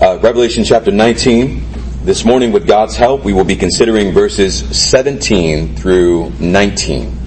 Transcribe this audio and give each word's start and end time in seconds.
uh, 0.00 0.18
Revelation 0.20 0.64
chapter 0.64 0.90
19. 0.90 1.62
This 2.02 2.24
morning, 2.24 2.52
with 2.52 2.66
God's 2.66 2.96
help, 2.96 3.24
we 3.24 3.32
will 3.32 3.44
be 3.44 3.56
considering 3.56 4.12
verses 4.12 4.76
17 4.76 5.76
through 5.76 6.30
19. 6.40 7.18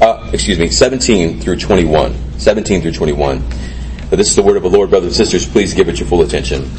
Uh, 0.00 0.30
excuse 0.32 0.58
me, 0.58 0.68
17 0.68 1.40
through 1.40 1.56
21. 1.56 2.38
17 2.38 2.82
through 2.82 2.92
21. 2.92 3.42
But 4.10 4.16
this 4.16 4.28
is 4.28 4.36
the 4.36 4.42
word 4.42 4.56
of 4.56 4.62
the 4.62 4.70
Lord, 4.70 4.90
brothers 4.90 5.18
and 5.18 5.26
sisters. 5.26 5.50
Please 5.50 5.72
give 5.72 5.88
it 5.88 5.98
your 5.98 6.08
full 6.08 6.22
attention. 6.22 6.70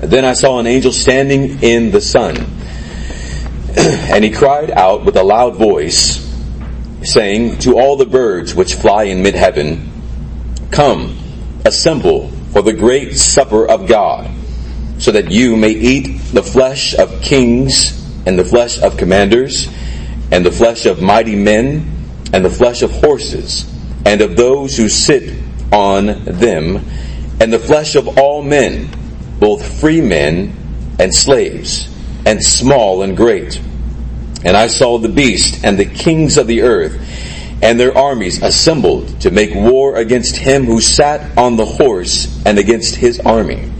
Then 0.00 0.24
I 0.24 0.34
saw 0.34 0.58
an 0.60 0.66
angel 0.66 0.92
standing 0.92 1.62
in 1.62 1.90
the 1.90 2.00
sun, 2.00 2.36
and 3.76 4.24
he 4.24 4.30
cried 4.30 4.70
out 4.70 5.04
with 5.04 5.16
a 5.16 5.22
loud 5.22 5.56
voice, 5.56 6.26
saying 7.02 7.58
to 7.60 7.78
all 7.78 7.96
the 7.96 8.06
birds 8.06 8.54
which 8.54 8.74
fly 8.74 9.04
in 9.04 9.22
mid 9.22 9.34
heaven, 9.34 9.90
Come, 10.70 11.18
assemble 11.66 12.30
for 12.52 12.62
the 12.62 12.72
great 12.72 13.14
supper 13.16 13.68
of 13.68 13.86
God, 13.86 14.30
so 14.98 15.12
that 15.12 15.30
you 15.30 15.56
may 15.56 15.70
eat 15.70 16.18
the 16.32 16.42
flesh 16.42 16.94
of 16.94 17.22
kings, 17.22 17.96
and 18.26 18.38
the 18.38 18.44
flesh 18.44 18.78
of 18.80 18.96
commanders, 18.96 19.68
and 20.30 20.44
the 20.44 20.52
flesh 20.52 20.86
of 20.86 21.00
mighty 21.00 21.36
men, 21.36 21.90
and 22.32 22.44
the 22.44 22.50
flesh 22.50 22.82
of 22.82 22.90
horses, 22.90 23.72
and 24.04 24.20
of 24.20 24.36
those 24.36 24.76
who 24.76 24.88
sit 24.88 25.38
on 25.72 26.24
them, 26.24 26.76
and 27.40 27.52
the 27.52 27.58
flesh 27.58 27.94
of 27.94 28.18
all 28.18 28.42
men, 28.42 28.88
both 29.38 29.80
free 29.80 30.00
men 30.00 30.54
and 30.98 31.14
slaves, 31.14 31.88
and 32.26 32.42
small 32.42 33.02
and 33.02 33.16
great. 33.16 33.60
And 34.44 34.56
I 34.56 34.66
saw 34.68 34.98
the 34.98 35.08
beast 35.08 35.64
and 35.64 35.78
the 35.78 35.86
kings 35.86 36.36
of 36.36 36.46
the 36.46 36.62
earth 36.62 36.98
and 37.62 37.78
their 37.78 37.96
armies 37.96 38.42
assembled 38.42 39.20
to 39.20 39.30
make 39.30 39.54
war 39.54 39.96
against 39.96 40.36
him 40.36 40.64
who 40.64 40.80
sat 40.80 41.36
on 41.36 41.56
the 41.56 41.66
horse 41.66 42.42
and 42.46 42.58
against 42.58 42.96
his 42.96 43.20
army. 43.20 43.70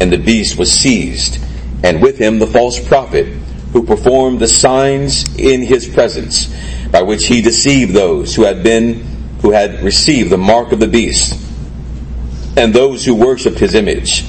And 0.00 0.12
the 0.12 0.18
beast 0.18 0.58
was 0.58 0.72
seized, 0.72 1.44
and 1.82 2.00
with 2.00 2.18
him 2.18 2.38
the 2.38 2.46
false 2.46 2.78
prophet 2.86 3.26
who 3.72 3.84
performed 3.84 4.38
the 4.38 4.46
signs 4.46 5.24
in 5.36 5.62
his 5.62 5.88
presence, 5.88 6.54
by 6.90 7.02
which 7.02 7.26
he 7.26 7.42
deceived 7.42 7.92
those 7.92 8.34
who 8.34 8.44
had 8.44 8.62
been, 8.62 9.02
who 9.42 9.50
had 9.50 9.82
received 9.82 10.30
the 10.30 10.38
mark 10.38 10.70
of 10.70 10.78
the 10.78 10.86
beast, 10.86 11.40
and 12.56 12.72
those 12.72 13.04
who 13.04 13.16
worshipped 13.16 13.58
his 13.58 13.74
image. 13.74 14.24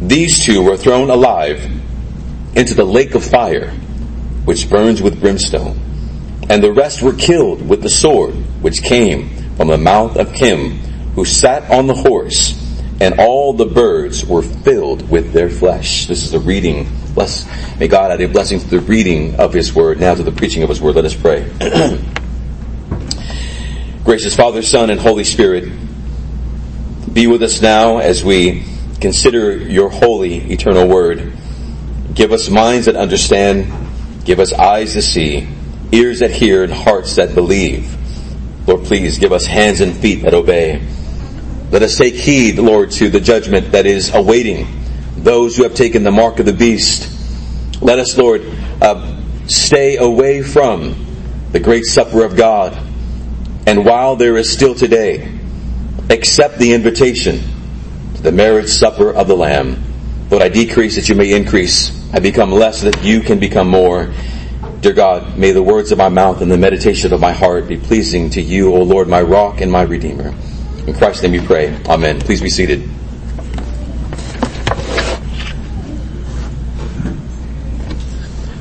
These 0.00 0.44
two 0.44 0.62
were 0.62 0.76
thrown 0.76 1.10
alive 1.10 1.68
into 2.54 2.74
the 2.74 2.84
lake 2.84 3.16
of 3.16 3.24
fire, 3.24 3.70
which 4.44 4.70
burns 4.70 5.02
with 5.02 5.20
brimstone 5.20 5.87
and 6.48 6.62
the 6.62 6.72
rest 6.72 7.02
were 7.02 7.12
killed 7.12 7.66
with 7.66 7.82
the 7.82 7.90
sword 7.90 8.34
which 8.62 8.82
came 8.82 9.28
from 9.56 9.68
the 9.68 9.78
mouth 9.78 10.16
of 10.16 10.30
him 10.30 10.78
who 11.18 11.24
sat 11.24 11.68
on 11.68 11.88
the 11.88 11.94
horse, 11.94 12.54
and 13.00 13.18
all 13.18 13.52
the 13.52 13.66
birds 13.66 14.24
were 14.24 14.40
filled 14.40 15.10
with 15.10 15.32
their 15.32 15.50
flesh. 15.50 16.06
This 16.06 16.22
is 16.22 16.30
the 16.30 16.38
reading. 16.38 16.88
Bless, 17.12 17.44
may 17.76 17.88
God 17.88 18.12
add 18.12 18.20
a 18.20 18.28
blessing 18.28 18.60
to 18.60 18.68
the 18.68 18.78
reading 18.78 19.34
of 19.34 19.52
His 19.52 19.74
word. 19.74 19.98
Now 19.98 20.14
to 20.14 20.22
the 20.22 20.30
preaching 20.30 20.62
of 20.62 20.68
His 20.68 20.80
word. 20.80 20.94
Let 20.94 21.04
us 21.04 21.16
pray. 21.16 21.42
Gracious 24.04 24.36
Father, 24.36 24.62
Son, 24.62 24.90
and 24.90 25.00
Holy 25.00 25.24
Spirit, 25.24 25.64
be 27.12 27.26
with 27.26 27.42
us 27.42 27.60
now 27.60 27.98
as 27.98 28.22
we 28.22 28.62
consider 29.00 29.56
your 29.56 29.90
holy, 29.90 30.52
eternal 30.52 30.86
word. 30.86 31.32
Give 32.14 32.30
us 32.30 32.48
minds 32.48 32.86
that 32.86 32.94
understand. 32.94 33.72
Give 34.24 34.38
us 34.38 34.52
eyes 34.52 34.92
to 34.92 35.02
see 35.02 35.48
ears 35.92 36.20
that 36.20 36.30
hear 36.30 36.64
and 36.64 36.72
hearts 36.72 37.16
that 37.16 37.34
believe. 37.34 37.96
Lord, 38.66 38.84
please 38.84 39.18
give 39.18 39.32
us 39.32 39.46
hands 39.46 39.80
and 39.80 39.96
feet 39.96 40.22
that 40.22 40.34
obey. 40.34 40.86
Let 41.70 41.82
us 41.82 41.96
take 41.96 42.14
heed, 42.14 42.58
Lord, 42.58 42.90
to 42.92 43.10
the 43.10 43.20
judgment 43.20 43.72
that 43.72 43.86
is 43.86 44.14
awaiting 44.14 44.66
those 45.16 45.56
who 45.56 45.64
have 45.64 45.74
taken 45.74 46.02
the 46.02 46.10
mark 46.10 46.38
of 46.38 46.46
the 46.46 46.52
beast. 46.52 47.10
Let 47.82 47.98
us, 47.98 48.16
Lord, 48.16 48.42
uh, 48.80 49.20
stay 49.46 49.96
away 49.96 50.42
from 50.42 51.06
the 51.52 51.60
great 51.60 51.84
supper 51.84 52.24
of 52.24 52.36
God. 52.36 52.76
And 53.66 53.84
while 53.84 54.16
there 54.16 54.36
is 54.36 54.50
still 54.50 54.74
today, 54.74 55.38
accept 56.10 56.58
the 56.58 56.72
invitation 56.72 57.40
to 58.14 58.22
the 58.22 58.32
marriage 58.32 58.68
supper 58.68 59.12
of 59.12 59.28
the 59.28 59.36
Lamb. 59.36 59.82
Lord, 60.30 60.42
I 60.42 60.48
decrease 60.48 60.96
that 60.96 61.08
you 61.08 61.14
may 61.14 61.32
increase. 61.32 61.94
I 62.12 62.20
become 62.20 62.50
less 62.50 62.82
that 62.82 63.02
you 63.02 63.20
can 63.20 63.38
become 63.38 63.68
more. 63.68 64.12
Dear 64.80 64.92
God, 64.92 65.36
may 65.36 65.50
the 65.50 65.62
words 65.62 65.90
of 65.90 65.98
my 65.98 66.08
mouth 66.08 66.40
and 66.40 66.48
the 66.48 66.56
meditation 66.56 67.12
of 67.12 67.20
my 67.20 67.32
heart 67.32 67.66
be 67.66 67.76
pleasing 67.76 68.30
to 68.30 68.40
you, 68.40 68.72
O 68.72 68.84
Lord, 68.84 69.08
my 69.08 69.20
rock 69.20 69.60
and 69.60 69.72
my 69.72 69.82
redeemer. 69.82 70.32
In 70.86 70.94
Christ's 70.94 71.24
name 71.24 71.32
we 71.32 71.44
pray. 71.44 71.76
Amen. 71.86 72.20
Please 72.20 72.40
be 72.40 72.48
seated. 72.48 72.88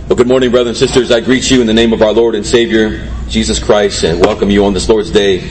Well, 0.07 0.15
good 0.15 0.27
morning, 0.27 0.49
brothers 0.49 0.81
and 0.81 0.89
sisters. 0.89 1.11
I 1.11 1.19
greet 1.19 1.51
you 1.51 1.61
in 1.61 1.67
the 1.67 1.73
name 1.75 1.93
of 1.93 2.01
our 2.01 2.13
Lord 2.13 2.33
and 2.33 2.43
Savior, 2.43 3.07
Jesus 3.29 3.63
Christ, 3.63 4.03
and 4.03 4.19
welcome 4.25 4.49
you 4.49 4.65
on 4.65 4.73
this 4.73 4.89
Lord's 4.89 5.11
Day 5.11 5.47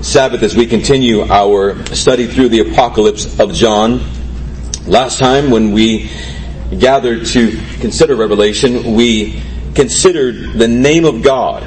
Sabbath 0.00 0.42
as 0.42 0.56
we 0.56 0.64
continue 0.64 1.24
our 1.24 1.84
study 1.94 2.26
through 2.26 2.48
the 2.48 2.60
apocalypse 2.60 3.38
of 3.38 3.52
John. 3.52 4.00
Last 4.86 5.18
time 5.18 5.50
when 5.50 5.72
we 5.72 6.10
gathered 6.78 7.26
to 7.26 7.50
consider 7.80 8.16
Revelation, 8.16 8.94
we 8.94 9.42
considered 9.76 10.54
the 10.54 10.66
name 10.66 11.04
of 11.04 11.22
God. 11.22 11.62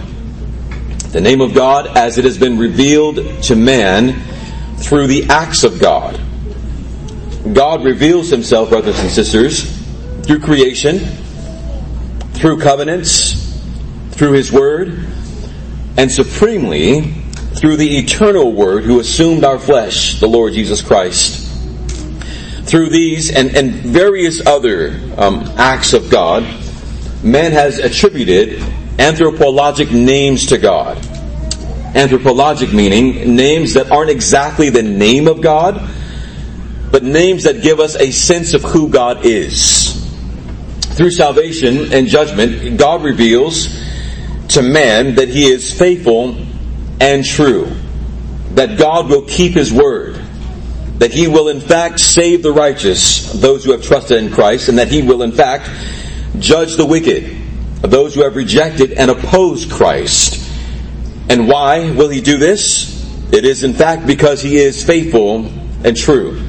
The 1.11 1.21
name 1.21 1.39
of 1.41 1.53
God 1.53 1.95
as 1.95 2.17
it 2.17 2.25
has 2.25 2.37
been 2.37 2.57
revealed 2.57 3.43
to 3.43 3.55
man 3.55 4.19
through 4.77 5.07
the 5.07 5.27
acts 5.29 5.63
of 5.63 5.79
God. 5.79 6.19
God 7.53 7.85
reveals 7.85 8.29
himself, 8.29 8.69
brothers 8.69 8.99
and 8.99 9.09
sisters, 9.09 9.63
through 10.23 10.41
creation, 10.41 10.99
through 12.33 12.59
covenants, 12.59 13.61
through 14.11 14.33
his 14.33 14.51
word, 14.51 15.07
and 15.97 16.11
supremely 16.11 17.01
through 17.55 17.77
the 17.77 17.97
eternal 17.97 18.51
word 18.53 18.83
who 18.83 18.99
assumed 18.99 19.43
our 19.43 19.59
flesh, 19.59 20.19
the 20.19 20.27
Lord 20.27 20.53
Jesus 20.53 20.81
Christ. 20.81 21.45
Through 22.65 22.89
these 22.89 23.31
and, 23.31 23.55
and 23.55 23.73
various 23.73 24.45
other 24.45 24.99
um, 25.17 25.43
acts 25.57 25.93
of 25.93 26.09
God, 26.09 26.43
man 27.23 27.51
has 27.51 27.79
attributed 27.79 28.61
anthropologic 28.97 29.91
names 29.91 30.47
to 30.47 30.57
God. 30.57 30.97
Anthropologic 31.95 32.71
meaning 32.71 33.35
names 33.35 33.73
that 33.73 33.91
aren't 33.91 34.09
exactly 34.09 34.69
the 34.69 34.83
name 34.83 35.27
of 35.27 35.41
God, 35.41 35.89
but 36.91 37.03
names 37.03 37.43
that 37.43 37.61
give 37.61 37.79
us 37.79 37.95
a 37.95 38.11
sense 38.11 38.53
of 38.53 38.61
who 38.63 38.89
God 38.89 39.25
is. 39.25 39.95
Through 40.95 41.11
salvation 41.11 41.93
and 41.93 42.07
judgment, 42.07 42.77
God 42.77 43.03
reveals 43.03 43.67
to 44.49 44.61
man 44.61 45.15
that 45.15 45.29
he 45.29 45.49
is 45.49 45.71
faithful 45.71 46.35
and 46.99 47.23
true, 47.23 47.71
that 48.51 48.77
God 48.77 49.09
will 49.09 49.23
keep 49.23 49.53
his 49.53 49.71
word, 49.71 50.15
that 50.97 51.11
he 51.13 51.27
will 51.27 51.47
in 51.47 51.61
fact 51.61 51.99
save 51.99 52.43
the 52.43 52.51
righteous, 52.51 53.31
those 53.33 53.63
who 53.63 53.71
have 53.71 53.83
trusted 53.83 54.21
in 54.21 54.31
Christ, 54.31 54.69
and 54.69 54.77
that 54.77 54.89
he 54.89 55.01
will 55.01 55.21
in 55.21 55.31
fact 55.31 55.69
judge 56.37 56.75
the 56.75 56.85
wicked, 56.85 57.35
those 57.81 58.13
who 58.13 58.23
have 58.23 58.35
rejected 58.35 58.91
and 58.93 59.09
opposed 59.09 59.71
Christ. 59.71 60.45
And 61.29 61.47
why 61.47 61.91
will 61.91 62.09
he 62.09 62.21
do 62.21 62.37
this? 62.37 62.99
It 63.31 63.45
is 63.45 63.63
in 63.63 63.73
fact 63.73 64.05
because 64.05 64.41
he 64.41 64.57
is 64.57 64.83
faithful 64.83 65.45
and 65.83 65.95
true. 65.95 66.41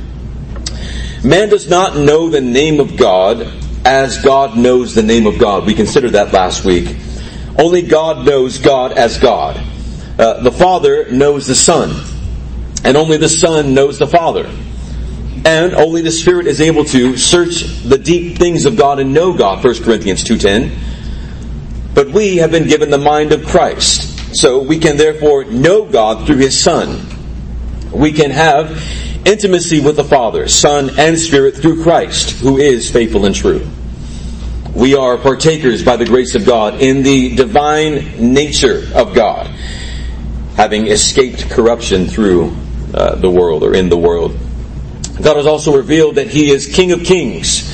Man 1.22 1.50
does 1.50 1.68
not 1.68 1.96
know 1.96 2.30
the 2.30 2.40
name 2.40 2.80
of 2.80 2.96
God 2.96 3.46
as 3.84 4.22
God 4.22 4.56
knows 4.56 4.94
the 4.94 5.02
name 5.02 5.26
of 5.26 5.38
God. 5.38 5.66
We 5.66 5.74
considered 5.74 6.12
that 6.12 6.32
last 6.32 6.64
week. 6.64 6.96
Only 7.58 7.82
God 7.82 8.24
knows 8.26 8.58
God 8.58 8.92
as 8.92 9.18
God. 9.18 9.60
Uh, 10.18 10.40
the 10.42 10.52
Father 10.52 11.10
knows 11.10 11.46
the 11.46 11.54
Son, 11.54 11.94
and 12.84 12.96
only 12.96 13.16
the 13.16 13.28
Son 13.28 13.74
knows 13.74 13.98
the 13.98 14.06
Father. 14.06 14.50
And 15.44 15.74
only 15.74 16.02
the 16.02 16.10
Spirit 16.10 16.46
is 16.46 16.60
able 16.60 16.84
to 16.86 17.16
search 17.16 17.62
the 17.82 17.96
deep 17.96 18.36
things 18.36 18.66
of 18.66 18.76
God 18.76 18.98
and 18.98 19.14
know 19.14 19.32
God, 19.36 19.64
1 19.64 19.82
Corinthians 19.82 20.22
2.10. 20.22 21.94
But 21.94 22.10
we 22.10 22.36
have 22.38 22.50
been 22.50 22.68
given 22.68 22.90
the 22.90 22.98
mind 22.98 23.32
of 23.32 23.46
Christ. 23.46 24.36
So 24.36 24.62
we 24.62 24.78
can 24.78 24.96
therefore 24.96 25.44
know 25.44 25.84
God 25.84 26.26
through 26.26 26.36
His 26.36 26.58
Son. 26.58 27.04
We 27.90 28.12
can 28.12 28.30
have 28.30 28.70
intimacy 29.24 29.80
with 29.80 29.96
the 29.96 30.04
Father, 30.04 30.46
Son, 30.46 30.90
and 30.98 31.18
Spirit 31.18 31.56
through 31.56 31.82
Christ, 31.82 32.38
who 32.38 32.58
is 32.58 32.90
faithful 32.90 33.24
and 33.24 33.34
true. 33.34 33.66
We 34.74 34.94
are 34.94 35.18
partakers 35.18 35.82
by 35.82 35.96
the 35.96 36.04
grace 36.04 36.36
of 36.36 36.46
God 36.46 36.80
in 36.80 37.02
the 37.02 37.34
divine 37.34 38.32
nature 38.32 38.86
of 38.94 39.14
God, 39.14 39.48
having 40.54 40.86
escaped 40.86 41.50
corruption 41.50 42.06
through 42.06 42.56
uh, 42.94 43.16
the 43.16 43.28
world 43.28 43.64
or 43.64 43.74
in 43.74 43.88
the 43.88 43.98
world. 43.98 44.38
God 45.22 45.36
has 45.36 45.46
also 45.46 45.76
revealed 45.76 46.14
that 46.16 46.28
He 46.28 46.50
is 46.50 46.66
King 46.66 46.92
of 46.92 47.04
Kings 47.04 47.70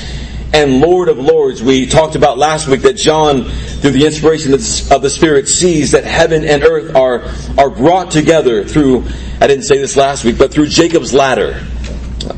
and 0.52 0.80
Lord 0.80 1.08
of 1.08 1.18
Lords. 1.18 1.62
We 1.62 1.86
talked 1.86 2.16
about 2.16 2.38
last 2.38 2.66
week 2.66 2.82
that 2.82 2.94
John, 2.94 3.44
through 3.44 3.92
the 3.92 4.06
inspiration 4.06 4.52
of 4.54 5.02
the 5.02 5.10
Spirit, 5.10 5.48
sees 5.48 5.92
that 5.92 6.04
heaven 6.04 6.44
and 6.44 6.62
earth 6.64 6.96
are, 6.96 7.24
are 7.58 7.70
brought 7.70 8.10
together 8.10 8.64
through, 8.64 9.04
I 9.40 9.46
didn't 9.46 9.64
say 9.64 9.78
this 9.78 9.96
last 9.96 10.24
week, 10.24 10.38
but 10.38 10.52
through 10.52 10.68
Jacob's 10.68 11.12
ladder. 11.12 11.64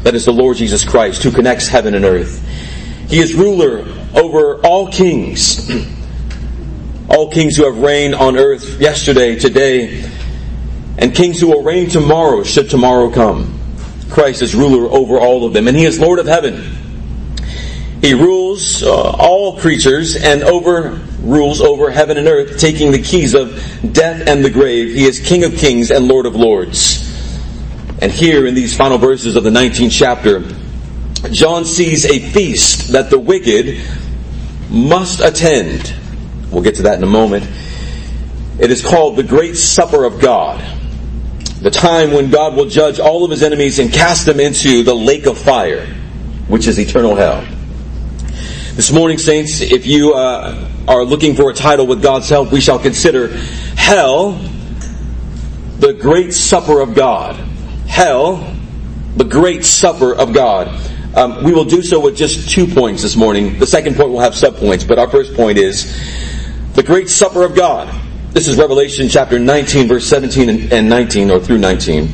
That 0.02 0.14
is 0.14 0.26
the 0.26 0.32
Lord 0.32 0.56
Jesus 0.56 0.84
Christ 0.84 1.22
who 1.22 1.30
connects 1.30 1.68
heaven 1.68 1.94
and 1.94 2.04
earth. 2.04 2.44
He 3.08 3.20
is 3.20 3.34
ruler 3.34 3.86
over 4.14 4.60
all 4.66 4.90
kings. 4.92 5.70
All 7.10 7.30
kings 7.30 7.56
who 7.56 7.64
have 7.64 7.78
reigned 7.78 8.14
on 8.14 8.36
earth 8.36 8.82
yesterday, 8.82 9.38
today, 9.38 10.06
and 10.98 11.14
kings 11.14 11.40
who 11.40 11.46
will 11.46 11.62
reign 11.62 11.88
tomorrow 11.88 12.42
should 12.42 12.68
tomorrow 12.68 13.10
come. 13.10 13.57
Christ 14.10 14.42
is 14.42 14.54
ruler 14.54 14.88
over 14.90 15.18
all 15.18 15.46
of 15.46 15.52
them, 15.52 15.68
and 15.68 15.76
He 15.76 15.84
is 15.84 15.98
Lord 15.98 16.18
of 16.18 16.26
heaven. 16.26 16.76
He 18.00 18.14
rules 18.14 18.82
uh, 18.82 18.92
all 18.92 19.58
creatures 19.58 20.14
and 20.16 20.42
over 20.44 21.00
rules 21.20 21.60
over 21.60 21.90
heaven 21.90 22.16
and 22.16 22.28
earth, 22.28 22.58
taking 22.58 22.92
the 22.92 23.02
keys 23.02 23.34
of 23.34 23.52
death 23.92 24.26
and 24.26 24.44
the 24.44 24.50
grave. 24.50 24.94
He 24.94 25.04
is 25.04 25.18
King 25.18 25.44
of 25.44 25.56
kings 25.56 25.90
and 25.90 26.06
Lord 26.06 26.26
of 26.26 26.36
lords. 26.36 27.04
And 28.00 28.12
here 28.12 28.46
in 28.46 28.54
these 28.54 28.76
final 28.76 28.98
verses 28.98 29.34
of 29.34 29.42
the 29.42 29.50
19th 29.50 29.90
chapter, 29.90 30.44
John 31.32 31.64
sees 31.64 32.04
a 32.04 32.20
feast 32.30 32.92
that 32.92 33.10
the 33.10 33.18
wicked 33.18 33.84
must 34.70 35.20
attend. 35.20 35.92
We'll 36.50 36.62
get 36.62 36.76
to 36.76 36.82
that 36.82 36.98
in 36.98 37.02
a 37.02 37.08
moment. 37.08 37.48
It 38.60 38.70
is 38.70 38.84
called 38.84 39.16
the 39.16 39.24
Great 39.24 39.56
Supper 39.56 40.04
of 40.04 40.20
God. 40.20 40.77
The 41.60 41.70
time 41.72 42.12
when 42.12 42.30
God 42.30 42.54
will 42.54 42.68
judge 42.68 43.00
all 43.00 43.24
of 43.24 43.32
his 43.32 43.42
enemies 43.42 43.80
and 43.80 43.92
cast 43.92 44.26
them 44.26 44.38
into 44.38 44.84
the 44.84 44.94
lake 44.94 45.26
of 45.26 45.36
fire, 45.36 45.86
which 46.46 46.68
is 46.68 46.78
eternal 46.78 47.16
hell. 47.16 47.44
This 48.76 48.92
morning, 48.92 49.18
saints, 49.18 49.60
if 49.60 49.84
you 49.84 50.14
uh, 50.14 50.68
are 50.86 51.02
looking 51.02 51.34
for 51.34 51.50
a 51.50 51.54
title 51.54 51.84
with 51.84 52.00
God's 52.00 52.28
help, 52.28 52.52
we 52.52 52.60
shall 52.60 52.78
consider 52.78 53.36
Hell, 53.76 54.40
the 55.80 55.94
Great 55.94 56.32
Supper 56.32 56.80
of 56.80 56.94
God. 56.94 57.34
Hell, 57.88 58.54
the 59.16 59.24
Great 59.24 59.64
Supper 59.64 60.14
of 60.14 60.32
God. 60.32 60.68
Um, 61.16 61.42
we 61.42 61.52
will 61.52 61.64
do 61.64 61.82
so 61.82 61.98
with 61.98 62.16
just 62.16 62.50
two 62.50 62.68
points 62.68 63.02
this 63.02 63.16
morning. 63.16 63.58
The 63.58 63.66
second 63.66 63.96
point 63.96 64.10
will 64.10 64.20
have 64.20 64.34
subpoints, 64.34 64.86
but 64.86 65.00
our 65.00 65.10
first 65.10 65.34
point 65.34 65.58
is 65.58 65.92
the 66.74 66.84
Great 66.84 67.08
Supper 67.08 67.42
of 67.42 67.56
God. 67.56 67.92
This 68.38 68.46
is 68.46 68.56
Revelation 68.56 69.08
chapter 69.08 69.36
19, 69.36 69.88
verse 69.88 70.06
17 70.06 70.72
and 70.72 70.88
19, 70.88 71.32
or 71.32 71.40
through 71.40 71.58
19. 71.58 72.08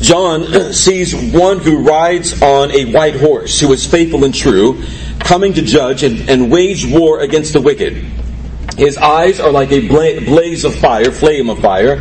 John 0.00 0.46
sees 0.72 1.14
one 1.14 1.58
who 1.58 1.86
rides 1.86 2.40
on 2.40 2.70
a 2.70 2.90
white 2.90 3.16
horse, 3.16 3.60
who 3.60 3.70
is 3.74 3.84
faithful 3.84 4.24
and 4.24 4.34
true, 4.34 4.82
coming 5.18 5.52
to 5.52 5.60
judge 5.60 6.04
and, 6.04 6.30
and 6.30 6.50
wage 6.50 6.86
war 6.86 7.20
against 7.20 7.52
the 7.52 7.60
wicked. 7.60 8.02
His 8.78 8.96
eyes 8.96 9.40
are 9.40 9.52
like 9.52 9.72
a 9.72 9.86
blaze 9.86 10.64
of 10.64 10.74
fire, 10.74 11.12
flame 11.12 11.50
of 11.50 11.58
fire. 11.58 11.98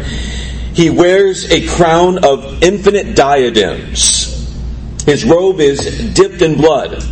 He 0.74 0.90
wears 0.90 1.52
a 1.52 1.68
crown 1.68 2.24
of 2.24 2.64
infinite 2.64 3.18
diadems. 3.18 4.50
His 5.06 5.26
robe 5.26 5.60
is 5.60 6.14
dipped 6.14 6.42
in 6.42 6.56
blood. 6.56 7.04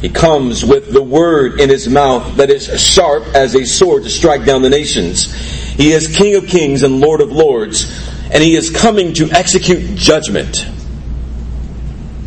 He 0.00 0.08
comes 0.08 0.64
with 0.64 0.92
the 0.92 1.02
word 1.02 1.60
in 1.60 1.68
his 1.68 1.86
mouth 1.86 2.36
that 2.36 2.48
is 2.48 2.80
sharp 2.80 3.26
as 3.34 3.54
a 3.54 3.66
sword 3.66 4.04
to 4.04 4.10
strike 4.10 4.46
down 4.46 4.62
the 4.62 4.70
nations. 4.70 5.32
He 5.74 5.92
is 5.92 6.16
King 6.16 6.36
of 6.36 6.46
kings 6.46 6.82
and 6.82 7.00
Lord 7.00 7.20
of 7.20 7.30
lords, 7.30 7.84
and 8.30 8.42
he 8.42 8.54
is 8.54 8.70
coming 8.70 9.12
to 9.14 9.30
execute 9.30 9.96
judgment. 9.96 10.66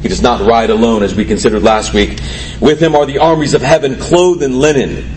He 0.03 0.07
does 0.07 0.21
not 0.21 0.41
ride 0.41 0.69
alone, 0.69 1.01
as 1.01 1.15
we 1.15 1.25
considered 1.25 1.63
last 1.63 1.93
week. 1.93 2.19
With 2.59 2.79
him 2.79 2.95
are 2.95 3.07
the 3.07 3.19
armies 3.19 3.55
of 3.55 3.61
heaven 3.61 3.95
clothed 3.95 4.43
in 4.43 4.59
linen. 4.59 5.09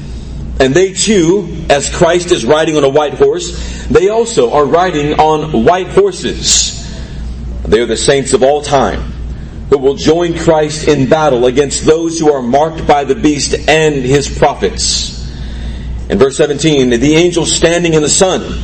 And 0.59 0.73
they 0.73 0.95
too, 0.95 1.67
as 1.69 1.95
Christ 1.95 2.31
is 2.31 2.47
riding 2.47 2.79
on 2.79 2.85
a 2.85 2.89
white 2.89 3.15
horse, 3.15 3.87
they 3.89 4.09
also 4.09 4.53
are 4.53 4.65
riding 4.65 5.21
on 5.21 5.65
white 5.65 5.89
horses. 5.89 6.73
They 7.65 7.81
are 7.81 7.87
the 7.87 7.97
saints 7.99 8.33
of 8.33 8.43
all 8.43 8.63
time 8.63 9.16
who 9.71 9.79
will 9.79 9.95
join 9.95 10.37
Christ 10.39 10.89
in 10.89 11.09
battle 11.09 11.47
against 11.47 11.85
those 11.85 12.19
who 12.19 12.33
are 12.33 12.43
marked 12.43 12.87
by 12.87 13.05
the 13.05 13.15
beast 13.15 13.55
and 13.69 13.95
his 13.95 14.29
prophets. 14.39 15.15
In 16.09 16.19
verse 16.19 16.37
17, 16.37 16.91
the 16.91 17.15
angel 17.15 17.45
standing 17.45 17.95
in 17.95 18.03
the 18.03 18.09
sun, 18.09 18.63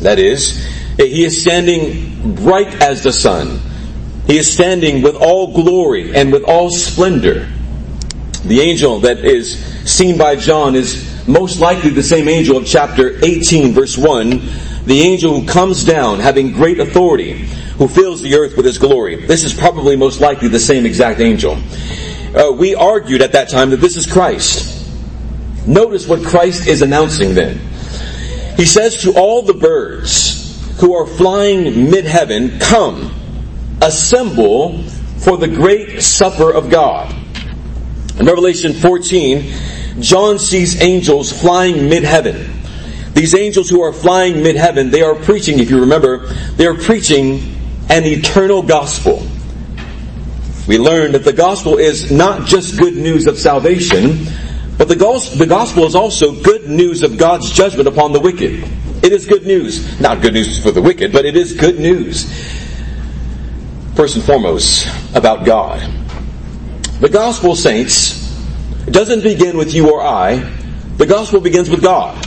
that 0.00 0.18
is, 0.18 0.66
he 0.96 1.24
is 1.24 1.40
standing 1.40 2.34
bright 2.34 2.82
as 2.82 3.02
the 3.02 3.12
sun 3.12 3.60
he 4.26 4.38
is 4.38 4.50
standing 4.50 5.02
with 5.02 5.16
all 5.16 5.52
glory 5.52 6.14
and 6.14 6.32
with 6.32 6.44
all 6.44 6.70
splendor. 6.70 7.46
The 8.44 8.60
angel 8.60 9.00
that 9.00 9.18
is 9.18 9.58
seen 9.84 10.16
by 10.16 10.36
John 10.36 10.74
is 10.74 11.26
most 11.26 11.60
likely 11.60 11.90
the 11.90 12.02
same 12.02 12.28
angel 12.28 12.56
of 12.56 12.66
chapter 12.66 13.22
18, 13.22 13.72
verse 13.72 13.98
1, 13.98 14.28
the 14.86 15.00
angel 15.00 15.40
who 15.40 15.46
comes 15.46 15.84
down 15.84 16.20
having 16.20 16.52
great 16.52 16.78
authority, 16.78 17.43
who 17.76 17.88
fills 17.88 18.22
the 18.22 18.34
earth 18.34 18.56
with 18.56 18.66
his 18.66 18.78
glory. 18.78 19.26
This 19.26 19.44
is 19.44 19.52
probably 19.52 19.96
most 19.96 20.20
likely 20.20 20.48
the 20.48 20.60
same 20.60 20.86
exact 20.86 21.20
angel. 21.20 21.58
Uh, 22.34 22.52
we 22.52 22.74
argued 22.74 23.22
at 23.22 23.32
that 23.32 23.48
time 23.48 23.70
that 23.70 23.78
this 23.78 23.96
is 23.96 24.10
Christ. 24.10 24.86
Notice 25.66 26.06
what 26.06 26.24
Christ 26.24 26.66
is 26.66 26.82
announcing 26.82 27.34
then. 27.34 27.58
He 28.56 28.66
says 28.66 29.02
to 29.02 29.14
all 29.14 29.42
the 29.42 29.54
birds 29.54 30.80
who 30.80 30.94
are 30.94 31.06
flying 31.06 31.90
mid 31.90 32.04
heaven, 32.04 32.58
Come 32.58 33.12
assemble 33.82 34.82
for 35.18 35.36
the 35.36 35.48
great 35.48 36.02
supper 36.02 36.52
of 36.52 36.70
God. 36.70 37.12
In 38.18 38.26
Revelation 38.26 38.72
14, 38.72 40.00
John 40.00 40.38
sees 40.38 40.80
angels 40.80 41.32
flying 41.32 41.88
mid 41.88 42.04
heaven. 42.04 42.50
These 43.14 43.34
angels 43.34 43.70
who 43.70 43.82
are 43.82 43.92
flying 43.92 44.42
mid 44.42 44.56
heaven, 44.56 44.90
they 44.90 45.02
are 45.02 45.14
preaching, 45.14 45.58
if 45.58 45.70
you 45.70 45.80
remember, 45.80 46.26
they 46.56 46.66
are 46.66 46.74
preaching 46.74 47.53
an 47.88 48.04
eternal 48.04 48.62
gospel. 48.62 49.26
We 50.66 50.78
learned 50.78 51.14
that 51.14 51.24
the 51.24 51.32
gospel 51.32 51.76
is 51.78 52.10
not 52.10 52.46
just 52.46 52.78
good 52.78 52.96
news 52.96 53.26
of 53.26 53.38
salvation, 53.38 54.26
but 54.78 54.88
the 54.88 54.96
gospel 54.96 55.84
is 55.84 55.94
also 55.94 56.40
good 56.42 56.68
news 56.68 57.02
of 57.02 57.18
God's 57.18 57.52
judgment 57.52 57.86
upon 57.86 58.12
the 58.12 58.20
wicked. 58.20 58.64
It 59.04 59.12
is 59.12 59.26
good 59.26 59.46
news. 59.46 60.00
Not 60.00 60.22
good 60.22 60.32
news 60.32 60.62
for 60.62 60.70
the 60.70 60.80
wicked, 60.80 61.12
but 61.12 61.26
it 61.26 61.36
is 61.36 61.52
good 61.52 61.78
news 61.78 62.24
first 63.94 64.16
and 64.16 64.24
foremost 64.24 64.88
about 65.14 65.44
God. 65.44 65.80
The 67.00 67.08
gospel, 67.08 67.54
saints, 67.54 68.24
doesn't 68.86 69.22
begin 69.22 69.56
with 69.56 69.74
you 69.74 69.92
or 69.92 70.02
I. 70.02 70.36
The 70.96 71.06
gospel 71.06 71.40
begins 71.40 71.70
with 71.70 71.82
God. 71.82 72.26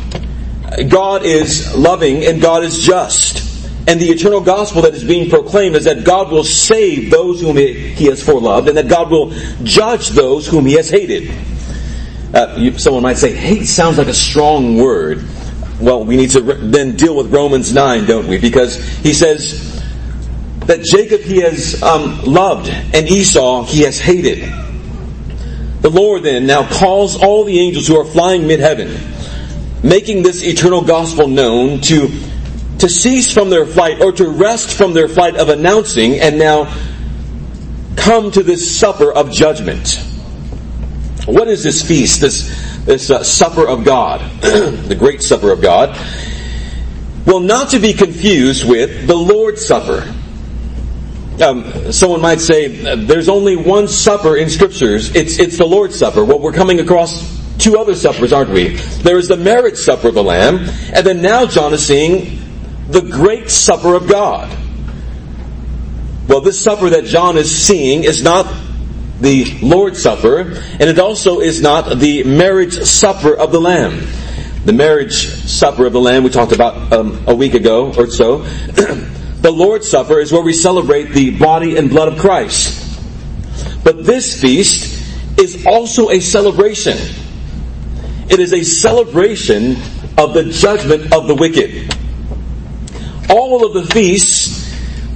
God 0.89 1.23
is 1.23 1.75
loving 1.75 2.25
and 2.25 2.41
God 2.41 2.63
is 2.63 2.79
just. 2.79 3.36
And 3.87 3.99
the 4.01 4.09
eternal 4.09 4.41
gospel 4.41 4.81
that 4.83 4.93
is 4.93 5.03
being 5.03 5.29
proclaimed 5.29 5.75
is 5.75 5.85
that 5.85 6.03
God 6.03 6.29
will 6.29 6.43
save 6.43 7.09
those 7.09 7.39
whom 7.41 7.55
He 7.55 8.05
has 8.05 8.21
foreloved 8.21 8.67
and 8.67 8.77
that 8.77 8.89
God 8.89 9.09
will 9.09 9.31
judge 9.63 10.09
those 10.09 10.45
whom 10.45 10.65
He 10.65 10.73
has 10.73 10.89
hated. 10.89 11.31
Uh, 12.33 12.55
you, 12.57 12.77
someone 12.77 13.03
might 13.03 13.17
say, 13.17 13.33
hate 13.33 13.65
sounds 13.65 13.97
like 13.97 14.07
a 14.07 14.13
strong 14.13 14.77
word. 14.77 15.25
Well, 15.79 16.03
we 16.03 16.17
need 16.17 16.31
to 16.31 16.41
re- 16.41 16.57
then 16.59 16.97
deal 16.97 17.15
with 17.15 17.33
Romans 17.33 17.73
9, 17.73 18.05
don't 18.05 18.27
we? 18.27 18.37
Because 18.37 18.77
he 18.99 19.13
says, 19.13 19.77
that 20.67 20.83
Jacob 20.83 21.21
he 21.21 21.39
has 21.41 21.81
um, 21.81 22.21
loved 22.23 22.69
and 22.69 23.09
Esau 23.09 23.63
he 23.63 23.83
has 23.83 23.99
hated. 23.99 24.39
The 25.81 25.89
Lord 25.89 26.23
then 26.23 26.45
now 26.45 26.67
calls 26.67 27.15
all 27.15 27.45
the 27.45 27.57
angels 27.59 27.87
who 27.87 27.97
are 27.97 28.05
flying 28.05 28.47
mid 28.47 28.59
heaven, 28.59 28.99
making 29.81 30.23
this 30.23 30.43
eternal 30.43 30.81
gospel 30.81 31.27
known 31.27 31.79
to, 31.81 32.09
to 32.79 32.89
cease 32.89 33.31
from 33.31 33.49
their 33.49 33.65
flight 33.65 34.01
or 34.01 34.11
to 34.13 34.27
rest 34.29 34.73
from 34.73 34.93
their 34.93 35.07
flight 35.07 35.35
of 35.35 35.49
announcing 35.49 36.19
and 36.19 36.37
now 36.37 36.73
come 37.95 38.31
to 38.31 38.43
this 38.43 38.79
supper 38.79 39.11
of 39.11 39.31
judgment. 39.31 39.95
What 41.25 41.47
is 41.47 41.63
this 41.63 41.85
feast, 41.85 42.21
this, 42.21 42.85
this 42.85 43.09
uh, 43.09 43.23
supper 43.23 43.67
of 43.67 43.83
God, 43.83 44.21
the 44.41 44.95
great 44.97 45.21
supper 45.21 45.51
of 45.51 45.61
God? 45.61 45.97
Well, 47.25 47.41
not 47.41 47.71
to 47.71 47.79
be 47.79 47.93
confused 47.93 48.67
with 48.67 49.07
the 49.07 49.15
Lord's 49.15 49.65
Supper 49.65 50.13
um, 51.41 51.91
someone 51.91 52.21
might 52.21 52.39
say, 52.39 52.95
there's 52.95 53.29
only 53.29 53.55
one 53.55 53.87
supper 53.87 54.37
in 54.37 54.49
scriptures. 54.49 55.15
It's, 55.15 55.37
it's 55.37 55.57
the 55.57 55.65
Lord's 55.65 55.97
Supper. 55.97 56.25
Well, 56.25 56.39
we're 56.39 56.53
coming 56.53 56.79
across 56.79 57.37
two 57.57 57.77
other 57.77 57.95
suppers, 57.95 58.33
aren't 58.33 58.49
we? 58.49 58.75
There 58.75 59.17
is 59.17 59.27
the 59.27 59.37
marriage 59.37 59.77
supper 59.77 60.07
of 60.07 60.15
the 60.15 60.23
Lamb, 60.23 60.67
and 60.93 61.05
then 61.05 61.21
now 61.21 61.45
John 61.45 61.73
is 61.73 61.85
seeing 61.85 62.39
the 62.89 63.01
great 63.01 63.49
supper 63.49 63.95
of 63.95 64.07
God. 64.07 64.55
Well, 66.27 66.41
this 66.41 66.61
supper 66.61 66.89
that 66.89 67.05
John 67.05 67.37
is 67.37 67.53
seeing 67.55 68.03
is 68.03 68.21
not 68.21 68.53
the 69.19 69.59
Lord's 69.61 70.01
Supper, 70.01 70.41
and 70.41 70.83
it 70.83 70.99
also 70.99 71.39
is 71.39 71.61
not 71.61 71.99
the 71.99 72.23
marriage 72.23 72.83
supper 72.83 73.33
of 73.35 73.51
the 73.51 73.61
Lamb. 73.61 74.05
The 74.65 74.73
marriage 74.73 75.25
supper 75.25 75.85
of 75.85 75.93
the 75.93 76.01
Lamb 76.01 76.23
we 76.23 76.29
talked 76.29 76.51
about 76.51 76.93
um, 76.93 77.23
a 77.25 77.33
week 77.33 77.53
ago 77.53 77.93
or 77.93 78.07
so 78.07 78.43
The 79.41 79.51
Lord's 79.51 79.87
Supper 79.87 80.19
is 80.19 80.31
where 80.31 80.41
we 80.41 80.51
celebrate 80.51 81.11
the 81.11 81.37
body 81.37 81.77
and 81.77 81.89
blood 81.89 82.11
of 82.11 82.19
Christ. 82.19 82.83
But 83.83 84.03
this 84.03 84.41
feast 84.41 85.39
is 85.39 85.65
also 85.65 86.09
a 86.09 86.19
celebration. 86.19 86.97
It 88.29 88.39
is 88.39 88.51
a 88.51 88.63
celebration 88.63 89.77
of 90.17 90.33
the 90.33 90.45
judgment 90.51 91.13
of 91.13 91.27
the 91.27 91.35
wicked. 91.35 91.96
All 93.29 93.65
of 93.65 93.73
the 93.73 93.85
feasts 93.93 94.67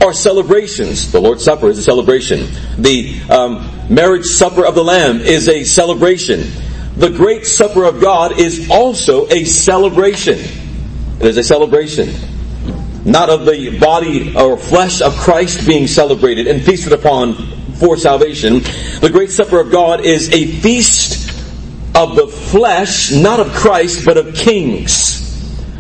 are 0.02 0.14
celebrations. 0.14 1.12
The 1.12 1.22
Lord's 1.22 1.44
Supper 1.44 1.70
is 1.70 1.78
a 1.78 1.84
celebration. 1.84 2.48
The 2.78 3.22
um, 3.30 3.70
marriage 3.90 4.26
supper 4.26 4.66
of 4.66 4.76
the 4.76 4.84
Lamb 4.84 5.20
is 5.22 5.48
a 5.48 5.64
celebration. 5.64 6.44
The 6.96 7.10
great 7.10 7.46
supper 7.46 7.86
of 7.86 8.02
God 8.02 8.40
is 8.40 8.70
also 8.70 9.28
a 9.30 9.46
celebration. 9.46 10.40
It 10.40 11.26
is 11.26 11.38
a 11.38 11.44
celebration. 11.44 12.10
Not 13.06 13.30
of 13.30 13.46
the 13.46 13.80
body 13.80 14.36
or 14.36 14.58
flesh 14.58 15.02
of 15.02 15.16
Christ 15.16 15.66
being 15.66 15.88
celebrated 15.88 16.48
and 16.48 16.62
feasted 16.62 16.94
upon 16.94 17.36
for 17.76 17.96
salvation. 17.96 18.60
The 19.00 19.10
great 19.12 19.32
supper 19.32 19.60
of 19.60 19.72
God 19.72 20.06
is 20.06 20.30
a 20.32 20.46
feast 20.46 21.30
of 21.96 22.16
the 22.16 22.28
flesh, 22.28 23.12
not 23.12 23.40
of 23.40 23.52
Christ, 23.54 24.06
but 24.06 24.18
of 24.18 24.36
kings, 24.36 25.20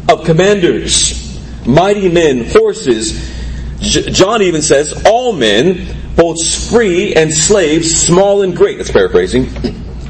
of 0.09 0.25
commanders, 0.25 1.30
mighty 1.65 2.09
men, 2.09 2.45
horses. 2.49 3.39
John 3.79 4.41
even 4.41 4.61
says, 4.61 5.05
all 5.05 5.33
men, 5.33 6.13
both 6.15 6.37
free 6.69 7.13
and 7.15 7.33
slaves, 7.33 7.93
small 7.93 8.43
and 8.43 8.55
great. 8.55 8.77
That's 8.77 8.91
paraphrasing. 8.91 9.45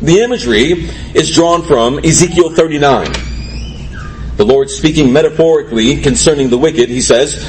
The 0.01 0.22
imagery 0.22 0.89
is 1.13 1.34
drawn 1.34 1.63
from 1.63 2.00
Ezekiel 2.00 2.55
39. 2.55 3.13
The 4.38 4.46
Lord 4.46 4.70
speaking 4.70 5.13
metaphorically 5.13 6.01
concerning 6.01 6.50
the 6.50 6.58
wicked, 6.58 6.89
he 6.89 7.01
says, 7.01 7.46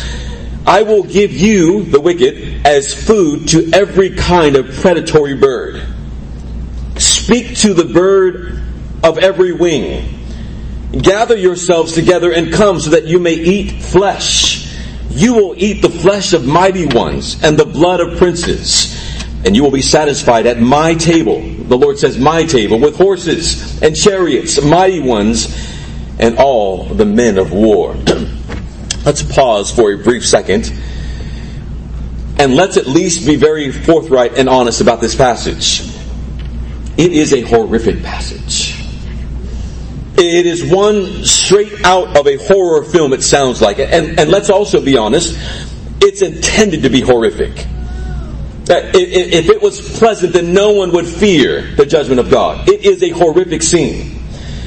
I 0.67 0.83
will 0.83 1.03
give 1.03 1.33
you, 1.33 1.85
the 1.85 2.01
wicked, 2.01 2.67
as 2.67 2.93
food 2.95 3.49
to 3.49 3.71
every 3.73 4.11
kind 4.11 4.57
of 4.57 4.71
predatory 4.77 5.35
bird. 5.35 5.83
Speak 6.99 7.57
to 7.59 7.75
the 7.75 7.85
bird 7.85 8.63
of 9.03 9.19
every 9.19 9.53
wing. 9.53 10.22
Gather 10.93 11.37
yourselves 11.37 11.95
together 11.95 12.33
and 12.33 12.53
come 12.53 12.79
so 12.79 12.91
that 12.91 13.05
you 13.05 13.19
may 13.19 13.33
eat 13.33 13.83
flesh. 13.83 14.71
You 15.09 15.35
will 15.35 15.55
eat 15.57 15.81
the 15.81 15.89
flesh 15.89 16.35
of 16.35 16.47
mighty 16.47 16.87
ones 16.87 17.43
and 17.43 17.59
the 17.59 17.65
blood 17.65 18.01
of 18.01 18.19
princes. 18.19 18.99
And 19.45 19.57
you 19.57 19.63
will 19.63 19.71
be 19.71 19.83
satisfied 19.83 20.47
at 20.47 20.61
my 20.61 20.95
table. 20.95 21.41
The 21.41 21.77
Lord 21.77 21.99
says, 21.99 22.19
my 22.19 22.45
table, 22.45 22.79
with 22.79 22.97
horses 22.97 23.83
and 23.83 23.97
chariots, 23.97 24.63
mighty 24.63 25.01
ones, 25.01 25.49
and 26.19 26.37
all 26.39 26.85
the 26.85 27.07
men 27.07 27.39
of 27.39 27.53
war. 27.53 27.95
let's 29.05 29.23
pause 29.23 29.71
for 29.71 29.93
a 29.93 29.99
brief 29.99 30.27
second. 30.27 30.73
And 32.39 32.55
let's 32.55 32.77
at 32.77 32.87
least 32.87 33.27
be 33.27 33.37
very 33.37 33.73
forthright 33.73 34.37
and 34.39 34.49
honest 34.49 34.81
about 34.83 35.01
this 35.01 35.15
passage. 35.15 35.89
It 36.99 37.13
is 37.13 37.33
a 37.33 37.41
horrific 37.41 38.03
passage. 38.03 38.82
It 40.17 40.47
is 40.47 40.65
one 40.65 41.25
straight 41.25 41.85
out 41.85 42.17
of 42.19 42.27
a 42.27 42.37
horror 42.37 42.85
film, 42.85 43.13
it 43.13 43.23
sounds 43.23 43.63
like. 43.63 43.79
And, 43.79 44.19
and 44.19 44.31
let's 44.31 44.51
also 44.51 44.81
be 44.81 44.97
honest, 44.97 45.39
it's 46.01 46.23
intended 46.23 46.83
to 46.83 46.91
be 46.91 47.01
horrific. 47.01 47.67
If 48.65 49.49
it 49.49 49.63
was 49.63 49.99
pleasant, 49.99 50.35
then 50.35 50.53
no 50.53 50.73
one 50.73 50.93
would 50.93 51.07
fear 51.07 51.75
the 51.77 51.87
judgment 51.87 52.21
of 52.21 52.31
God. 52.31 52.69
It 52.69 52.85
is 52.85 53.03
a 53.03 53.11
horrific 53.11 53.63
scene. 53.63 54.23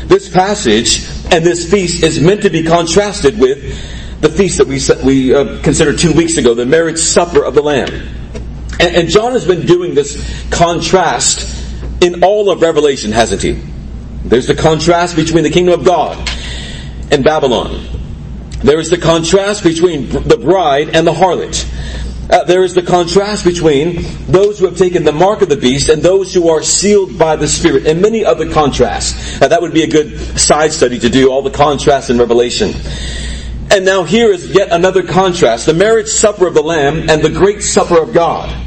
This 0.05 0.29
passage 0.29 1.07
and 1.31 1.43
this 1.43 1.69
feast 1.69 2.03
is 2.03 2.19
meant 2.19 2.43
to 2.43 2.49
be 2.49 2.63
contrasted 2.63 3.39
with 3.39 4.21
the 4.21 4.29
feast 4.29 4.57
that 4.57 4.67
we, 4.67 4.79
we 5.05 5.35
uh, 5.35 5.61
considered 5.61 5.99
two 5.99 6.13
weeks 6.13 6.37
ago, 6.37 6.53
the 6.53 6.65
marriage 6.65 6.99
supper 6.99 7.43
of 7.43 7.53
the 7.53 7.61
Lamb. 7.61 7.91
And, 8.79 8.95
and 8.95 9.09
John 9.09 9.33
has 9.33 9.45
been 9.45 9.65
doing 9.65 9.95
this 9.95 10.47
contrast 10.49 11.63
in 12.01 12.23
all 12.23 12.49
of 12.49 12.61
Revelation, 12.61 13.11
hasn't 13.11 13.41
he? 13.41 13.61
There's 14.25 14.47
the 14.47 14.55
contrast 14.55 15.15
between 15.15 15.43
the 15.43 15.51
kingdom 15.51 15.79
of 15.79 15.85
God 15.85 16.17
and 17.11 17.23
Babylon. 17.23 17.85
There 18.63 18.79
is 18.79 18.89
the 18.89 18.97
contrast 18.97 19.63
between 19.63 20.09
the 20.09 20.37
bride 20.37 20.95
and 20.95 21.05
the 21.05 21.13
harlot. 21.13 21.63
Uh, 22.27 22.43
there 22.45 22.63
is 22.63 22.73
the 22.73 22.81
contrast 22.81 23.45
between 23.45 24.01
those 24.25 24.57
who 24.57 24.65
have 24.65 24.77
taken 24.77 25.03
the 25.03 25.11
mark 25.11 25.43
of 25.43 25.49
the 25.49 25.55
beast 25.55 25.89
and 25.89 26.01
those 26.01 26.33
who 26.33 26.49
are 26.49 26.63
sealed 26.63 27.19
by 27.19 27.35
the 27.35 27.47
Spirit, 27.47 27.85
and 27.85 28.01
many 28.01 28.25
other 28.25 28.51
contrasts. 28.51 29.39
Uh, 29.39 29.47
that 29.47 29.61
would 29.61 29.73
be 29.73 29.83
a 29.83 29.87
good 29.87 30.17
side 30.39 30.73
study 30.73 30.97
to 30.97 31.09
do, 31.09 31.31
all 31.31 31.43
the 31.43 31.51
contrasts 31.51 32.09
in 32.09 32.17
Revelation. 32.17 32.73
And 33.69 33.85
now 33.85 34.03
here 34.03 34.31
is 34.31 34.49
yet 34.49 34.69
another 34.71 35.03
contrast, 35.03 35.67
the 35.67 35.75
marriage 35.75 36.07
supper 36.07 36.47
of 36.47 36.55
the 36.55 36.63
Lamb 36.63 37.11
and 37.11 37.21
the 37.21 37.29
great 37.29 37.61
supper 37.61 38.01
of 38.01 38.11
God 38.11 38.64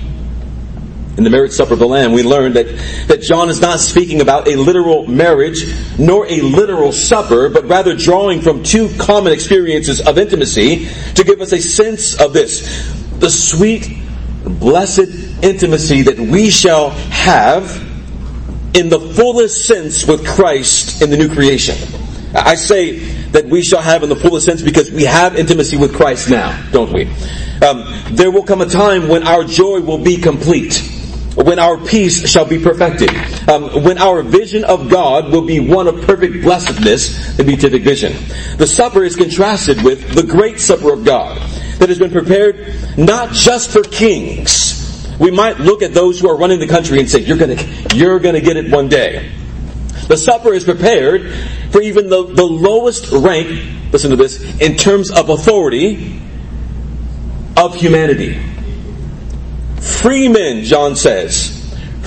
in 1.19 1.25
the 1.25 1.31
marriage 1.31 1.51
supper 1.51 1.73
of 1.73 1.81
the 1.81 1.87
Lamb, 1.87 2.13
we 2.13 2.23
learned 2.23 2.55
that, 2.55 2.67
that 3.09 3.23
John 3.23 3.49
is 3.49 3.61
not 3.61 3.81
speaking 3.81 4.21
about 4.21 4.47
a 4.47 4.55
literal 4.55 5.05
marriage 5.09 5.65
nor 5.99 6.25
a 6.27 6.41
literal 6.41 6.93
supper, 6.93 7.49
but 7.49 7.65
rather 7.65 7.97
drawing 7.97 8.41
from 8.41 8.63
two 8.63 8.89
common 8.99 9.33
experiences 9.33 10.01
of 10.01 10.17
intimacy 10.17 10.87
to 11.17 11.25
give 11.25 11.41
us 11.41 11.53
a 11.53 11.61
sense 11.61 12.21
of 12.21 12.33
this. 12.33 12.95
The 13.19 13.31
sweet, 13.31 13.99
blessed 14.45 15.43
intimacy 15.43 16.03
that 16.03 16.21
we 16.21 16.51
shall 16.51 16.91
have 16.91 17.85
in 18.75 18.89
the 18.89 19.01
fullest 19.01 19.67
sense 19.67 20.07
with 20.07 20.25
Christ 20.25 21.03
in 21.03 21.11
the 21.11 21.17
new 21.17 21.35
creation. 21.35 21.77
I 22.33 22.55
say 22.55 22.99
that 23.33 23.47
we 23.47 23.63
shall 23.63 23.83
have 23.83 24.05
in 24.05 24.09
the 24.09 24.17
fullest 24.17 24.47
sense 24.47 24.63
because 24.63 24.93
we 24.93 25.03
have 25.03 25.35
intimacy 25.35 25.79
with 25.79 25.97
Christ 25.97 26.31
now, 26.31 26.71
don't 26.71 26.93
we? 26.93 27.07
Um, 27.61 27.85
there 28.13 28.31
will 28.31 28.45
come 28.45 28.61
a 28.61 28.67
time 28.67 29.09
when 29.09 29.27
our 29.27 29.43
joy 29.43 29.81
will 29.81 29.99
be 29.99 30.19
complete 30.19 30.95
when 31.45 31.59
our 31.59 31.77
peace 31.79 32.29
shall 32.29 32.45
be 32.45 32.59
perfected, 32.59 33.11
um, 33.49 33.85
when 33.85 33.99
our 33.99 34.23
vision 34.23 34.65
of 34.65 34.91
God 34.91 35.31
will 35.31 35.47
be 35.47 35.61
one 35.61 35.87
of 35.87 36.03
perfect 36.03 36.43
blessedness, 36.43 37.37
the 37.37 37.45
beatific 37.45 37.83
vision. 37.83 38.13
The 38.57 38.67
supper 38.67 39.05
is 39.05 39.15
contrasted 39.15 39.83
with 39.83 40.15
the 40.15 40.25
great 40.25 40.59
supper 40.59 40.93
of 40.93 41.05
God 41.05 41.39
that 41.79 41.89
has 41.89 41.99
been 41.99 42.11
prepared 42.11 42.99
not 42.99 43.33
just 43.33 43.71
for 43.71 43.83
kings. 43.83 45.17
We 45.21 45.31
might 45.31 45.59
look 45.59 45.83
at 45.83 45.95
those 45.95 46.19
who 46.19 46.29
are 46.29 46.37
running 46.37 46.59
the 46.59 46.67
country 46.67 46.99
and 46.99 47.09
say, 47.09 47.21
you're 47.21 47.39
gonna, 47.39 47.57
you're 47.95 48.19
gonna 48.19 48.41
get 48.41 48.57
it 48.57 48.73
one 48.73 48.89
day. 48.89 49.31
The 50.09 50.17
supper 50.17 50.53
is 50.53 50.65
prepared 50.65 51.33
for 51.71 51.81
even 51.81 52.09
the, 52.09 52.25
the 52.25 52.45
lowest 52.45 53.13
rank, 53.13 53.93
listen 53.93 54.11
to 54.11 54.17
this, 54.17 54.43
in 54.61 54.77
terms 54.77 55.11
of 55.11 55.29
authority 55.29 56.21
of 57.57 57.75
humanity. 57.77 58.41
Free 59.81 60.29
men, 60.29 60.65
John 60.65 60.97
says. 60.97 61.55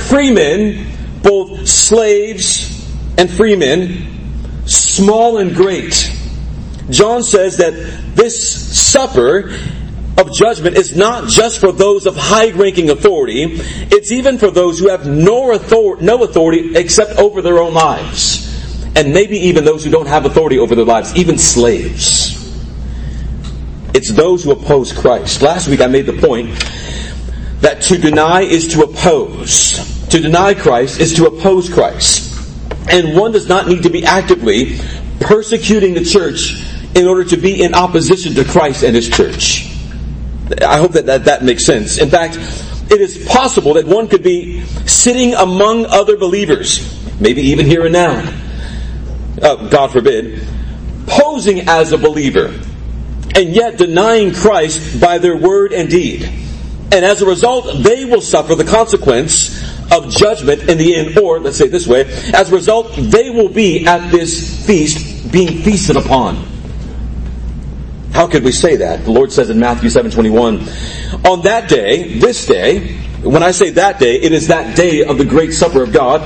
Free 0.10 0.32
men, 0.32 0.88
both 1.22 1.68
slaves 1.68 2.72
and 3.18 3.30
free 3.30 3.56
men, 3.56 4.66
small 4.66 5.38
and 5.38 5.56
great. 5.56 6.12
John 6.90 7.24
says 7.24 7.58
that 7.58 7.74
this 8.16 8.80
supper 8.80 9.56
of 10.18 10.34
judgment 10.34 10.76
is 10.76 10.96
not 10.96 11.30
just 11.30 11.60
for 11.60 11.72
those 11.72 12.06
of 12.06 12.16
high 12.16 12.52
ranking 12.52 12.90
authority, 12.90 13.46
it's 13.92 14.12
even 14.12 14.38
for 14.38 14.52
those 14.52 14.80
who 14.80 14.90
have 14.90 15.08
no 15.08 15.52
authority, 15.54 16.06
no 16.06 16.24
authority 16.24 16.76
except 16.76 17.18
over 17.18 17.42
their 17.42 17.60
own 17.60 17.74
lives. 17.74 18.48
And 18.96 19.14
maybe 19.14 19.38
even 19.38 19.64
those 19.64 19.86
who 19.86 19.92
don't 19.92 20.08
have 20.08 20.26
authority 20.26 20.60
over 20.60 20.76
their 20.76 20.86
lives, 20.86 21.16
even 21.16 21.38
slaves. 21.38 22.38
It's 23.94 24.12
those 24.12 24.44
who 24.44 24.52
oppose 24.52 24.92
Christ. 24.92 25.42
Last 25.42 25.68
week 25.68 25.82
I 25.82 25.88
made 25.88 26.06
the 26.06 26.14
point 26.14 26.50
that 27.62 27.82
to 27.84 27.98
deny 27.98 28.42
is 28.42 28.68
to 28.70 28.84
oppose. 28.84 30.08
To 30.10 30.20
deny 30.20 30.54
Christ 30.54 31.00
is 31.00 31.16
to 31.16 31.28
oppose 31.28 31.72
Christ. 31.72 32.28
And 32.90 33.16
one 33.16 33.32
does 33.32 33.48
not 33.48 33.68
need 33.68 33.84
to 33.84 33.90
be 33.90 34.04
actively 34.04 34.78
persecuting 35.20 35.94
the 35.94 36.04
church 36.04 36.66
in 36.96 37.08
order 37.08 37.24
to 37.24 37.38
be 37.38 37.64
in 37.64 37.74
opposition 37.74 38.34
to 38.36 38.44
Christ 38.44 38.84
and 38.84 38.96
His 38.96 39.10
church. 39.10 39.70
I 40.62 40.78
hope 40.78 40.94
that 40.94 41.06
that, 41.06 41.26
that 41.26 41.44
makes 41.44 41.64
sense. 41.64 41.98
In 41.98 42.10
fact, 42.10 42.36
it 42.92 43.00
is 43.00 43.26
possible 43.26 43.76
that 43.76 43.86
one 43.86 44.10
could 44.10 44.24
be 44.24 44.66
sitting 44.86 45.34
among 45.36 45.86
other 45.86 46.18
believers, 46.18 46.82
maybe 47.22 47.42
even 47.44 47.66
here 47.66 47.86
and 47.86 47.94
now, 47.94 48.34
uh, 49.42 49.70
God 49.70 49.92
forbid, 49.92 50.46
posing 51.08 51.70
as 51.70 51.94
a 51.94 51.98
believer, 51.98 52.48
and 53.34 53.56
yet 53.56 53.78
denying 53.78 54.34
Christ 54.34 55.00
by 55.00 55.20
their 55.20 55.38
word 55.38 55.72
and 55.72 55.90
deed. 55.90 56.30
And 56.92 57.06
as 57.06 57.22
a 57.22 57.26
result, 57.26 57.84
they 57.84 58.06
will 58.06 58.22
suffer 58.22 58.56
the 58.56 58.66
consequence 58.66 59.64
of 59.92 60.10
judgment 60.10 60.70
in 60.70 60.78
the 60.78 60.96
end, 60.96 61.18
or 61.18 61.40
let's 61.40 61.58
say 61.58 61.68
this 61.68 61.88
way, 61.88 62.02
as 62.34 62.52
a 62.52 62.56
result, 62.56 62.94
they 62.96 63.30
will 63.30 63.50
be 63.50 63.86
at 63.86 64.12
this 64.12 64.66
feast 64.66 65.32
being 65.32 65.62
feasted 65.64 65.96
upon. 65.96 66.48
How 68.12 68.28
could 68.28 68.44
we 68.44 68.52
say 68.52 68.78
that? 68.78 69.06
The 69.06 69.12
Lord 69.12 69.32
says 69.32 69.50
in 69.50 69.60
Matthew 69.60 69.90
7:21, 69.90 71.26
on 71.26 71.42
that 71.44 71.70
day, 71.70 72.20
this 72.20 72.46
day, 72.46 72.98
when 73.24 73.42
I 73.42 73.52
say 73.52 73.70
that 73.72 74.00
day, 74.00 74.16
it 74.16 74.34
is 74.34 74.48
that 74.48 74.76
day 74.76 75.04
of 75.04 75.18
the 75.18 75.26
great 75.26 75.54
supper 75.54 75.84
of 75.84 75.94
God, 75.94 76.22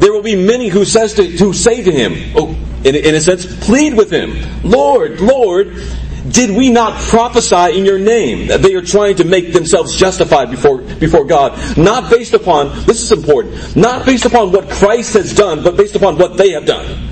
there 0.00 0.12
will 0.12 0.22
be 0.22 0.34
many 0.34 0.68
who 0.68 0.84
says 0.84 1.14
to, 1.14 1.24
who 1.24 1.52
say 1.52 1.82
to 1.82 1.92
him, 1.92 2.32
oh, 2.36 2.56
in, 2.84 2.96
in 2.96 3.14
a 3.14 3.20
sense, 3.20 3.46
plead 3.64 3.94
with 3.94 4.10
him, 4.10 4.36
Lord, 4.62 5.20
Lord, 5.20 5.80
did 6.28 6.56
we 6.56 6.70
not 6.70 6.98
prophesy 7.00 7.78
in 7.78 7.84
your 7.84 7.98
name? 7.98 8.48
They 8.48 8.74
are 8.74 8.82
trying 8.82 9.16
to 9.16 9.24
make 9.24 9.52
themselves 9.52 9.94
justified 9.94 10.50
before, 10.50 10.78
before 10.78 11.24
God. 11.24 11.76
Not 11.76 12.10
based 12.10 12.34
upon, 12.34 12.86
this 12.86 13.02
is 13.02 13.12
important, 13.12 13.76
not 13.76 14.06
based 14.06 14.24
upon 14.24 14.50
what 14.52 14.70
Christ 14.70 15.14
has 15.14 15.34
done, 15.34 15.62
but 15.62 15.76
based 15.76 15.96
upon 15.96 16.16
what 16.16 16.36
they 16.36 16.50
have 16.50 16.64
done. 16.64 17.10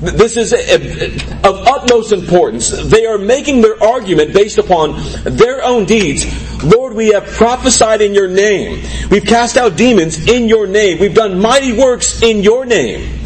This 0.00 0.36
is 0.36 0.52
of 0.52 1.66
utmost 1.66 2.12
importance. 2.12 2.68
They 2.70 3.06
are 3.06 3.16
making 3.16 3.62
their 3.62 3.82
argument 3.82 4.34
based 4.34 4.58
upon 4.58 5.00
their 5.24 5.64
own 5.64 5.86
deeds. 5.86 6.26
Lord, 6.62 6.94
we 6.94 7.08
have 7.08 7.24
prophesied 7.26 8.02
in 8.02 8.14
your 8.14 8.28
name. 8.28 8.84
We've 9.10 9.24
cast 9.24 9.56
out 9.56 9.76
demons 9.76 10.28
in 10.28 10.48
your 10.48 10.66
name. 10.66 10.98
We've 10.98 11.14
done 11.14 11.40
mighty 11.40 11.72
works 11.72 12.20
in 12.20 12.42
your 12.42 12.66
name. 12.66 13.25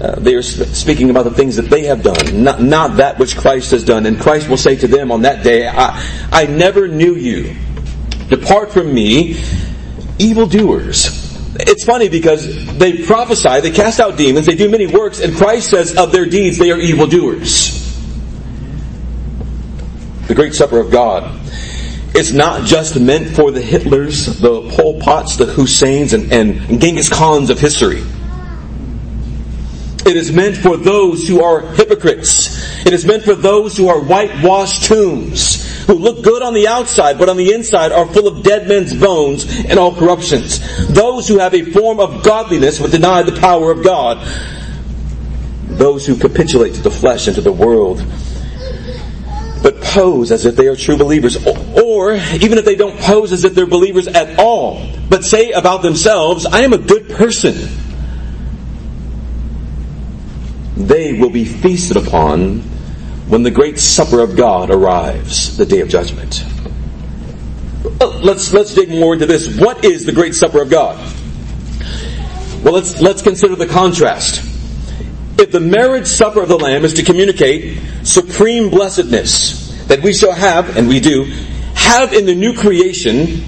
Uh, 0.00 0.18
they 0.18 0.34
are 0.34 0.42
speaking 0.42 1.10
about 1.10 1.24
the 1.24 1.30
things 1.30 1.56
that 1.56 1.68
they 1.68 1.84
have 1.84 2.02
done, 2.02 2.42
not, 2.42 2.62
not 2.62 2.96
that 2.96 3.18
which 3.18 3.36
Christ 3.36 3.70
has 3.72 3.84
done. 3.84 4.06
And 4.06 4.18
Christ 4.18 4.48
will 4.48 4.56
say 4.56 4.74
to 4.76 4.88
them 4.88 5.12
on 5.12 5.22
that 5.22 5.44
day, 5.44 5.68
I, 5.68 6.02
I 6.32 6.46
never 6.46 6.88
knew 6.88 7.16
you. 7.16 7.54
Depart 8.28 8.72
from 8.72 8.94
me, 8.94 9.38
evildoers. 10.18 11.28
It's 11.56 11.84
funny 11.84 12.08
because 12.08 12.78
they 12.78 13.04
prophesy, 13.04 13.60
they 13.60 13.72
cast 13.72 14.00
out 14.00 14.16
demons, 14.16 14.46
they 14.46 14.54
do 14.54 14.70
many 14.70 14.86
works, 14.86 15.20
and 15.20 15.36
Christ 15.36 15.68
says 15.68 15.98
of 15.98 16.12
their 16.12 16.24
deeds 16.24 16.56
they 16.56 16.70
are 16.70 16.78
evildoers. 16.78 17.76
The 20.28 20.34
great 20.34 20.54
supper 20.54 20.78
of 20.78 20.90
God 20.90 21.38
is 22.14 22.32
not 22.32 22.64
just 22.64 22.98
meant 22.98 23.36
for 23.36 23.50
the 23.50 23.60
Hitlers, 23.60 24.40
the 24.40 24.70
Pol 24.74 25.00
Pots, 25.00 25.36
the 25.36 25.44
Husseins, 25.44 26.14
and, 26.14 26.32
and 26.32 26.80
Genghis 26.80 27.10
Khans 27.10 27.50
of 27.50 27.58
history. 27.58 28.02
It 30.06 30.16
is 30.16 30.32
meant 30.32 30.56
for 30.56 30.76
those 30.76 31.28
who 31.28 31.42
are 31.42 31.60
hypocrites. 31.60 32.86
It 32.86 32.92
is 32.92 33.04
meant 33.04 33.24
for 33.24 33.34
those 33.34 33.76
who 33.76 33.88
are 33.88 34.00
whitewashed 34.00 34.84
tombs 34.84 35.84
who 35.86 35.94
look 35.94 36.22
good 36.22 36.42
on 36.42 36.54
the 36.54 36.68
outside, 36.68 37.18
but 37.18 37.28
on 37.28 37.36
the 37.36 37.52
inside 37.52 37.92
are 37.92 38.06
full 38.06 38.28
of 38.28 38.42
dead 38.42 38.68
men's 38.68 38.94
bones 38.94 39.44
and 39.64 39.78
all 39.78 39.94
corruptions. 39.94 40.60
Those 40.88 41.28
who 41.28 41.38
have 41.38 41.54
a 41.54 41.64
form 41.64 42.00
of 42.00 42.22
godliness 42.22 42.78
but 42.78 42.90
deny 42.90 43.22
the 43.22 43.38
power 43.40 43.70
of 43.70 43.82
God. 43.84 44.18
Those 45.66 46.06
who 46.06 46.16
capitulate 46.16 46.74
to 46.74 46.82
the 46.82 46.90
flesh 46.90 47.26
and 47.26 47.36
to 47.36 47.42
the 47.42 47.52
world 47.52 48.04
but 49.62 49.80
pose 49.82 50.32
as 50.32 50.46
if 50.46 50.56
they 50.56 50.68
are 50.68 50.76
true 50.76 50.96
believers. 50.96 51.36
Or, 51.46 52.14
even 52.14 52.58
if 52.58 52.64
they 52.64 52.76
don't 52.76 52.98
pose 52.98 53.32
as 53.32 53.44
if 53.44 53.54
they're 53.54 53.66
believers 53.66 54.06
at 54.08 54.38
all, 54.38 54.88
but 55.08 55.24
say 55.24 55.50
about 55.50 55.82
themselves, 55.82 56.46
I 56.46 56.60
am 56.60 56.72
a 56.72 56.78
good 56.78 57.10
person. 57.10 57.56
They 60.76 61.18
will 61.18 61.30
be 61.30 61.44
feasted 61.44 61.96
upon 61.96 62.60
when 63.28 63.42
the 63.42 63.50
great 63.50 63.78
supper 63.78 64.20
of 64.20 64.36
God 64.36 64.70
arrives, 64.70 65.56
the 65.56 65.66
day 65.66 65.80
of 65.80 65.88
judgment. 65.88 66.44
Uh, 68.00 68.08
let's, 68.22 68.52
let's 68.52 68.74
dig 68.74 68.88
more 68.88 69.14
into 69.14 69.26
this. 69.26 69.58
What 69.58 69.84
is 69.84 70.04
the 70.04 70.12
great 70.12 70.34
supper 70.34 70.60
of 70.60 70.70
God? 70.70 70.98
Well, 72.64 72.74
let's, 72.74 73.00
let's 73.00 73.22
consider 73.22 73.56
the 73.56 73.66
contrast. 73.66 74.44
If 75.38 75.52
the 75.52 75.60
marriage 75.60 76.06
supper 76.06 76.42
of 76.42 76.48
the 76.48 76.58
Lamb 76.58 76.84
is 76.84 76.94
to 76.94 77.02
communicate 77.02 77.80
supreme 78.02 78.68
blessedness 78.68 79.86
that 79.86 80.02
we 80.02 80.12
shall 80.12 80.32
have, 80.32 80.76
and 80.76 80.88
we 80.88 81.00
do, 81.00 81.24
have 81.74 82.12
in 82.12 82.26
the 82.26 82.34
new 82.34 82.54
creation, 82.54 83.42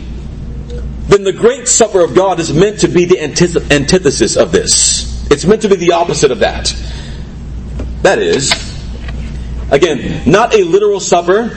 then 1.08 1.24
the 1.24 1.32
great 1.32 1.68
supper 1.68 2.00
of 2.00 2.14
God 2.14 2.40
is 2.40 2.52
meant 2.52 2.80
to 2.80 2.88
be 2.88 3.04
the 3.04 3.20
antithesis 3.20 4.36
of 4.36 4.52
this. 4.52 5.30
It's 5.30 5.44
meant 5.44 5.62
to 5.62 5.68
be 5.68 5.76
the 5.76 5.92
opposite 5.92 6.30
of 6.30 6.38
that. 6.38 6.72
That 8.02 8.18
is, 8.18 8.52
Again, 9.72 10.30
not 10.30 10.54
a 10.54 10.64
literal 10.64 11.00
supper, 11.00 11.50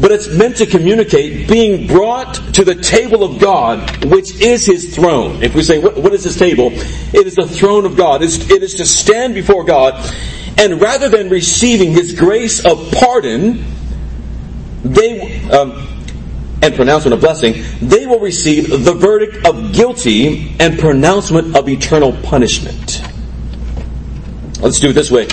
but 0.00 0.10
it's 0.10 0.26
meant 0.26 0.56
to 0.56 0.66
communicate 0.66 1.48
being 1.48 1.86
brought 1.86 2.34
to 2.54 2.64
the 2.64 2.74
table 2.74 3.22
of 3.22 3.38
God, 3.38 4.06
which 4.06 4.40
is 4.40 4.64
His 4.64 4.94
throne. 4.94 5.42
If 5.42 5.54
we 5.54 5.62
say, 5.62 5.78
what, 5.78 5.98
what 5.98 6.14
is 6.14 6.24
His 6.24 6.38
table? 6.38 6.70
It 6.72 7.26
is 7.26 7.34
the 7.34 7.46
throne 7.46 7.84
of 7.84 7.94
God. 7.94 8.22
It's, 8.22 8.50
it 8.50 8.62
is 8.62 8.74
to 8.76 8.86
stand 8.86 9.34
before 9.34 9.64
God, 9.64 9.94
and 10.56 10.80
rather 10.80 11.10
than 11.10 11.28
receiving 11.28 11.92
His 11.92 12.18
grace 12.18 12.64
of 12.64 12.90
pardon, 12.92 13.62
they, 14.82 15.42
um, 15.50 16.06
and 16.62 16.74
pronouncement 16.74 17.12
of 17.12 17.20
blessing, 17.20 17.62
they 17.82 18.06
will 18.06 18.20
receive 18.20 18.70
the 18.70 18.94
verdict 18.94 19.44
of 19.44 19.74
guilty 19.74 20.56
and 20.58 20.78
pronouncement 20.78 21.54
of 21.54 21.68
eternal 21.68 22.14
punishment. 22.22 23.02
Let's 24.60 24.80
do 24.80 24.90
it 24.90 24.94
this 24.94 25.10
way. 25.10 25.28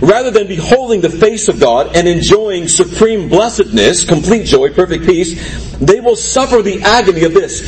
Rather 0.00 0.30
than 0.30 0.46
beholding 0.46 1.00
the 1.00 1.08
face 1.08 1.48
of 1.48 1.58
God 1.58 1.96
and 1.96 2.06
enjoying 2.06 2.68
supreme 2.68 3.28
blessedness, 3.28 4.04
complete 4.04 4.44
joy, 4.44 4.72
perfect 4.72 5.06
peace, 5.06 5.78
they 5.78 6.00
will 6.00 6.16
suffer 6.16 6.60
the 6.60 6.82
agony 6.82 7.24
of 7.24 7.32
this 7.32 7.62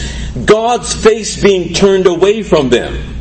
God's 0.44 0.94
face 0.94 1.42
being 1.42 1.72
turned 1.72 2.06
away 2.06 2.42
from 2.42 2.68
them. 2.68 3.14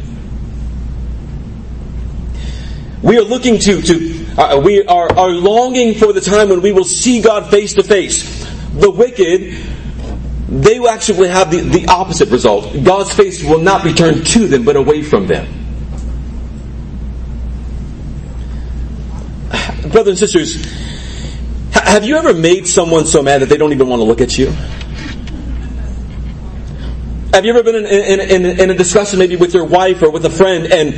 We 3.01 3.17
are 3.17 3.23
looking 3.23 3.59
to, 3.59 3.81
to 3.81 4.25
uh, 4.37 4.59
we 4.59 4.83
are, 4.83 5.11
are 5.17 5.29
longing 5.29 5.93
for 5.95 6.11
the 6.11 6.19
time 6.19 6.49
when 6.49 6.61
we 6.61 6.73
will 6.73 6.83
see 6.83 7.21
God 7.21 7.49
face 7.49 7.73
to 7.75 7.83
face. 7.83 8.45
The 8.73 8.91
wicked, 8.91 9.55
they 10.49 10.79
will 10.79 10.89
actually 10.89 11.29
have 11.29 11.51
the, 11.51 11.61
the 11.61 11.87
opposite 11.87 12.29
result. 12.29 12.83
God's 12.83 13.13
face 13.13 13.41
will 13.43 13.59
not 13.59 13.83
be 13.83 13.93
turned 13.93 14.27
to 14.27 14.47
them, 14.47 14.65
but 14.65 14.75
away 14.75 15.03
from 15.03 15.27
them. 15.27 15.66
brothers 19.91 20.07
and 20.07 20.17
sisters, 20.17 20.65
have 21.71 22.03
you 22.03 22.17
ever 22.17 22.33
made 22.33 22.67
someone 22.67 23.05
so 23.05 23.21
mad 23.21 23.41
that 23.41 23.49
they 23.49 23.57
don't 23.57 23.73
even 23.73 23.87
want 23.87 23.99
to 23.99 24.03
look 24.03 24.21
at 24.21 24.37
you? 24.37 24.47
Have 27.33 27.45
you 27.45 27.51
ever 27.51 27.61
been 27.61 27.75
in, 27.75 27.85
in, 27.85 28.19
in, 28.19 28.59
in, 28.59 28.69
a 28.71 28.73
discussion 28.73 29.19
maybe 29.19 29.35
with 29.35 29.53
your 29.53 29.65
wife 29.65 30.01
or 30.01 30.09
with 30.09 30.25
a 30.25 30.29
friend 30.29 30.65
and 30.65 30.93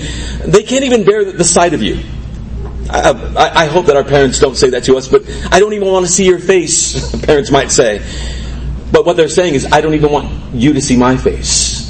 they 0.51 0.63
can't 0.63 0.83
even 0.83 1.03
bear 1.03 1.25
the 1.25 1.43
sight 1.43 1.73
of 1.73 1.81
you? 1.83 1.99
I, 2.89 3.11
I, 3.11 3.63
I 3.63 3.65
hope 3.67 3.87
that 3.87 3.97
our 3.97 4.03
parents 4.03 4.39
don't 4.39 4.55
say 4.55 4.69
that 4.71 4.83
to 4.85 4.97
us, 4.97 5.07
but 5.07 5.23
I 5.51 5.59
don't 5.59 5.73
even 5.73 5.89
want 5.89 6.05
to 6.05 6.11
see 6.11 6.25
your 6.25 6.39
face, 6.39 7.15
parents 7.25 7.51
might 7.51 7.71
say. 7.71 7.99
But 8.91 9.05
what 9.05 9.17
they're 9.17 9.29
saying 9.29 9.53
is, 9.53 9.71
I 9.71 9.81
don't 9.81 9.93
even 9.93 10.11
want 10.11 10.53
you 10.53 10.73
to 10.73 10.81
see 10.81 10.97
my 10.97 11.17
face. 11.17 11.85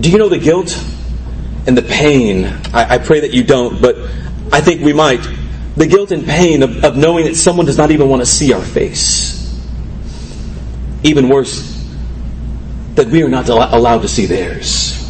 Do 0.00 0.10
you 0.10 0.18
know 0.18 0.28
the 0.28 0.38
guilt 0.38 0.78
and 1.66 1.76
the 1.76 1.82
pain. 1.82 2.46
I, 2.72 2.94
I, 2.94 2.98
pray 2.98 3.20
that 3.20 3.32
you 3.32 3.44
don't, 3.44 3.80
but 3.80 3.96
I 4.52 4.60
think 4.60 4.82
we 4.82 4.92
might. 4.92 5.26
The 5.76 5.86
guilt 5.86 6.12
and 6.12 6.24
pain 6.24 6.62
of, 6.62 6.84
of 6.84 6.96
knowing 6.96 7.24
that 7.24 7.34
someone 7.34 7.66
does 7.66 7.78
not 7.78 7.90
even 7.90 8.08
want 8.08 8.22
to 8.22 8.26
see 8.26 8.52
our 8.52 8.62
face. 8.62 9.40
Even 11.02 11.28
worse, 11.28 11.72
that 12.94 13.08
we 13.08 13.22
are 13.22 13.28
not 13.28 13.48
allowed 13.48 14.02
to 14.02 14.08
see 14.08 14.26
theirs. 14.26 15.03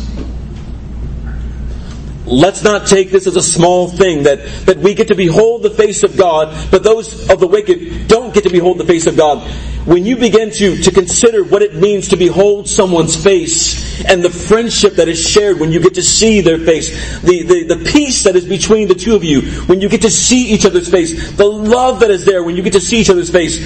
Let's 2.26 2.64
not 2.64 2.86
take 2.86 3.10
this 3.10 3.26
as 3.26 3.36
a 3.36 3.42
small 3.42 3.88
thing 3.88 4.22
that, 4.22 4.44
that 4.64 4.78
we 4.78 4.94
get 4.94 5.08
to 5.08 5.14
behold 5.14 5.62
the 5.62 5.70
face 5.70 6.02
of 6.04 6.16
God, 6.16 6.70
but 6.70 6.82
those 6.82 7.28
of 7.28 7.38
the 7.38 7.46
wicked 7.46 8.08
don't 8.08 8.32
get 8.32 8.44
to 8.44 8.50
behold 8.50 8.78
the 8.78 8.86
face 8.86 9.06
of 9.06 9.16
God. 9.16 9.46
When 9.86 10.06
you 10.06 10.16
begin 10.16 10.50
to, 10.50 10.82
to 10.84 10.90
consider 10.90 11.44
what 11.44 11.60
it 11.60 11.74
means 11.74 12.08
to 12.08 12.16
behold 12.16 12.66
someone's 12.66 13.22
face 13.22 14.02
and 14.04 14.24
the 14.24 14.30
friendship 14.30 14.94
that 14.94 15.08
is 15.08 15.20
shared 15.20 15.60
when 15.60 15.70
you 15.70 15.80
get 15.80 15.94
to 15.94 16.02
see 16.02 16.40
their 16.40 16.58
face, 16.58 17.20
the, 17.20 17.42
the, 17.42 17.74
the 17.74 17.90
peace 17.90 18.24
that 18.24 18.36
is 18.36 18.46
between 18.46 18.88
the 18.88 18.94
two 18.94 19.14
of 19.14 19.22
you 19.22 19.42
when 19.66 19.82
you 19.82 19.90
get 19.90 20.00
to 20.02 20.10
see 20.10 20.48
each 20.48 20.64
other's 20.64 20.90
face, 20.90 21.32
the 21.32 21.44
love 21.44 22.00
that 22.00 22.10
is 22.10 22.24
there 22.24 22.42
when 22.42 22.56
you 22.56 22.62
get 22.62 22.72
to 22.72 22.80
see 22.80 22.96
each 22.96 23.10
other's 23.10 23.30
face, 23.30 23.58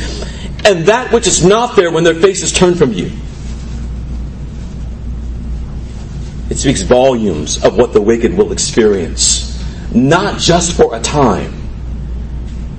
and 0.64 0.86
that 0.86 1.12
which 1.12 1.28
is 1.28 1.44
not 1.44 1.76
there 1.76 1.92
when 1.92 2.02
their 2.02 2.16
face 2.16 2.42
is 2.42 2.52
turned 2.52 2.76
from 2.76 2.92
you. 2.92 3.12
It 6.50 6.56
speaks 6.56 6.82
volumes 6.82 7.62
of 7.64 7.76
what 7.76 7.92
the 7.92 8.00
wicked 8.00 8.34
will 8.34 8.52
experience, 8.52 9.62
not 9.94 10.40
just 10.40 10.72
for 10.72 10.94
a 10.94 11.00
time, 11.00 11.54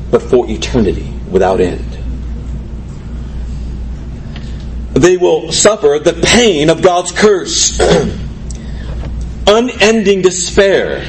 but 0.10 0.24
for 0.24 0.50
eternity 0.50 1.14
without 1.30 1.62
end. 1.62 1.86
They 4.94 5.18
will 5.18 5.52
suffer 5.52 6.00
the 6.04 6.14
pain 6.14 6.70
of 6.70 6.82
God's 6.82 7.12
curse, 7.12 7.80
unending 9.48 10.24
despair, 10.24 11.06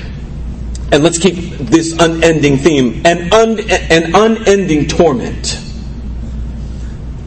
and 0.92 1.02
let's 1.02 1.18
keep 1.18 1.56
this 1.58 1.96
unending 1.98 2.58
theme, 2.58 3.02
an, 3.06 3.32
un- 3.32 3.58
an 3.70 4.14
unending 4.14 4.86
torment. 4.86 5.58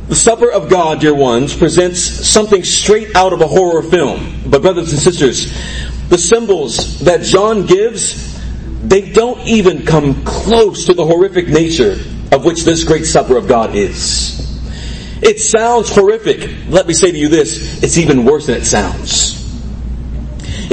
The 0.08 0.16
Supper 0.16 0.52
of 0.52 0.70
God, 0.70 1.00
dear 1.00 1.16
ones, 1.16 1.56
presents 1.56 2.00
something 2.02 2.64
straight 2.64 3.16
out 3.16 3.32
of 3.32 3.42
a 3.42 3.48
horror 3.48 3.82
film. 3.82 4.42
But, 4.46 4.62
brothers 4.62 4.92
and 4.92 5.02
sisters, 5.02 5.52
the 6.10 6.18
symbols 6.18 7.00
that 7.00 7.22
John 7.22 7.66
gives, 7.66 8.40
they 8.82 9.12
don't 9.12 9.40
even 9.48 9.86
come 9.86 10.26
close 10.26 10.86
to 10.88 10.94
the 10.94 11.06
horrific 11.06 11.48
nature 11.48 11.94
of 12.34 12.44
which 12.44 12.64
this 12.64 12.84
great 12.84 13.06
supper 13.06 13.38
of 13.38 13.48
God 13.48 13.76
is. 13.76 14.34
It 15.22 15.40
sounds 15.40 15.90
horrific. 15.90 16.68
Let 16.68 16.86
me 16.86 16.94
say 16.94 17.12
to 17.12 17.18
you 17.18 17.30
this 17.30 17.82
it's 17.82 17.98
even 17.98 18.26
worse 18.26 18.48
than 18.48 18.58
it 18.58 18.66
sounds. 18.66 19.43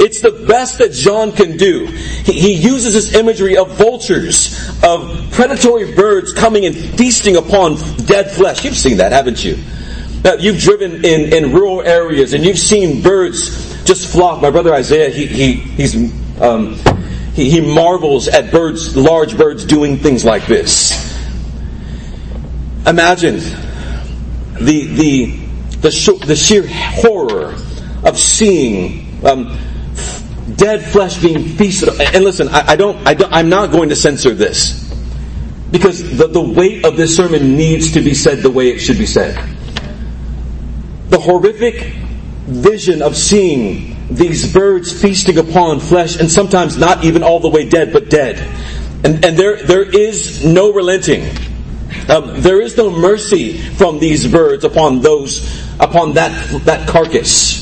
It's 0.03 0.19
the 0.21 0.31
best 0.31 0.79
that 0.79 0.93
John 0.93 1.31
can 1.31 1.57
do. 1.57 1.85
He, 1.85 2.33
he, 2.33 2.53
uses 2.53 2.93
this 2.95 3.13
imagery 3.13 3.55
of 3.55 3.77
vultures, 3.77 4.57
of 4.83 5.31
predatory 5.31 5.93
birds 5.93 6.33
coming 6.33 6.65
and 6.65 6.75
feasting 6.75 7.37
upon 7.37 7.75
dead 8.05 8.31
flesh. 8.31 8.65
You've 8.65 8.75
seen 8.75 8.97
that, 8.97 9.11
haven't 9.11 9.45
you? 9.45 9.59
Now, 10.23 10.33
you've 10.33 10.59
driven 10.59 11.05
in, 11.05 11.31
in 11.33 11.53
rural 11.53 11.81
areas 11.81 12.33
and 12.33 12.43
you've 12.43 12.57
seen 12.57 13.03
birds 13.03 13.83
just 13.85 14.11
flock. 14.11 14.41
My 14.41 14.49
brother 14.49 14.73
Isaiah, 14.73 15.11
he, 15.11 15.27
he, 15.27 15.53
he's 15.53 15.95
Um, 16.41 16.79
he, 17.33 17.49
he 17.51 17.61
marvels 17.61 18.27
at 18.27 18.51
birds, 18.51 18.97
large 18.97 19.37
birds 19.37 19.65
doing 19.65 19.97
things 19.97 20.25
like 20.25 20.47
this. 20.47 20.91
Imagine 22.87 23.35
the, 24.59 24.87
the, 24.87 25.37
the, 25.77 25.91
sh- 25.91 26.25
the 26.25 26.35
sheer 26.35 26.65
horror 26.67 27.53
of 28.03 28.17
seeing 28.17 29.23
um, 29.23 29.57
dead 30.55 30.83
flesh 30.83 31.21
being 31.21 31.43
feasted. 31.57 31.89
And 31.99 32.23
listen, 32.23 32.49
I, 32.49 32.71
I, 32.71 32.75
don't, 32.75 33.07
I 33.07 33.13
don't, 33.13 33.31
I'm 33.31 33.49
not 33.49 33.71
going 33.71 33.89
to 33.89 33.95
censor 33.95 34.33
this 34.33 34.89
because 35.71 36.17
the, 36.17 36.27
the 36.27 36.41
weight 36.41 36.85
of 36.85 36.97
this 36.97 37.15
sermon 37.15 37.55
needs 37.55 37.93
to 37.93 38.01
be 38.01 38.13
said 38.13 38.39
the 38.39 38.51
way 38.51 38.69
it 38.69 38.79
should 38.79 38.97
be 38.97 39.05
said. 39.05 39.35
The 41.09 41.19
horrific 41.19 41.93
vision 42.45 43.01
of 43.01 43.15
seeing 43.15 43.97
these 44.09 44.51
birds 44.53 45.01
feasting 45.01 45.37
upon 45.37 45.79
flesh 45.79 46.19
and 46.19 46.29
sometimes 46.29 46.77
not 46.77 47.03
even 47.05 47.23
all 47.23 47.39
the 47.39 47.49
way 47.49 47.67
dead, 47.67 47.93
but 47.93 48.09
dead. 48.09 48.39
And, 49.03 49.25
and 49.25 49.37
there, 49.37 49.57
there 49.63 49.83
is 49.83 50.45
no 50.45 50.73
relenting. 50.73 51.23
Um, 52.09 52.41
there 52.41 52.61
is 52.61 52.77
no 52.77 52.89
mercy 52.89 53.57
from 53.57 53.99
these 53.99 54.27
birds 54.29 54.63
upon 54.63 55.01
those, 55.01 55.63
upon 55.79 56.13
that, 56.13 56.31
that 56.65 56.87
carcass. 56.87 57.60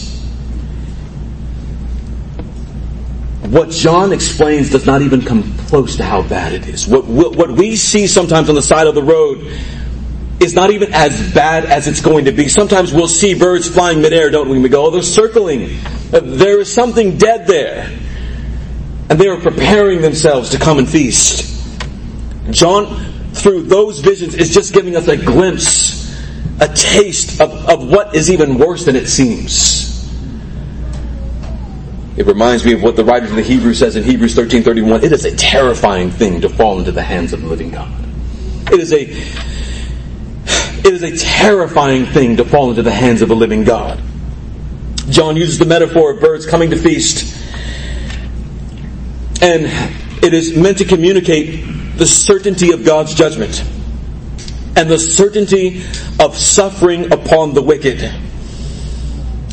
What 3.49 3.71
John 3.71 4.13
explains 4.13 4.69
does 4.69 4.85
not 4.85 5.01
even 5.01 5.23
come 5.23 5.41
close 5.57 5.95
to 5.95 6.03
how 6.03 6.21
bad 6.21 6.53
it 6.53 6.67
is. 6.67 6.87
What, 6.87 7.05
what 7.05 7.49
we 7.49 7.75
see 7.77 8.05
sometimes 8.05 8.47
on 8.47 8.53
the 8.53 8.61
side 8.61 8.85
of 8.85 8.93
the 8.93 9.01
road 9.01 9.39
is 10.39 10.53
not 10.53 10.69
even 10.69 10.93
as 10.93 11.33
bad 11.33 11.65
as 11.65 11.87
it's 11.87 11.99
going 11.99 12.25
to 12.25 12.31
be. 12.31 12.47
Sometimes 12.47 12.93
we'll 12.93 13.07
see 13.07 13.33
birds 13.33 13.67
flying 13.67 14.03
midair, 14.03 14.29
don't 14.29 14.49
we? 14.49 14.59
We 14.59 14.69
go, 14.69 14.85
oh, 14.85 14.91
they're 14.91 15.01
circling. 15.01 15.79
Uh, 16.13 16.19
there 16.19 16.59
is 16.59 16.71
something 16.71 17.17
dead 17.17 17.47
there. 17.47 17.89
And 19.09 19.19
they 19.19 19.27
are 19.27 19.41
preparing 19.41 20.01
themselves 20.01 20.51
to 20.51 20.59
come 20.59 20.77
and 20.77 20.87
feast. 20.87 21.47
John, 22.51 23.33
through 23.33 23.63
those 23.63 23.99
visions, 24.01 24.35
is 24.35 24.53
just 24.53 24.75
giving 24.75 24.95
us 24.95 25.07
a 25.07 25.17
glimpse, 25.17 26.15
a 26.61 26.67
taste 26.67 27.41
of, 27.41 27.51
of 27.67 27.87
what 27.87 28.15
is 28.15 28.29
even 28.29 28.59
worse 28.59 28.85
than 28.85 28.95
it 28.95 29.07
seems. 29.07 29.78
It 32.19 32.27
reminds 32.27 32.65
me 32.65 32.73
of 32.73 32.83
what 32.83 32.97
the 32.97 33.05
writer 33.05 33.27
of 33.27 33.35
the 33.35 33.41
Hebrews 33.41 33.79
says 33.79 33.95
in 33.95 34.03
Hebrews 34.03 34.35
13:31. 34.35 35.03
It 35.03 35.13
is 35.13 35.23
a 35.23 35.33
terrifying 35.37 36.11
thing 36.11 36.41
to 36.41 36.49
fall 36.49 36.77
into 36.77 36.91
the 36.91 37.01
hands 37.01 37.31
of 37.31 37.41
the 37.41 37.47
living 37.47 37.71
God. 37.71 37.89
It 38.73 38.81
is 38.81 38.91
a 38.91 39.03
it 40.83 40.93
is 40.93 41.01
a 41.01 41.15
terrifying 41.15 42.07
thing 42.07 42.35
to 42.35 42.43
fall 42.43 42.71
into 42.71 42.83
the 42.83 42.91
hands 42.91 43.21
of 43.21 43.31
a 43.31 43.33
living 43.33 43.63
God. 43.63 44.01
John 45.09 45.37
uses 45.37 45.59
the 45.59 45.65
metaphor 45.65 46.11
of 46.11 46.19
birds 46.19 46.45
coming 46.45 46.71
to 46.71 46.75
feast. 46.75 47.37
And 49.41 49.67
it 50.21 50.33
is 50.33 50.57
meant 50.57 50.79
to 50.79 50.85
communicate 50.85 51.97
the 51.97 52.05
certainty 52.05 52.73
of 52.73 52.83
God's 52.83 53.13
judgment 53.13 53.63
and 54.75 54.89
the 54.89 54.99
certainty 54.99 55.83
of 56.19 56.37
suffering 56.37 57.13
upon 57.13 57.53
the 57.53 57.61
wicked. 57.61 58.13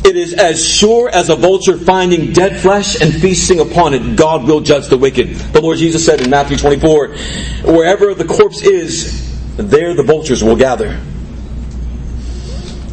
It 0.07 0.15
is 0.15 0.33
as 0.35 0.65
sure 0.65 1.09
as 1.09 1.29
a 1.29 1.35
vulture 1.35 1.77
finding 1.77 2.31
dead 2.31 2.61
flesh 2.61 3.01
and 3.01 3.13
feasting 3.13 3.59
upon 3.59 3.93
it, 3.93 4.15
God 4.15 4.47
will 4.47 4.61
judge 4.61 4.87
the 4.87 4.97
wicked. 4.97 5.35
The 5.35 5.59
Lord 5.59 5.79
Jesus 5.79 6.05
said 6.05 6.21
in 6.21 6.29
Matthew 6.29 6.55
24, 6.55 7.09
wherever 7.65 8.13
the 8.13 8.23
corpse 8.23 8.61
is, 8.61 9.27
there 9.57 9.93
the 9.95 10.03
vultures 10.03 10.41
will 10.41 10.55
gather. 10.55 10.97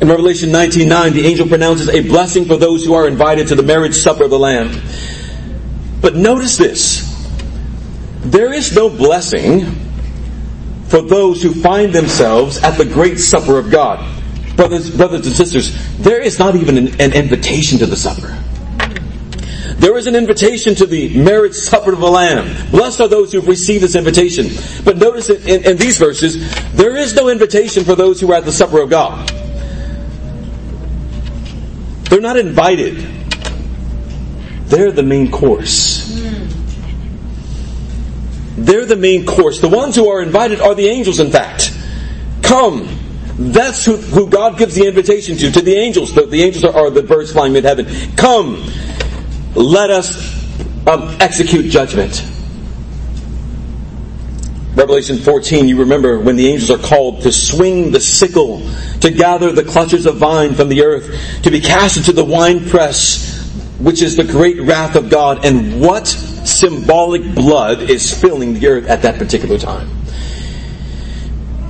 In 0.01 0.09
Revelation 0.09 0.51
19:9, 0.51 1.13
the 1.13 1.25
angel 1.25 1.47
pronounces 1.47 1.89
a 1.89 2.01
blessing 2.01 2.47
for 2.47 2.57
those 2.57 2.85
who 2.85 2.95
are 2.95 3.07
invited 3.07 3.47
to 3.47 3.55
the 3.55 3.63
marriage 3.63 3.95
supper 3.95 4.25
of 4.25 4.31
the 4.31 4.39
Lamb. 4.39 4.83
But 6.01 6.17
notice 6.17 6.57
this. 6.57 7.09
There 8.23 8.53
is 8.53 8.75
no 8.75 8.89
blessing 8.89 9.67
for 10.89 11.01
those 11.01 11.41
who 11.45 11.53
find 11.53 11.93
themselves 11.93 12.59
at 12.59 12.77
the 12.77 12.85
great 12.85 13.21
supper 13.21 13.57
of 13.57 13.71
God. 13.71 14.14
Brothers, 14.57 14.97
brothers 14.97 15.27
and 15.27 15.35
sisters, 15.35 15.97
there 15.99 16.21
is 16.21 16.39
not 16.39 16.55
even 16.55 16.79
an, 16.79 17.01
an 17.01 17.13
invitation 17.13 17.79
to 17.79 17.87
the 17.87 17.97
supper. 17.97 18.39
There 19.77 19.99
is 19.99 20.07
an 20.07 20.15
invitation 20.15 20.75
to 20.77 20.87
the 20.87 21.17
marriage 21.19 21.55
supper 21.55 21.93
of 21.93 22.01
the 22.01 22.11
Lamb. 22.11 22.71
Blessed 22.71 23.01
are 23.01 23.09
those 23.09 23.33
who 23.33 23.41
have 23.41 23.49
received 23.49 23.83
this 23.83 23.97
invitation. 23.97 24.47
But 24.85 24.97
notice 24.97 25.29
in, 25.29 25.65
in 25.65 25.77
these 25.77 25.99
verses, 25.99 26.73
there 26.73 26.97
is 26.97 27.15
no 27.15 27.29
invitation 27.29 27.85
for 27.85 27.95
those 27.95 28.21
who 28.21 28.33
are 28.33 28.37
at 28.37 28.45
the 28.45 28.53
supper 28.53 28.81
of 28.81 28.89
God. 28.89 29.29
They're 32.09 32.21
not 32.21 32.37
invited. 32.37 32.99
They're 34.67 34.93
the 34.93 35.03
main 35.03 35.31
course. 35.31 36.09
They're 38.57 38.87
the 38.87 38.97
main 38.97 39.27
course. 39.27 39.61
The 39.61 39.69
ones 39.69 39.97
who 39.97 40.09
are 40.09 40.23
invited 40.23 40.61
are 40.61 40.75
the 40.75 40.87
angels, 40.87 41.19
in 41.19 41.31
fact. 41.31 41.77
Come. 42.43 43.04
That's 43.37 43.85
who, 43.85 43.97
who 43.97 44.29
God 44.29 44.59
gives 44.59 44.77
the 44.77 44.87
invitation 44.87 45.37
to, 45.39 45.51
to 45.51 45.61
the 45.61 45.75
angels. 45.75 46.15
The, 46.15 46.27
the 46.27 46.43
angels 46.43 46.65
are, 46.65 46.73
are, 46.73 46.91
the 46.91 47.03
birds 47.03 47.33
flying 47.33 47.53
mid 47.53 47.65
heaven. 47.65 47.87
Come. 48.17 48.65
Let 49.55 49.91
us 49.91 50.45
um, 50.87 51.17
execute 51.21 51.67
judgment. 51.67 52.25
Revelation 54.75 55.19
14, 55.19 55.69
you 55.69 55.79
remember 55.79 56.19
when 56.19 56.35
the 56.35 56.49
angels 56.49 56.71
are 56.71 56.85
called 56.85 57.23
to 57.23 57.31
swing 57.31 57.93
the 57.93 58.01
sickle, 58.01 58.69
to 59.01 59.11
gather 59.11 59.53
the 59.53 59.63
clutches 59.63 60.05
of 60.07 60.17
vine 60.17 60.55
from 60.55 60.69
the 60.69 60.83
earth, 60.83 61.43
to 61.43 61.51
be 61.51 61.61
cast 61.61 61.97
into 61.97 62.13
the 62.13 62.25
winepress, 62.25 63.49
which 63.79 64.03
is 64.03 64.17
the 64.17 64.25
great 64.25 64.61
wrath 64.61 64.97
of 64.97 65.11
God. 65.11 65.45
And 65.45 65.81
what 65.81 66.09
symbolic 66.09 67.23
blood 67.35 67.83
is 67.89 68.13
filling 68.21 68.55
the 68.55 68.67
earth 68.67 68.89
at 68.89 69.03
that 69.03 69.17
particular 69.17 69.59
time? 69.59 69.89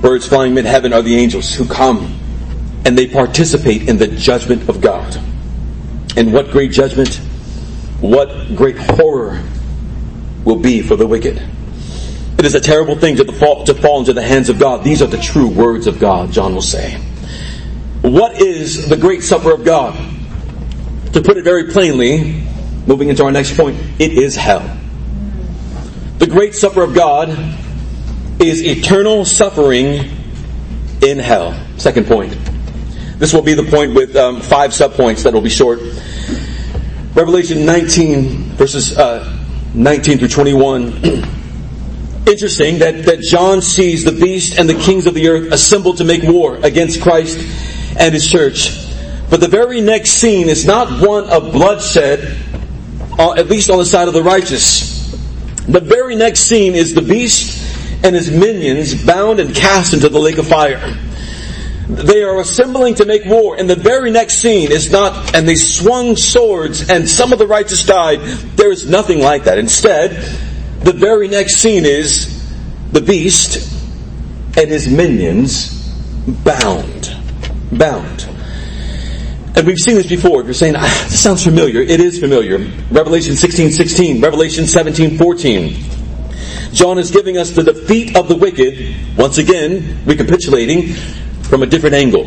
Birds 0.05 0.27
flying 0.27 0.53
mid 0.53 0.65
heaven 0.65 0.93
are 0.93 1.01
the 1.01 1.15
angels 1.15 1.51
who 1.55 1.65
come 1.65 2.19
and 2.85 2.95
they 2.95 3.07
participate 3.07 3.89
in 3.89 3.97
the 3.97 4.05
judgment 4.05 4.69
of 4.69 4.79
God. 4.79 5.15
And 6.15 6.31
what 6.31 6.51
great 6.51 6.69
judgment, 6.69 7.15
what 8.01 8.55
great 8.55 8.77
horror 8.77 9.41
will 10.43 10.57
be 10.57 10.83
for 10.83 10.95
the 10.95 11.07
wicked. 11.07 11.41
It 12.37 12.45
is 12.45 12.53
a 12.53 12.59
terrible 12.59 12.95
thing 12.95 13.15
to 13.15 13.31
fall, 13.31 13.63
to 13.63 13.73
fall 13.73 13.97
into 13.97 14.13
the 14.13 14.21
hands 14.21 14.49
of 14.49 14.59
God. 14.59 14.83
These 14.83 15.01
are 15.01 15.07
the 15.07 15.17
true 15.17 15.47
words 15.47 15.87
of 15.87 15.97
God, 15.97 16.31
John 16.31 16.53
will 16.53 16.61
say. 16.61 16.99
What 18.01 18.39
is 18.39 18.87
the 18.87 18.97
great 18.97 19.23
supper 19.23 19.51
of 19.51 19.65
God? 19.65 19.95
To 21.13 21.21
put 21.23 21.37
it 21.37 21.43
very 21.43 21.71
plainly, 21.71 22.43
moving 22.85 23.09
into 23.09 23.23
our 23.23 23.31
next 23.31 23.57
point, 23.57 23.75
it 23.97 24.11
is 24.11 24.35
hell. 24.35 24.77
The 26.19 26.27
great 26.27 26.53
supper 26.53 26.83
of 26.83 26.93
God 26.93 27.29
is 28.39 28.63
eternal 28.63 29.25
suffering 29.25 30.09
in 31.01 31.19
hell. 31.19 31.59
Second 31.77 32.07
point. 32.07 32.37
This 33.17 33.33
will 33.33 33.41
be 33.41 33.53
the 33.53 33.63
point 33.63 33.93
with 33.93 34.15
um, 34.15 34.41
five 34.41 34.71
subpoints 34.71 35.23
that 35.23 35.33
will 35.33 35.41
be 35.41 35.49
short. 35.49 35.79
Revelation 37.13 37.65
19, 37.65 38.55
verses 38.55 38.97
uh, 38.97 39.41
19 39.73 40.17
through 40.17 40.27
21. 40.27 41.33
interesting 42.27 42.79
that, 42.79 43.05
that 43.05 43.21
John 43.21 43.61
sees 43.61 44.03
the 44.03 44.11
beast 44.11 44.57
and 44.57 44.67
the 44.67 44.73
kings 44.73 45.05
of 45.05 45.13
the 45.13 45.27
earth 45.27 45.51
assembled 45.51 45.97
to 45.97 46.03
make 46.03 46.23
war 46.23 46.57
against 46.57 47.01
Christ 47.01 47.37
and 47.97 48.13
his 48.13 48.27
church. 48.27 48.81
But 49.29 49.39
the 49.39 49.47
very 49.47 49.81
next 49.81 50.11
scene 50.11 50.49
is 50.49 50.65
not 50.65 51.01
one 51.05 51.25
of 51.29 51.51
bloodshed, 51.51 52.37
uh, 53.17 53.33
at 53.33 53.47
least 53.47 53.69
on 53.69 53.77
the 53.77 53.85
side 53.85 54.07
of 54.07 54.13
the 54.13 54.23
righteous. 54.23 55.11
The 55.67 55.79
very 55.79 56.15
next 56.15 56.41
scene 56.41 56.75
is 56.75 56.93
the 56.93 57.01
beast 57.01 57.64
and 58.05 58.15
his 58.15 58.29
minions 58.29 59.03
bound 59.03 59.39
and 59.39 59.55
cast 59.55 59.93
into 59.95 60.09
the 60.09 60.19
lake 60.19 60.37
of 60.37 60.47
fire. 60.47 60.95
They 61.89 62.21
are 62.21 62.39
assembling 62.39 62.95
to 62.95 63.05
make 63.05 63.25
war, 63.25 63.57
and 63.57 63.67
the 63.67 63.75
very 63.75 64.11
next 64.11 64.35
scene 64.35 64.71
is 64.71 64.91
not, 64.91 65.33
and 65.35 65.47
they 65.47 65.55
swung 65.55 66.15
swords, 66.15 66.87
and 66.89 67.09
some 67.09 67.33
of 67.33 67.39
the 67.39 67.47
righteous 67.47 67.83
died. 67.83 68.19
There 68.55 68.71
is 68.71 68.87
nothing 68.87 69.21
like 69.21 69.45
that. 69.45 69.57
Instead, 69.57 70.11
the 70.81 70.93
very 70.93 71.27
next 71.27 71.55
scene 71.55 71.83
is 71.83 72.31
the 72.91 73.01
beast 73.01 73.71
and 74.55 74.69
his 74.69 74.87
minions 74.87 75.89
bound. 76.27 77.11
Bound. 77.71 78.29
And 79.55 79.65
we've 79.65 79.79
seen 79.79 79.95
this 79.95 80.07
before. 80.07 80.41
If 80.41 80.47
you're 80.47 80.53
saying, 80.53 80.75
ah, 80.77 81.07
this 81.09 81.21
sounds 81.21 81.43
familiar, 81.43 81.81
it 81.81 81.99
is 81.99 82.19
familiar. 82.19 82.59
Revelation 82.91 83.35
16, 83.35 83.71
16, 83.71 84.21
Revelation 84.21 84.67
17, 84.67 85.17
14. 85.17 85.94
John 86.75 86.99
is 86.99 87.09
giving 87.09 87.37
us 87.37 87.51
the 87.51 87.63
defeat 87.63 88.17
of 88.17 88.27
the 88.27 88.35
wicked, 88.35 89.17
once 89.17 89.37
again, 89.37 90.03
recapitulating 90.05 90.93
from 91.43 91.63
a 91.63 91.65
different 91.65 91.95
angle. 91.95 92.25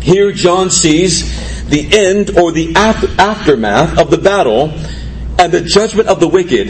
Here, 0.00 0.32
John 0.32 0.70
sees 0.70 1.68
the 1.68 1.86
end 1.94 2.38
or 2.38 2.52
the 2.52 2.74
aftermath 2.74 3.98
of 3.98 4.10
the 4.10 4.16
battle 4.16 4.70
and 5.38 5.52
the 5.52 5.60
judgment 5.60 6.08
of 6.08 6.20
the 6.20 6.28
wicked 6.28 6.68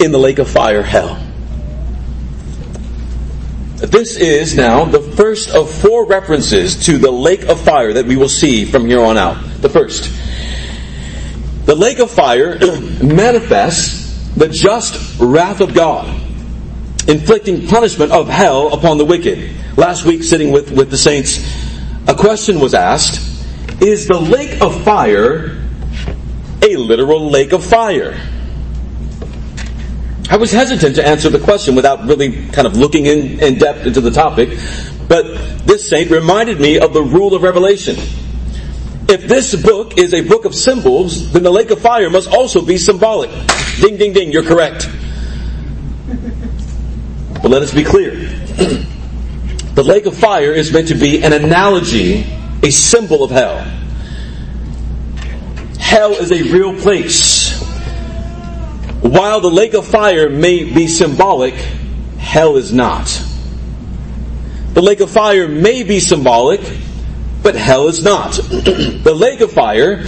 in 0.00 0.10
the 0.10 0.18
lake 0.18 0.40
of 0.40 0.50
fire, 0.50 0.82
hell. 0.82 1.14
This 3.76 4.16
is 4.16 4.56
now 4.56 4.84
the 4.84 5.00
first 5.00 5.50
of 5.50 5.70
four 5.70 6.06
references 6.06 6.86
to 6.86 6.98
the 6.98 7.10
lake 7.10 7.44
of 7.44 7.60
fire 7.60 7.92
that 7.92 8.06
we 8.06 8.16
will 8.16 8.28
see 8.28 8.64
from 8.64 8.86
here 8.86 9.00
on 9.00 9.16
out. 9.16 9.36
The 9.60 9.68
first. 9.68 10.10
The 11.66 11.76
lake 11.76 12.00
of 12.00 12.10
fire 12.10 12.58
manifests 13.02 14.01
the 14.36 14.48
just 14.48 15.18
wrath 15.20 15.60
of 15.60 15.74
God, 15.74 16.08
inflicting 17.08 17.66
punishment 17.66 18.12
of 18.12 18.28
hell 18.28 18.72
upon 18.72 18.98
the 18.98 19.04
wicked. 19.04 19.50
Last 19.76 20.04
week, 20.04 20.22
sitting 20.22 20.52
with, 20.52 20.70
with 20.70 20.90
the 20.90 20.96
saints, 20.96 21.38
a 22.06 22.14
question 22.14 22.60
was 22.60 22.74
asked 22.74 23.20
Is 23.82 24.06
the 24.06 24.18
lake 24.18 24.60
of 24.60 24.82
fire 24.84 25.58
a 26.62 26.76
literal 26.76 27.30
lake 27.30 27.52
of 27.52 27.64
fire? 27.64 28.20
I 30.30 30.36
was 30.36 30.50
hesitant 30.50 30.94
to 30.96 31.06
answer 31.06 31.28
the 31.28 31.40
question 31.40 31.74
without 31.74 32.06
really 32.06 32.46
kind 32.50 32.66
of 32.66 32.76
looking 32.76 33.06
in, 33.06 33.40
in 33.40 33.58
depth 33.58 33.86
into 33.86 34.00
the 34.00 34.10
topic, 34.10 34.58
but 35.08 35.24
this 35.66 35.88
saint 35.88 36.10
reminded 36.10 36.58
me 36.58 36.78
of 36.78 36.94
the 36.94 37.02
rule 37.02 37.34
of 37.34 37.42
revelation. 37.42 37.96
If 39.08 39.28
this 39.28 39.54
book 39.54 39.98
is 39.98 40.14
a 40.14 40.22
book 40.22 40.44
of 40.44 40.54
symbols, 40.54 41.32
then 41.32 41.42
the 41.42 41.50
lake 41.50 41.70
of 41.70 41.80
fire 41.80 42.08
must 42.08 42.30
also 42.30 42.62
be 42.62 42.78
symbolic. 42.78 43.30
Ding, 43.80 43.96
ding, 43.96 44.12
ding, 44.12 44.32
you're 44.32 44.44
correct. 44.44 44.88
But 47.42 47.50
let 47.50 47.62
us 47.62 47.74
be 47.74 47.84
clear. 47.84 48.12
the 49.74 49.82
lake 49.84 50.06
of 50.06 50.16
fire 50.16 50.52
is 50.52 50.72
meant 50.72 50.88
to 50.88 50.94
be 50.94 51.22
an 51.22 51.32
analogy, 51.32 52.24
a 52.62 52.70
symbol 52.70 53.24
of 53.24 53.30
hell. 53.30 53.58
Hell 55.78 56.12
is 56.12 56.30
a 56.30 56.42
real 56.52 56.78
place. 56.80 57.60
While 59.02 59.40
the 59.40 59.50
lake 59.50 59.74
of 59.74 59.84
fire 59.84 60.30
may 60.30 60.64
be 60.64 60.86
symbolic, 60.86 61.54
hell 62.18 62.56
is 62.56 62.72
not. 62.72 63.06
The 64.74 64.80
lake 64.80 65.00
of 65.00 65.10
fire 65.10 65.48
may 65.48 65.82
be 65.82 66.00
symbolic, 66.00 66.60
but 67.42 67.54
hell 67.54 67.88
is 67.88 68.02
not. 68.02 68.32
the 68.34 69.14
lake 69.14 69.40
of 69.40 69.52
fire 69.52 70.04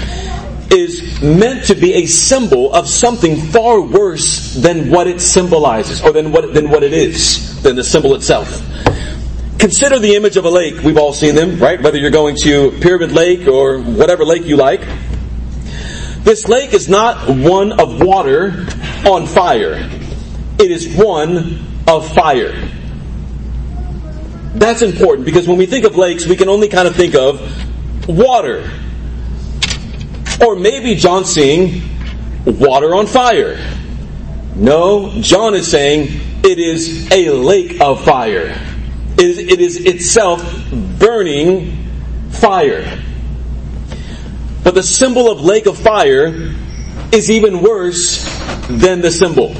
is 0.70 1.22
meant 1.22 1.66
to 1.66 1.74
be 1.74 1.94
a 1.94 2.06
symbol 2.06 2.72
of 2.72 2.88
something 2.88 3.36
far 3.36 3.80
worse 3.80 4.54
than 4.54 4.90
what 4.90 5.06
it 5.06 5.20
symbolizes, 5.20 6.02
or 6.02 6.12
than 6.12 6.32
what, 6.32 6.54
than 6.54 6.70
what 6.70 6.82
it 6.82 6.92
is, 6.92 7.62
than 7.62 7.76
the 7.76 7.84
symbol 7.84 8.14
itself. 8.14 8.62
Consider 9.58 9.98
the 9.98 10.14
image 10.14 10.36
of 10.36 10.44
a 10.44 10.50
lake. 10.50 10.82
We've 10.82 10.98
all 10.98 11.12
seen 11.12 11.34
them, 11.34 11.58
right? 11.58 11.80
Whether 11.80 11.98
you're 11.98 12.10
going 12.10 12.36
to 12.42 12.72
Pyramid 12.80 13.12
Lake 13.12 13.46
or 13.46 13.80
whatever 13.80 14.24
lake 14.24 14.44
you 14.44 14.56
like. 14.56 14.80
This 16.22 16.48
lake 16.48 16.72
is 16.72 16.88
not 16.88 17.28
one 17.28 17.72
of 17.72 18.02
water 18.02 18.66
on 19.06 19.26
fire. 19.26 19.90
It 20.58 20.70
is 20.70 20.96
one 20.96 21.66
of 21.86 22.12
fire. 22.14 22.52
That's 24.54 24.82
important 24.82 25.26
because 25.26 25.48
when 25.48 25.58
we 25.58 25.66
think 25.66 25.84
of 25.84 25.96
lakes, 25.96 26.26
we 26.26 26.36
can 26.36 26.48
only 26.48 26.68
kind 26.68 26.86
of 26.86 26.94
think 26.94 27.14
of 27.14 28.08
water. 28.08 28.70
Or 30.40 30.54
maybe 30.54 30.94
John 30.94 31.24
seeing 31.24 31.82
water 32.44 32.94
on 32.94 33.06
fire. 33.06 33.58
No, 34.54 35.10
John 35.20 35.54
is 35.54 35.68
saying 35.68 36.20
it 36.44 36.58
is 36.58 37.10
a 37.10 37.30
lake 37.30 37.80
of 37.80 38.04
fire. 38.04 38.56
It 39.16 39.20
is, 39.20 39.38
it 39.38 39.60
is 39.60 39.76
itself 39.84 40.42
burning 40.98 41.88
fire. 42.30 43.02
But 44.62 44.74
the 44.74 44.82
symbol 44.82 45.30
of 45.30 45.40
lake 45.40 45.66
of 45.66 45.76
fire 45.76 46.54
is 47.12 47.30
even 47.30 47.60
worse 47.60 48.24
than 48.68 49.00
the 49.00 49.10
symbol. 49.10 49.54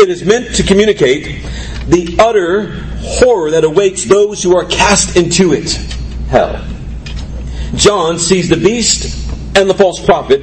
It 0.00 0.08
is 0.08 0.24
meant 0.24 0.56
to 0.56 0.62
communicate 0.64 1.44
the 1.86 2.16
utter 2.18 2.84
horror 3.02 3.50
that 3.52 3.64
awaits 3.64 4.04
those 4.04 4.42
who 4.42 4.56
are 4.56 4.64
cast 4.64 5.16
into 5.16 5.52
it 5.52 5.72
hell. 6.28 6.64
John 7.74 8.18
sees 8.18 8.48
the 8.48 8.56
beast 8.56 9.56
and 9.56 9.68
the 9.68 9.74
false 9.74 10.04
prophet 10.04 10.42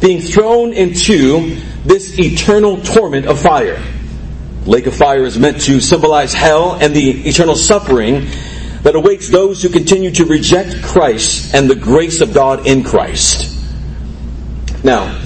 being 0.00 0.20
thrown 0.20 0.72
into 0.72 1.60
this 1.84 2.18
eternal 2.18 2.80
torment 2.80 3.26
of 3.26 3.40
fire. 3.40 3.82
Lake 4.66 4.86
of 4.86 4.94
fire 4.94 5.24
is 5.24 5.38
meant 5.38 5.60
to 5.62 5.80
symbolize 5.80 6.32
hell 6.32 6.74
and 6.74 6.94
the 6.94 7.28
eternal 7.28 7.54
suffering 7.54 8.26
that 8.82 8.94
awaits 8.94 9.28
those 9.28 9.62
who 9.62 9.68
continue 9.68 10.10
to 10.10 10.24
reject 10.24 10.82
Christ 10.82 11.54
and 11.54 11.70
the 11.70 11.74
grace 11.74 12.20
of 12.20 12.34
God 12.34 12.66
in 12.66 12.82
Christ. 12.82 13.58
Now, 14.82 15.20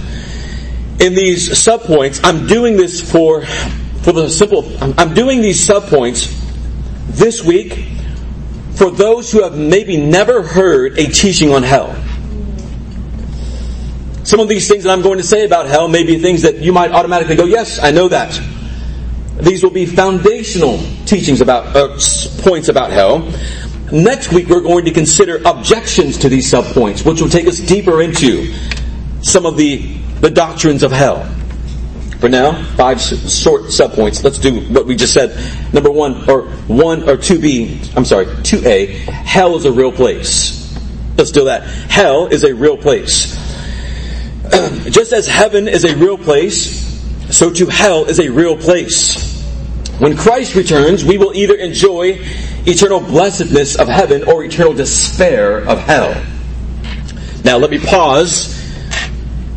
in 1.01 1.15
these 1.15 1.51
subpoints, 1.51 2.21
I'm 2.23 2.47
doing 2.47 2.77
this 2.77 3.01
for, 3.01 3.45
for 4.03 4.13
the 4.13 4.29
simple, 4.29 4.71
I'm 4.81 5.15
doing 5.15 5.41
these 5.41 5.67
subpoints 5.67 6.36
this 7.07 7.43
week 7.43 7.87
for 8.75 8.91
those 8.91 9.33
who 9.33 9.43
have 9.43 9.57
maybe 9.57 9.97
never 9.97 10.43
heard 10.43 10.99
a 10.99 11.07
teaching 11.07 11.53
on 11.53 11.63
hell. 11.63 11.95
Some 14.25 14.41
of 14.41 14.49
these 14.49 14.69
things 14.69 14.85
that 14.85 14.91
I'm 14.91 15.03
going 15.03 15.19
to 15.19 15.25
say 15.25 15.45
about 15.45 15.67
hell 15.67 15.89
may 15.89 16.05
be 16.05 16.19
things 16.19 16.43
that 16.43 16.57
you 16.57 16.73
might 16.73 16.91
automatically 16.91 17.37
go, 17.37 17.45
yes, 17.45 17.79
I 17.83 17.93
know 17.93 18.09
that. 18.09 18.39
These 19.39 19.63
will 19.63 19.71
be 19.71 19.87
foundational 19.87 20.79
teachings 21.07 21.41
about, 21.41 21.77
uh, 21.77 21.99
points 22.43 22.69
about 22.69 22.91
hell. 22.91 23.31
Next 23.93 24.33
week 24.33 24.49
we're 24.49 24.63
going 24.63 24.85
to 24.87 24.91
consider 24.91 25.41
objections 25.45 26.19
to 26.19 26.29
these 26.29 26.51
subpoints, 26.51 27.07
which 27.07 27.21
will 27.21 27.29
take 27.29 27.47
us 27.47 27.61
deeper 27.61 28.03
into 28.03 28.53
some 29.23 29.47
of 29.47 29.57
the, 29.57 29.79
the 30.21 30.31
doctrines 30.31 30.83
of 30.83 30.91
hell. 30.91 31.31
For 32.21 32.31
now, 32.31 32.63
five 32.77 33.01
short 33.01 33.65
subpoints. 33.65 34.25
Let's 34.25 34.39
do 34.39 34.61
what 34.73 34.87
we 34.87 34.97
just 34.97 35.13
said. 35.13 35.37
Number 35.75 35.91
one, 35.91 36.29
or 36.31 36.43
one, 36.67 37.03
or 37.09 37.17
2B, 37.17 37.95
I'm 37.95 38.07
sorry, 38.07 38.25
2A, 38.27 38.89
hell 38.89 39.57
is 39.57 39.67
a 39.67 39.73
real 39.73 39.93
place. 39.93 40.57
Let's 41.19 41.31
do 41.31 41.45
that. 41.45 41.65
Hell 41.65 42.27
is 42.29 42.45
a 42.45 42.55
real 42.55 42.79
place. 42.79 43.35
just 44.91 45.13
as 45.13 45.27
heaven 45.27 45.69
is 45.69 45.85
a 45.85 45.95
real 45.97 46.17
place, 46.17 46.85
so 47.31 47.53
too 47.53 47.67
hell 47.67 48.05
is 48.05 48.19
a 48.19 48.31
real 48.31 48.57
place. 48.57 49.43
When 49.99 50.17
Christ 50.17 50.55
returns, 50.55 51.05
we 51.05 51.19
will 51.19 51.35
either 51.35 51.55
enjoy 51.55 52.19
eternal 52.67 53.01
blessedness 53.01 53.77
of 53.77 53.89
heaven 53.89 54.25
or 54.25 54.45
eternal 54.45 54.73
despair 54.73 55.59
of 55.59 55.79
hell. 55.81 56.15
Now 57.45 57.59
let 57.59 57.71
me 57.71 57.79
pause. 57.79 58.55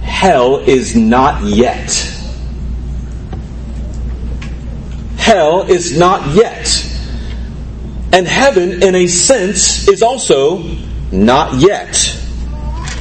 Hell 0.02 0.58
is 0.58 0.95
not 0.95 1.43
yet. 1.43 2.18
Hell 5.29 5.61
is 5.61 5.95
not 5.95 6.35
yet. 6.35 6.65
And 8.11 8.27
heaven, 8.27 8.81
in 8.81 8.95
a 8.95 9.05
sense, 9.05 9.87
is 9.87 10.01
also 10.01 10.63
not 11.11 11.61
yet. 11.61 12.17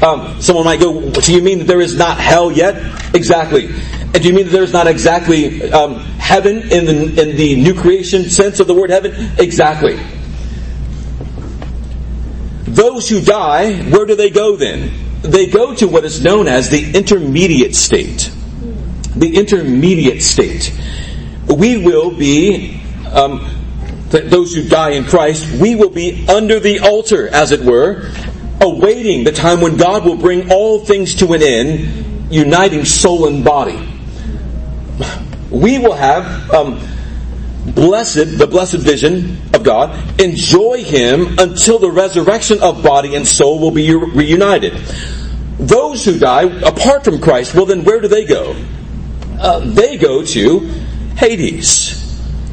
Um, 0.03 0.41
someone 0.43 0.67
might 0.67 0.79
go, 0.79 1.11
Do 1.11 1.33
you 1.33 1.41
mean 1.41 1.61
that 1.61 1.67
there 1.67 1.81
is 1.81 1.97
not 1.97 2.21
hell 2.21 2.53
yet? 2.53 3.15
Exactly. 3.15 3.69
And 3.69 4.21
do 4.23 4.29
you 4.29 4.35
mean 4.35 4.45
that 4.45 4.53
there 4.53 4.63
is 4.63 4.75
not 4.75 4.87
exactly 4.87 5.73
um, 5.73 6.01
heaven 6.19 6.71
in 6.71 6.85
the, 6.85 7.23
in 7.23 7.37
the 7.37 7.57
new 7.57 7.75
creation 7.75 8.29
sense 8.29 8.61
of 8.61 8.67
the 8.67 8.75
word 8.75 8.91
heaven? 8.91 9.31
Exactly. 9.39 9.99
Those 12.65 13.09
who 13.09 13.23
die, 13.23 13.75
where 13.85 14.05
do 14.05 14.15
they 14.15 14.29
go 14.29 14.55
then? 14.57 14.93
They 15.23 15.47
go 15.47 15.75
to 15.77 15.89
what 15.89 16.05
is 16.05 16.23
known 16.23 16.47
as 16.47 16.69
the 16.69 16.95
intermediate 16.95 17.75
state. 17.75 18.31
The 19.17 19.35
intermediate 19.35 20.23
state 20.23 20.79
we 21.57 21.77
will 21.77 22.11
be, 22.11 22.81
um, 23.13 23.55
those 24.11 24.55
who 24.55 24.69
die 24.69 24.91
in 24.91 25.05
Christ, 25.05 25.61
we 25.61 25.75
will 25.75 25.91
be 25.91 26.27
under 26.29 26.61
the 26.61 26.81
altar, 26.81 27.29
as 27.29 27.53
it 27.53 27.61
were, 27.61 28.11
awaiting 28.61 29.25
the 29.25 29.33
time 29.33 29.61
when 29.61 29.77
God 29.77 30.05
will 30.05 30.17
bring 30.17 30.51
all 30.51 30.85
things 30.85 31.15
to 31.17 31.33
an 31.33 31.43
end, 31.43 32.33
uniting 32.33 32.85
soul 32.85 33.27
and 33.27 33.45
body. 33.45 33.89
We 35.51 35.79
will 35.79 35.95
have 35.95 36.51
um, 36.51 36.81
blessed, 37.75 38.39
the 38.39 38.47
blessed 38.47 38.77
vision 38.77 39.39
of 39.55 39.63
God, 39.63 40.21
enjoy 40.21 40.85
Him 40.85 41.39
until 41.39 41.79
the 41.79 41.91
resurrection 41.91 42.61
of 42.61 42.83
body 42.83 43.15
and 43.15 43.27
soul 43.27 43.59
will 43.59 43.71
be 43.71 43.95
reunited. 43.95 44.75
Those 45.59 46.05
who 46.05 46.19
die 46.19 46.43
apart 46.43 47.05
from 47.05 47.21
Christ, 47.21 47.55
well, 47.55 47.67
then 47.67 47.85
where 47.85 48.01
do 48.01 48.09
they 48.09 48.25
go? 48.25 48.55
Uh, 49.41 49.61
they 49.61 49.97
go 49.97 50.25
to 50.25 50.71
Hades. 51.19 51.99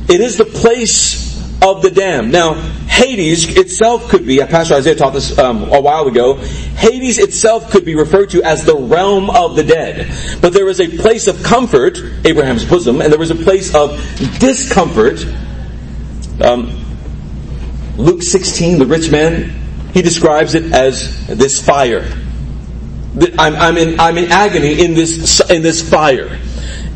It 0.10 0.22
is 0.22 0.38
the 0.38 0.46
place 0.46 1.36
of 1.62 1.84
the 1.84 1.92
damned. 1.92 2.32
Now, 2.32 2.56
Hades 2.88 3.58
itself 3.58 4.10
could 4.10 4.26
be, 4.26 4.40
Pastor 4.40 4.74
Isaiah 4.76 4.96
taught 4.96 5.14
this 5.14 5.38
um, 5.38 5.72
a 5.72 5.80
while 5.80 6.08
ago, 6.08 6.36
Hades 6.36 7.20
itself 7.20 7.70
could 7.70 7.86
be 7.86 7.96
referred 7.96 8.32
to 8.32 8.42
as 8.42 8.66
the 8.66 8.76
realm 8.76 9.30
of 9.30 9.56
the 9.56 9.64
dead. 9.64 10.12
But 10.42 10.54
there 10.54 10.68
is 10.68 10.82
a 10.82 10.88
place 10.88 11.28
of 11.28 11.44
comfort, 11.44 12.00
Abraham's 12.26 12.66
bosom, 12.66 13.02
and 13.02 13.14
there 13.14 13.22
is 13.22 13.30
a 13.30 13.36
place 13.36 13.74
of 13.76 14.00
discomfort. 14.40 15.24
Um, 16.42 16.84
Luke 17.98 18.24
16, 18.24 18.80
the 18.80 18.88
rich 18.88 19.12
man, 19.12 19.52
he 19.94 20.02
describes 20.02 20.56
it 20.56 20.74
as 20.74 21.28
this 21.28 21.64
fire. 21.64 22.12
I'm, 23.38 23.56
I'm, 23.56 23.78
in, 23.78 24.00
I'm 24.00 24.18
in 24.18 24.32
agony 24.32 24.84
in 24.84 24.96
this, 24.96 25.40
in 25.52 25.62
this 25.62 25.88
fire. 25.88 26.40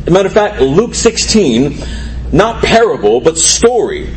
As 0.02 0.08
a 0.08 0.10
matter 0.10 0.28
of 0.28 0.32
fact, 0.32 0.60
Luke 0.60 0.94
16, 0.94 1.78
not 2.32 2.64
parable, 2.64 3.20
but 3.20 3.36
story, 3.36 4.08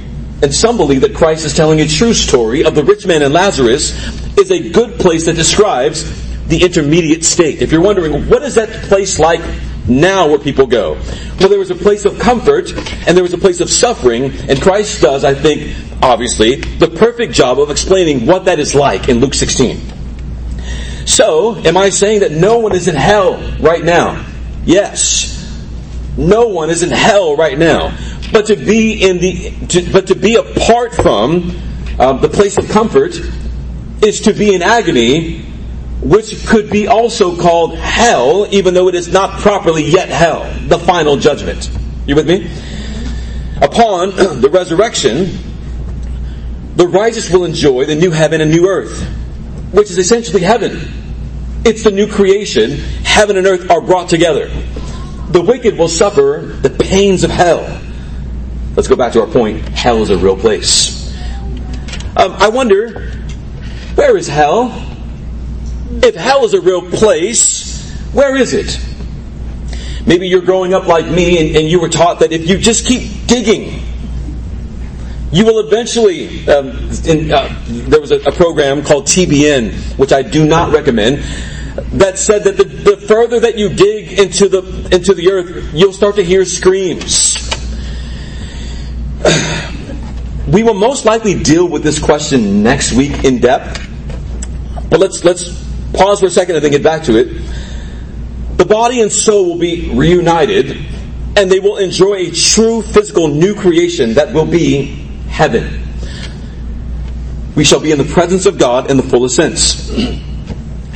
and 0.41 0.53
some 0.53 0.77
believe 0.77 1.01
that 1.01 1.13
Christ 1.13 1.45
is 1.45 1.53
telling 1.53 1.81
a 1.81 1.87
true 1.87 2.13
story 2.13 2.63
of 2.63 2.73
the 2.73 2.83
rich 2.83 3.05
man 3.05 3.21
and 3.21 3.33
Lazarus, 3.33 3.91
is 4.37 4.49
a 4.49 4.71
good 4.71 4.99
place 4.99 5.25
that 5.25 5.35
describes 5.35 6.47
the 6.47 6.63
intermediate 6.63 7.23
state. 7.25 7.61
If 7.61 7.71
you're 7.71 7.81
wondering, 7.81 8.29
what 8.29 8.43
is 8.43 8.55
that 8.55 8.69
place 8.87 9.19
like 9.19 9.41
now 9.87 10.29
where 10.29 10.39
people 10.39 10.67
go? 10.67 10.93
Well, 11.39 11.49
there 11.49 11.59
was 11.59 11.71
a 11.71 11.75
place 11.75 12.05
of 12.05 12.17
comfort 12.17 12.71
and 13.07 13.17
there 13.17 13.23
was 13.23 13.33
a 13.33 13.37
place 13.37 13.59
of 13.59 13.69
suffering, 13.69 14.25
and 14.49 14.61
Christ 14.61 15.01
does, 15.01 15.23
I 15.23 15.33
think, 15.33 15.75
obviously, 16.01 16.55
the 16.55 16.87
perfect 16.87 17.33
job 17.33 17.59
of 17.59 17.69
explaining 17.69 18.25
what 18.25 18.45
that 18.45 18.59
is 18.59 18.73
like 18.73 19.09
in 19.09 19.19
Luke 19.19 19.33
16. 19.33 19.79
So, 21.05 21.55
am 21.55 21.75
I 21.75 21.89
saying 21.89 22.21
that 22.21 22.31
no 22.31 22.59
one 22.59 22.73
is 22.73 22.87
in 22.87 22.95
hell 22.95 23.37
right 23.59 23.83
now? 23.83 24.25
Yes. 24.65 25.32
No 26.17 26.47
one 26.47 26.69
is 26.69 26.83
in 26.83 26.89
hell 26.89 27.35
right 27.35 27.57
now. 27.57 27.97
But 28.31 28.47
to 28.47 28.55
be 28.55 29.07
in 29.07 29.19
the, 29.19 29.51
to, 29.67 29.91
but 29.91 30.07
to 30.07 30.15
be 30.15 30.35
apart 30.35 30.93
from 30.93 31.51
um, 31.99 32.21
the 32.21 32.29
place 32.29 32.57
of 32.57 32.69
comfort 32.69 33.15
is 34.03 34.21
to 34.21 34.33
be 34.33 34.53
in 34.53 34.61
agony, 34.61 35.39
which 36.01 36.45
could 36.45 36.69
be 36.69 36.87
also 36.87 37.39
called 37.39 37.77
hell, 37.77 38.47
even 38.51 38.73
though 38.73 38.87
it 38.87 38.95
is 38.95 39.11
not 39.11 39.39
properly 39.39 39.83
yet 39.83 40.09
hell, 40.09 40.51
the 40.67 40.79
final 40.79 41.15
judgment. 41.15 41.71
You 42.05 42.15
with 42.15 42.27
me? 42.27 42.49
Upon 43.61 44.09
the 44.41 44.49
resurrection, 44.51 45.37
the 46.75 46.87
righteous 46.87 47.31
will 47.31 47.45
enjoy 47.45 47.85
the 47.85 47.95
new 47.95 48.11
heaven 48.11 48.41
and 48.41 48.51
new 48.51 48.67
earth, 48.67 49.03
which 49.71 49.89
is 49.91 49.97
essentially 49.97 50.41
heaven. 50.41 50.81
It's 51.65 51.83
the 51.83 51.91
new 51.91 52.07
creation. 52.07 52.71
Heaven 53.03 53.37
and 53.37 53.47
earth 53.47 53.71
are 53.71 53.79
brought 53.79 54.09
together. 54.09 54.49
The 55.29 55.41
wicked 55.41 55.77
will 55.77 55.87
suffer 55.87 56.57
the 56.61 56.69
pains 56.69 57.23
of 57.23 57.31
hell. 57.31 57.81
Let's 58.75 58.87
go 58.87 58.95
back 58.95 59.13
to 59.13 59.21
our 59.21 59.27
point. 59.27 59.67
Hell 59.69 60.01
is 60.01 60.09
a 60.09 60.17
real 60.17 60.37
place. 60.37 61.15
Um, 62.15 62.33
I 62.33 62.49
wonder, 62.49 63.11
where 63.95 64.17
is 64.17 64.27
hell? 64.27 64.89
If 65.91 66.15
hell 66.15 66.45
is 66.45 66.53
a 66.53 66.61
real 66.61 66.89
place, 66.89 67.91
where 68.11 68.35
is 68.35 68.53
it? 68.53 68.79
Maybe 70.05 70.27
you're 70.27 70.41
growing 70.41 70.73
up 70.73 70.85
like 70.85 71.07
me 71.07 71.39
and, 71.39 71.57
and 71.57 71.67
you 71.67 71.79
were 71.79 71.89
taught 71.89 72.19
that 72.19 72.31
if 72.31 72.47
you 72.47 72.57
just 72.57 72.85
keep 72.85 73.27
digging, 73.27 73.81
you 75.31 75.45
will 75.45 75.59
eventually. 75.59 76.47
Um, 76.47 76.69
in, 77.05 77.31
uh, 77.31 77.63
there 77.67 77.99
was 77.99 78.11
a, 78.11 78.19
a, 78.21 78.31
program 78.31 78.83
called 78.83 79.05
TBN, 79.05 79.97
which 79.97 80.13
I 80.13 80.21
do 80.21 80.45
not 80.45 80.71
recommend, 80.71 81.23
that 81.75 82.19
said 82.19 82.43
that 82.43 82.57
the, 82.57 82.63
the 82.63 82.97
further 82.97 83.39
that 83.39 83.57
you 83.57 83.69
dig 83.69 84.19
into 84.19 84.47
the 84.47 84.89
into 84.91 85.13
the 85.13 85.31
earth, 85.31 85.73
you'll 85.73 85.93
start 85.93 86.15
to 86.15 86.23
hear 86.23 86.45
screams. 86.45 87.49
We 90.45 90.61
will 90.61 90.73
most 90.73 91.05
likely 91.05 91.41
deal 91.41 91.65
with 91.65 91.83
this 91.83 91.99
question 91.99 92.63
next 92.63 92.91
week 92.91 93.23
in 93.23 93.39
depth, 93.39 93.89
but 94.89 94.99
let's 94.99 95.23
let's 95.23 95.49
pause 95.93 96.19
for 96.19 96.25
a 96.25 96.29
second 96.29 96.57
and 96.57 96.63
then 96.63 96.71
get 96.71 96.83
back 96.83 97.03
to 97.03 97.17
it. 97.17 97.41
The 98.57 98.65
body 98.65 99.01
and 99.01 99.11
soul 99.11 99.45
will 99.45 99.57
be 99.57 99.89
reunited, 99.95 100.85
and 101.37 101.49
they 101.49 101.59
will 101.59 101.77
enjoy 101.77 102.15
a 102.15 102.31
true 102.31 102.81
physical 102.81 103.29
new 103.29 103.55
creation 103.55 104.15
that 104.15 104.33
will 104.33 104.45
be 104.45 104.87
heaven. 105.29 105.81
We 107.55 107.63
shall 107.63 107.79
be 107.79 107.91
in 107.91 107.97
the 107.97 108.03
presence 108.03 108.45
of 108.45 108.59
God 108.59 108.91
in 108.91 108.97
the 108.97 109.03
fullest 109.03 109.35
sense. 109.35 109.89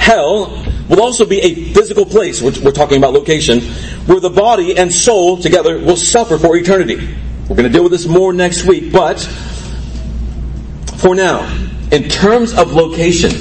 Hell 0.08 0.64
will 0.88 1.02
also 1.02 1.26
be 1.26 1.42
a 1.42 1.54
physical 1.74 2.06
place, 2.06 2.42
which 2.42 2.60
we're 2.60 2.72
talking 2.72 2.98
about 2.98 3.12
location, 3.12 3.60
where 4.06 4.22
the 4.22 4.30
body 4.30 4.78
and 4.78 4.90
soul 4.90 5.36
together 5.36 5.78
will 5.80 5.98
suffer 5.98 6.38
for 6.38 6.56
eternity. 6.56 6.96
We're 6.96 7.58
going 7.58 7.64
to 7.64 7.70
deal 7.70 7.84
with 7.84 7.92
this 7.92 8.08
more 8.08 8.32
next 8.32 8.64
week, 8.64 8.94
but 8.94 9.20
for 10.96 11.14
now, 11.14 11.44
in 11.92 12.08
terms 12.08 12.54
of 12.54 12.72
location, 12.72 13.32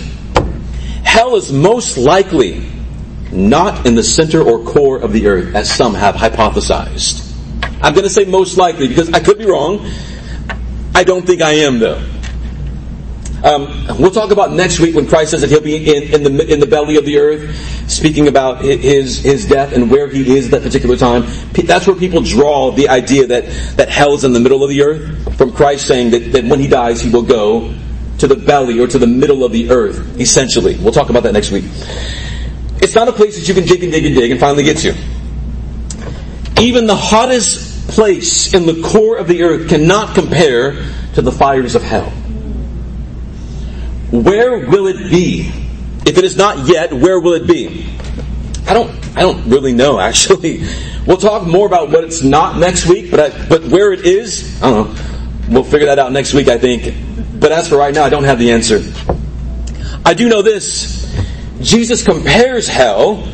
hell 1.05 1.37
is 1.37 1.53
most 1.53 1.97
likely 1.99 2.67
not 3.31 3.87
in 3.87 3.95
the 3.95 4.03
center 4.03 4.43
or 4.43 4.65
core 4.65 4.99
of 4.99 5.13
the 5.13 5.29
earth, 5.29 5.55
as 5.55 5.73
some 5.73 5.95
have 5.95 6.17
hypothesized. 6.17 7.33
I'm 7.81 7.93
going 7.93 8.03
to 8.03 8.11
say 8.11 8.25
most 8.25 8.57
likely 8.57 8.89
because 8.89 9.13
I 9.13 9.21
could 9.21 9.39
be 9.39 9.47
wrong. 9.47 9.89
I 10.97 11.05
don't 11.05 11.25
think 11.25 11.43
I 11.43 11.53
am, 11.53 11.79
though. 11.79 12.03
Um, 13.45 13.87
we'll 13.99 14.11
talk 14.11 14.31
about 14.31 14.53
next 14.53 14.81
week 14.81 14.95
when 14.95 15.07
Christ 15.07 15.33
says 15.33 15.43
that 15.43 15.51
he'll 15.51 15.61
be 15.61 15.77
in, 15.77 16.15
in, 16.15 16.23
the 16.23 16.53
in 16.53 16.59
the 16.59 16.67
belly 16.67 16.97
of 16.97 17.05
the 17.05 17.19
earth, 17.19 17.55
speaking 17.91 18.29
about 18.29 18.63
his 18.63 19.19
his 19.19 19.47
death 19.47 19.73
and 19.73 19.91
where 19.91 20.09
he 20.09 20.37
is 20.37 20.47
at 20.47 20.51
that 20.53 20.63
particular 20.63 20.97
time. 20.97 21.25
That's 21.53 21.87
where 21.87 21.97
people 21.97 22.23
draw 22.23 22.71
the 22.71 22.89
idea 22.89 23.27
that 23.27 23.45
that 23.77 23.89
hell's 23.89 24.25
in 24.25 24.33
the 24.33 24.41
middle 24.41 24.65
of 24.65 24.71
the 24.71 24.83
earth 24.83 25.37
from 25.37 25.53
Christ 25.53 25.87
saying 25.87 26.11
that, 26.13 26.33
that 26.33 26.45
when 26.45 26.61
he 26.61 26.67
dies 26.67 27.01
he 27.01 27.11
will 27.11 27.23
go 27.23 27.75
to 28.19 28.27
the 28.27 28.37
belly 28.37 28.81
or 28.81 28.87
to 28.87 28.99
the 28.99 29.07
middle 29.07 29.45
of 29.45 29.53
the 29.53 29.71
earth. 29.71 30.19
Essentially, 30.19 30.77
we'll 30.79 30.93
talk 30.93 31.11
about 31.11 31.23
that 31.25 31.33
next 31.33 31.51
week. 31.51 31.65
It's 32.81 32.95
not 32.95 33.09
a 33.09 33.13
place 33.13 33.39
that 33.39 33.49
you 33.49 33.55
can 33.55 33.65
dig 33.65 33.83
and 33.83 33.93
dig 33.93 34.07
and 34.07 34.15
dig 34.15 34.31
and 34.31 34.41
finally 34.41 34.63
get 34.63 34.79
to. 34.79 34.95
Even 36.59 36.87
the 36.87 36.97
hottest 36.97 37.89
place 37.89 38.55
in 38.55 38.65
the 38.65 38.83
core 38.83 39.19
of 39.19 39.29
the 39.29 39.43
earth 39.43 39.69
cannot 39.69 40.15
compare 40.15 40.73
to 41.15 41.23
the 41.23 41.33
fires 41.33 41.75
of 41.75 41.83
hell. 41.83 42.11
Where 44.11 44.69
will 44.69 44.87
it 44.87 45.11
be? 45.11 45.51
If 46.07 46.19
it 46.19 46.25
is 46.25 46.37
not 46.37 46.69
yet, 46.69 46.93
where 46.93 47.19
will 47.19 47.35
it 47.35 47.47
be? 47.47 47.87
I 48.67 48.75
don't, 48.75 48.91
I 49.17 49.21
don't 49.21 49.49
really 49.49 49.73
know 49.73 49.99
actually. 50.09 50.65
We'll 51.07 51.17
talk 51.17 51.47
more 51.47 51.67
about 51.67 51.91
what 51.91 52.05
it's 52.05 52.23
not 52.23 52.59
next 52.59 52.87
week, 52.87 53.11
but 53.11 53.21
I, 53.21 53.49
but 53.49 53.65
where 53.65 53.93
it 53.93 54.05
is, 54.05 54.61
I 54.63 54.71
don't 54.71 54.95
know. 54.95 55.03
We'll 55.49 55.65
figure 55.65 55.87
that 55.87 56.01
out 56.01 56.11
next 56.11 56.35
week, 56.35 56.49
I 56.49 56.59
think. 56.59 56.93
But 57.41 57.53
as 57.53 57.69
for 57.69 57.77
right 57.77 57.95
now, 57.95 58.05
I 58.05 58.11
don't 58.11 58.25
have 58.25 58.41
the 58.41 58.51
answer. 58.51 58.83
I 60.05 60.15
do 60.15 60.29
know 60.29 60.43
this. 60.43 61.07
Jesus 61.61 62.03
compares 62.05 62.67
hell 62.67 63.29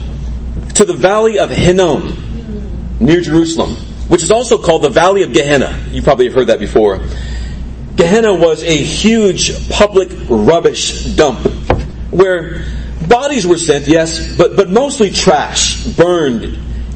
to 0.74 0.84
the 0.84 0.92
valley 0.92 1.38
of 1.38 1.50
Hinnom 1.50 2.98
near 3.00 3.20
Jerusalem 3.20 3.76
which 4.12 4.22
is 4.22 4.30
also 4.30 4.58
called 4.58 4.82
the 4.82 4.90
Valley 4.90 5.22
of 5.22 5.32
Gehenna. 5.32 5.74
You 5.90 6.02
probably 6.02 6.26
have 6.26 6.34
heard 6.34 6.48
that 6.48 6.58
before. 6.58 7.00
Gehenna 7.96 8.34
was 8.34 8.62
a 8.62 8.76
huge 8.76 9.68
public 9.68 10.10
rubbish 10.28 11.04
dump 11.14 11.40
where 12.10 12.64
bodies 13.06 13.46
were 13.46 13.58
sent, 13.58 13.86
yes, 13.86 14.36
but, 14.36 14.56
but 14.56 14.70
mostly 14.70 15.10
trash 15.10 15.84
burned 15.84 16.44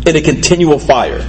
in 0.07 0.17
a 0.17 0.21
continual 0.21 0.79
fire. 0.79 1.29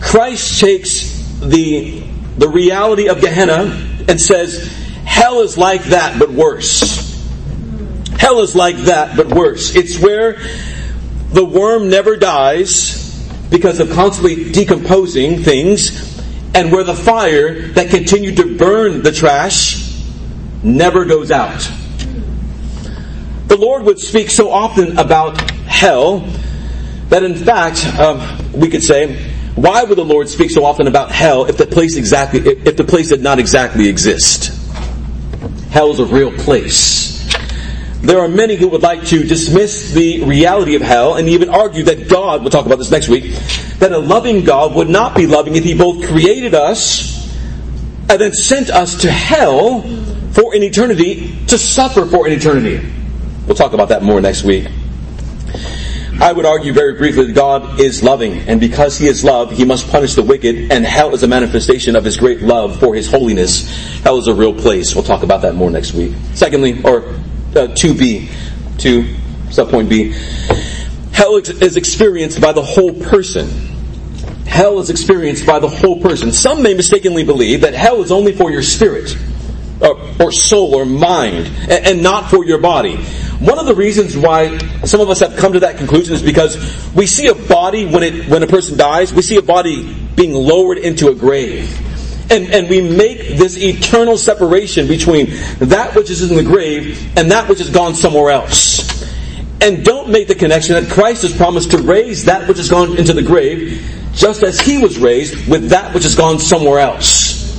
Christ 0.00 0.60
takes 0.60 1.38
the, 1.40 2.02
the 2.38 2.48
reality 2.48 3.08
of 3.08 3.20
Gehenna 3.20 3.86
and 4.08 4.20
says, 4.20 4.66
Hell 5.04 5.40
is 5.40 5.56
like 5.56 5.84
that, 5.84 6.18
but 6.18 6.30
worse. 6.30 7.06
Hell 8.18 8.40
is 8.40 8.54
like 8.54 8.76
that, 8.76 9.16
but 9.16 9.28
worse. 9.28 9.74
It's 9.74 9.98
where 9.98 10.38
the 11.30 11.44
worm 11.44 11.88
never 11.88 12.16
dies 12.16 13.26
because 13.50 13.80
of 13.80 13.90
constantly 13.92 14.50
decomposing 14.52 15.42
things, 15.42 16.17
and 16.54 16.72
where 16.72 16.84
the 16.84 16.94
fire 16.94 17.68
that 17.72 17.90
continued 17.90 18.36
to 18.36 18.56
burn 18.56 19.02
the 19.02 19.12
trash 19.12 20.02
never 20.62 21.04
goes 21.04 21.30
out. 21.30 21.70
The 23.46 23.56
Lord 23.56 23.84
would 23.84 23.98
speak 23.98 24.30
so 24.30 24.50
often 24.50 24.98
about 24.98 25.40
hell 25.50 26.20
that, 27.08 27.22
in 27.22 27.34
fact, 27.34 27.86
um, 27.98 28.52
we 28.52 28.68
could 28.68 28.82
say, 28.82 29.16
why 29.54 29.82
would 29.82 29.98
the 29.98 30.04
Lord 30.04 30.28
speak 30.28 30.50
so 30.50 30.64
often 30.64 30.86
about 30.86 31.10
hell 31.10 31.46
if 31.46 31.56
the 31.56 31.66
place 31.66 31.96
exactly 31.96 32.40
if 32.40 32.76
the 32.76 32.84
place 32.84 33.08
did 33.08 33.22
not 33.22 33.38
exactly 33.38 33.88
exist? 33.88 34.54
Hell 35.70 35.90
is 35.90 35.98
a 35.98 36.04
real 36.04 36.30
place. 36.32 37.17
There 38.00 38.20
are 38.20 38.28
many 38.28 38.54
who 38.54 38.68
would 38.68 38.82
like 38.82 39.04
to 39.06 39.24
dismiss 39.24 39.92
the 39.92 40.22
reality 40.22 40.76
of 40.76 40.82
hell 40.82 41.16
and 41.16 41.28
even 41.28 41.48
argue 41.48 41.82
that 41.84 42.08
God, 42.08 42.42
we'll 42.42 42.50
talk 42.50 42.66
about 42.66 42.78
this 42.78 42.90
next 42.90 43.08
week, 43.08 43.34
that 43.80 43.90
a 43.90 43.98
loving 43.98 44.44
God 44.44 44.74
would 44.76 44.88
not 44.88 45.16
be 45.16 45.26
loving 45.26 45.56
if 45.56 45.64
He 45.64 45.74
both 45.74 46.06
created 46.06 46.54
us 46.54 47.18
and 48.08 48.20
then 48.20 48.32
sent 48.32 48.70
us 48.70 49.02
to 49.02 49.10
hell 49.10 49.82
for 50.30 50.54
an 50.54 50.62
eternity 50.62 51.36
to 51.46 51.58
suffer 51.58 52.06
for 52.06 52.26
an 52.26 52.32
eternity. 52.32 52.80
We'll 53.46 53.56
talk 53.56 53.72
about 53.72 53.88
that 53.88 54.02
more 54.02 54.20
next 54.20 54.44
week. 54.44 54.68
I 56.20 56.32
would 56.32 56.46
argue 56.46 56.72
very 56.72 56.94
briefly 56.94 57.26
that 57.26 57.34
God 57.34 57.80
is 57.80 58.02
loving, 58.02 58.40
and 58.48 58.60
because 58.60 58.98
He 58.98 59.06
is 59.06 59.24
love, 59.24 59.52
He 59.52 59.64
must 59.64 59.88
punish 59.88 60.14
the 60.14 60.22
wicked, 60.22 60.72
and 60.72 60.84
hell 60.84 61.14
is 61.14 61.22
a 61.22 61.28
manifestation 61.28 61.94
of 61.94 62.04
His 62.04 62.16
great 62.16 62.42
love 62.42 62.78
for 62.80 62.94
His 62.94 63.08
holiness. 63.08 63.68
Hell 64.02 64.18
is 64.18 64.26
a 64.26 64.34
real 64.34 64.52
place. 64.52 64.94
We'll 64.94 65.04
talk 65.04 65.22
about 65.22 65.42
that 65.42 65.54
more 65.54 65.70
next 65.70 65.94
week. 65.94 66.12
Secondly, 66.34 66.82
or 66.82 67.14
uh, 67.54 67.68
2b, 67.68 68.28
to 68.78 69.02
subpoint 69.50 69.88
B. 69.88 70.14
Hell 71.12 71.36
is 71.36 71.76
experienced 71.76 72.40
by 72.40 72.52
the 72.52 72.62
whole 72.62 72.94
person. 72.94 73.48
Hell 74.46 74.78
is 74.78 74.90
experienced 74.90 75.46
by 75.46 75.58
the 75.58 75.68
whole 75.68 76.00
person. 76.00 76.32
Some 76.32 76.62
may 76.62 76.74
mistakenly 76.74 77.24
believe 77.24 77.62
that 77.62 77.74
hell 77.74 78.02
is 78.02 78.12
only 78.12 78.32
for 78.32 78.50
your 78.50 78.62
spirit, 78.62 79.16
or, 79.80 79.98
uh, 79.98 80.24
or 80.24 80.32
soul, 80.32 80.74
or 80.74 80.86
mind, 80.86 81.46
and, 81.62 81.86
and 81.86 82.02
not 82.02 82.30
for 82.30 82.44
your 82.44 82.58
body. 82.58 82.96
One 83.40 83.58
of 83.58 83.66
the 83.66 83.74
reasons 83.74 84.16
why 84.16 84.58
some 84.84 85.00
of 85.00 85.10
us 85.10 85.20
have 85.20 85.36
come 85.36 85.52
to 85.52 85.60
that 85.60 85.76
conclusion 85.76 86.14
is 86.14 86.22
because 86.22 86.56
we 86.94 87.06
see 87.06 87.28
a 87.28 87.34
body 87.34 87.86
when 87.86 88.02
it 88.02 88.28
when 88.28 88.42
a 88.42 88.48
person 88.48 88.76
dies, 88.76 89.12
we 89.12 89.22
see 89.22 89.36
a 89.36 89.42
body 89.42 89.94
being 90.16 90.32
lowered 90.32 90.78
into 90.78 91.08
a 91.08 91.14
grave. 91.14 91.87
And, 92.30 92.52
and 92.52 92.68
we 92.68 92.82
make 92.82 93.38
this 93.38 93.56
eternal 93.56 94.18
separation 94.18 94.86
between 94.86 95.30
that 95.60 95.94
which 95.94 96.10
is 96.10 96.28
in 96.28 96.36
the 96.36 96.42
grave 96.42 97.16
and 97.16 97.30
that 97.30 97.48
which 97.48 97.58
has 97.58 97.70
gone 97.70 97.94
somewhere 97.94 98.30
else. 98.30 99.02
And 99.60 99.84
don't 99.84 100.10
make 100.10 100.28
the 100.28 100.34
connection 100.34 100.74
that 100.74 100.92
Christ 100.92 101.22
has 101.22 101.34
promised 101.34 101.70
to 101.72 101.78
raise 101.78 102.26
that 102.26 102.46
which 102.46 102.58
has 102.58 102.68
gone 102.68 102.98
into 102.98 103.12
the 103.12 103.22
grave 103.22 103.82
just 104.12 104.42
as 104.42 104.60
he 104.60 104.78
was 104.78 104.98
raised 104.98 105.48
with 105.48 105.70
that 105.70 105.94
which 105.94 106.02
has 106.02 106.14
gone 106.14 106.38
somewhere 106.38 106.80
else. 106.80 107.56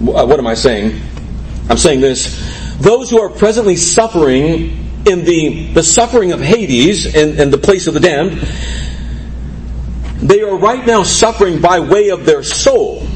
Uh, 0.00 0.26
what 0.26 0.38
am 0.38 0.46
I 0.46 0.54
saying? 0.54 1.00
I'm 1.70 1.76
saying 1.76 2.00
this. 2.00 2.76
Those 2.80 3.10
who 3.10 3.20
are 3.20 3.28
presently 3.28 3.76
suffering 3.76 5.04
in 5.06 5.24
the, 5.24 5.72
the 5.72 5.82
suffering 5.82 6.32
of 6.32 6.40
Hades 6.40 7.14
and, 7.14 7.38
and 7.38 7.52
the 7.52 7.58
place 7.58 7.86
of 7.86 7.94
the 7.94 8.00
damned, 8.00 8.40
they 10.22 10.42
are 10.42 10.56
right 10.56 10.86
now 10.86 11.02
suffering 11.02 11.60
by 11.60 11.80
way 11.80 12.10
of 12.10 12.24
their 12.24 12.44
soul. 12.44 13.06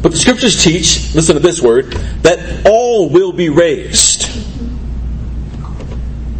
But 0.00 0.12
the 0.12 0.16
scriptures 0.16 0.62
teach, 0.62 1.14
listen 1.14 1.34
to 1.34 1.40
this 1.40 1.60
word, 1.60 1.92
that 2.22 2.66
all 2.66 3.08
will 3.08 3.32
be 3.32 3.48
raised. 3.48 4.28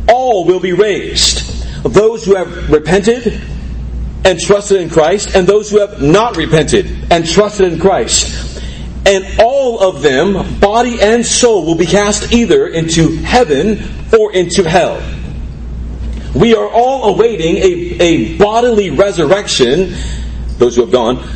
All 0.09 0.45
will 0.45 0.61
be 0.61 0.73
raised. 0.73 1.41
Those 1.83 2.25
who 2.25 2.37
have 2.37 2.71
repented 2.71 3.41
and 4.25 4.39
trusted 4.39 4.81
in 4.81 4.91
Christ, 4.91 5.35
and 5.35 5.47
those 5.47 5.71
who 5.71 5.81
have 5.81 6.01
not 6.01 6.37
repented 6.37 6.87
and 7.11 7.29
trusted 7.29 7.73
in 7.73 7.81
Christ. 7.81 8.63
And 9.05 9.41
all 9.41 9.81
of 9.81 10.03
them, 10.03 10.61
body 10.61 11.01
and 11.01 11.27
soul, 11.27 11.67
will 11.67 11.75
be 11.75 11.87
cast 11.87 12.33
either 12.33 12.69
into 12.69 13.17
heaven 13.17 13.83
or 14.17 14.33
into 14.33 14.69
hell. 14.69 15.03
We 16.35 16.55
are 16.55 16.69
all 16.69 17.15
awaiting 17.15 17.57
a, 17.57 18.03
a 18.03 18.39
bodily 18.39 18.91
resurrection, 18.91 19.95
those 20.59 20.77
who 20.77 20.83
have 20.83 20.93
gone, 20.93 21.29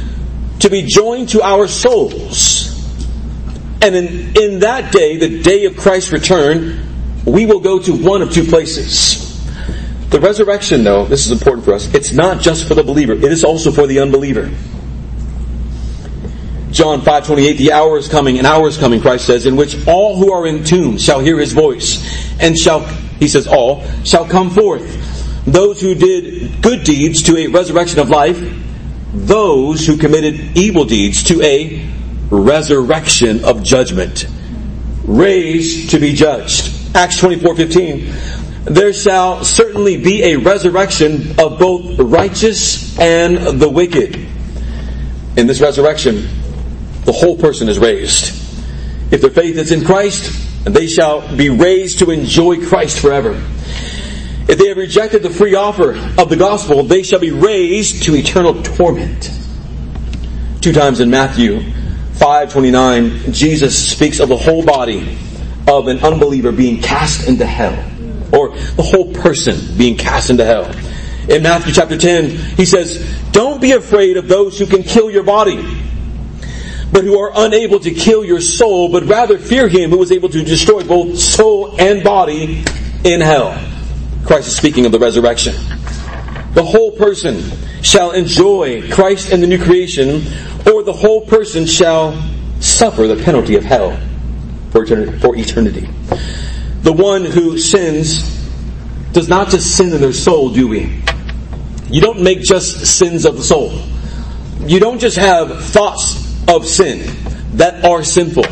to 0.60 0.70
be 0.70 0.82
joined 0.82 1.30
to 1.30 1.42
our 1.42 1.68
souls. 1.68 2.72
And 3.82 3.94
in, 3.94 4.36
in 4.36 4.58
that 4.60 4.92
day, 4.92 5.16
the 5.18 5.42
day 5.42 5.66
of 5.66 5.76
Christ's 5.76 6.12
return, 6.12 6.82
we 7.26 7.44
will 7.44 7.60
go 7.60 7.78
to 7.78 7.92
one 7.92 8.22
of 8.22 8.32
two 8.32 8.44
places. 8.44 9.22
The 10.08 10.20
resurrection, 10.20 10.82
though, 10.82 11.04
this 11.04 11.26
is 11.26 11.32
important 11.32 11.64
for 11.64 11.74
us, 11.74 11.92
it's 11.92 12.12
not 12.12 12.40
just 12.40 12.66
for 12.66 12.74
the 12.74 12.84
believer, 12.84 13.12
it 13.12 13.24
is 13.24 13.44
also 13.44 13.70
for 13.70 13.86
the 13.86 14.00
unbeliever. 14.00 14.50
John 16.70 17.00
5:28 17.00 17.56
the 17.56 17.72
hour 17.72 17.96
is 17.96 18.06
coming 18.06 18.38
an 18.38 18.44
hour 18.44 18.68
is 18.68 18.76
coming 18.76 19.00
Christ 19.00 19.24
says 19.24 19.46
in 19.46 19.56
which 19.56 19.86
all 19.86 20.16
who 20.16 20.30
are 20.30 20.46
in 20.46 20.62
tombs 20.62 21.02
shall 21.02 21.20
hear 21.20 21.38
his 21.38 21.54
voice 21.54 22.04
and 22.38 22.54
shall 22.54 22.86
he 23.18 23.28
says 23.28 23.46
all 23.46 23.84
shall 24.04 24.26
come 24.26 24.50
forth 24.50 25.44
those 25.44 25.80
who 25.80 25.94
did 25.94 26.62
good 26.62 26.84
deeds 26.84 27.22
to 27.22 27.36
a 27.36 27.46
resurrection 27.48 28.00
of 28.00 28.10
life 28.10 28.38
those 29.12 29.86
who 29.86 29.96
committed 29.96 30.34
evil 30.56 30.84
deeds 30.84 31.22
to 31.22 31.40
a 31.42 31.88
resurrection 32.30 33.44
of 33.44 33.62
judgment 33.62 34.26
raised 35.04 35.90
to 35.90 35.98
be 35.98 36.12
judged 36.12 36.72
Acts 36.94 37.20
24:15 37.20 38.46
there 38.66 38.92
shall 38.92 39.44
certainly 39.44 39.96
be 39.96 40.24
a 40.24 40.36
resurrection 40.36 41.38
of 41.38 41.58
both 41.58 42.00
righteous 42.00 42.98
and 42.98 43.60
the 43.60 43.68
wicked. 43.68 44.16
In 45.36 45.46
this 45.46 45.60
resurrection, 45.60 46.28
the 47.04 47.12
whole 47.12 47.36
person 47.36 47.68
is 47.68 47.78
raised. 47.78 48.34
If 49.12 49.20
their 49.20 49.30
faith 49.30 49.56
is 49.56 49.70
in 49.70 49.84
Christ, 49.84 50.32
they 50.66 50.86
shall 50.86 51.36
be 51.36 51.48
raised 51.48 52.00
to 52.00 52.10
enjoy 52.10 52.66
Christ 52.66 53.00
forever. 53.00 53.32
If 54.48 54.58
they 54.58 54.68
have 54.68 54.76
rejected 54.76 55.22
the 55.22 55.30
free 55.30 55.54
offer 55.54 55.96
of 56.18 56.28
the 56.28 56.36
gospel, 56.36 56.82
they 56.82 57.02
shall 57.02 57.18
be 57.18 57.32
raised 57.32 58.04
to 58.04 58.14
eternal 58.14 58.62
torment. 58.62 59.30
Two 60.60 60.72
times 60.72 61.00
in 61.00 61.10
Matthew 61.10 61.60
5:29, 62.14 63.32
Jesus 63.32 63.90
speaks 63.90 64.20
of 64.20 64.28
the 64.28 64.36
whole 64.36 64.64
body 64.64 65.18
of 65.68 65.88
an 65.88 65.98
unbeliever 66.00 66.52
being 66.52 66.80
cast 66.80 67.28
into 67.28 67.44
hell 67.44 67.76
or 68.32 68.50
the 68.50 68.82
whole 68.82 69.12
person 69.12 69.76
being 69.76 69.96
cast 69.96 70.30
into 70.30 70.44
hell. 70.44 70.70
In 71.28 71.42
Matthew 71.42 71.72
chapter 71.72 71.98
10, 71.98 72.30
he 72.56 72.64
says, 72.64 73.04
Don't 73.32 73.60
be 73.60 73.72
afraid 73.72 74.16
of 74.16 74.28
those 74.28 74.58
who 74.58 74.66
can 74.66 74.82
kill 74.82 75.10
your 75.10 75.24
body, 75.24 75.56
but 76.92 77.04
who 77.04 77.18
are 77.18 77.32
unable 77.34 77.80
to 77.80 77.90
kill 77.90 78.24
your 78.24 78.40
soul, 78.40 78.90
but 78.90 79.04
rather 79.04 79.38
fear 79.38 79.68
him 79.68 79.90
who 79.90 80.02
is 80.02 80.12
able 80.12 80.28
to 80.28 80.42
destroy 80.42 80.82
both 80.82 81.18
soul 81.18 81.80
and 81.80 82.02
body 82.02 82.64
in 83.04 83.20
hell. 83.20 83.60
Christ 84.24 84.48
is 84.48 84.56
speaking 84.56 84.86
of 84.86 84.92
the 84.92 84.98
resurrection. 84.98 85.54
The 86.54 86.64
whole 86.64 86.92
person 86.92 87.42
shall 87.82 88.12
enjoy 88.12 88.90
Christ 88.90 89.32
and 89.32 89.42
the 89.42 89.46
new 89.46 89.62
creation, 89.62 90.22
or 90.66 90.82
the 90.82 90.92
whole 90.92 91.26
person 91.26 91.66
shall 91.66 92.20
suffer 92.60 93.06
the 93.06 93.22
penalty 93.22 93.56
of 93.56 93.64
hell 93.64 93.98
for 94.70 94.84
eternity 94.84 95.88
the 96.86 96.92
one 96.92 97.24
who 97.24 97.58
sins 97.58 98.22
does 99.10 99.28
not 99.28 99.48
just 99.48 99.76
sin 99.76 99.92
in 99.92 100.00
their 100.00 100.12
soul, 100.12 100.50
do 100.50 100.68
we? 100.68 101.02
You 101.90 102.00
don't 102.00 102.22
make 102.22 102.42
just 102.42 102.86
sins 102.86 103.24
of 103.24 103.36
the 103.36 103.42
soul. 103.42 103.76
You 104.60 104.78
don't 104.78 105.00
just 105.00 105.16
have 105.16 105.64
thoughts 105.64 106.25
of 106.48 106.66
sin 106.66 107.16
that 107.54 107.84
are 107.84 108.04
sinful. 108.04 108.44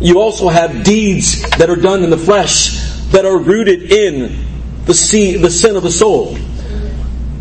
You 0.00 0.20
also 0.20 0.48
have 0.48 0.82
deeds 0.84 1.42
that 1.58 1.70
are 1.70 1.76
done 1.76 2.02
in 2.02 2.10
the 2.10 2.18
flesh 2.18 2.80
that 3.12 3.24
are 3.24 3.38
rooted 3.38 3.92
in 3.92 4.84
the, 4.84 4.94
sin 4.94 5.76
of 5.76 5.82
the 5.82 5.90
soul. 5.90 6.36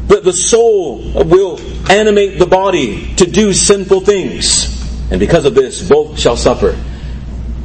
But 0.07 0.23
the 0.23 0.33
soul 0.33 1.23
will 1.23 1.59
animate 1.89 2.37
the 2.37 2.45
body 2.45 3.15
to 3.15 3.25
do 3.25 3.53
sinful 3.53 4.01
things. 4.01 4.79
And 5.09 5.19
because 5.19 5.45
of 5.45 5.55
this, 5.55 5.87
both 5.87 6.19
shall 6.19 6.37
suffer, 6.37 6.77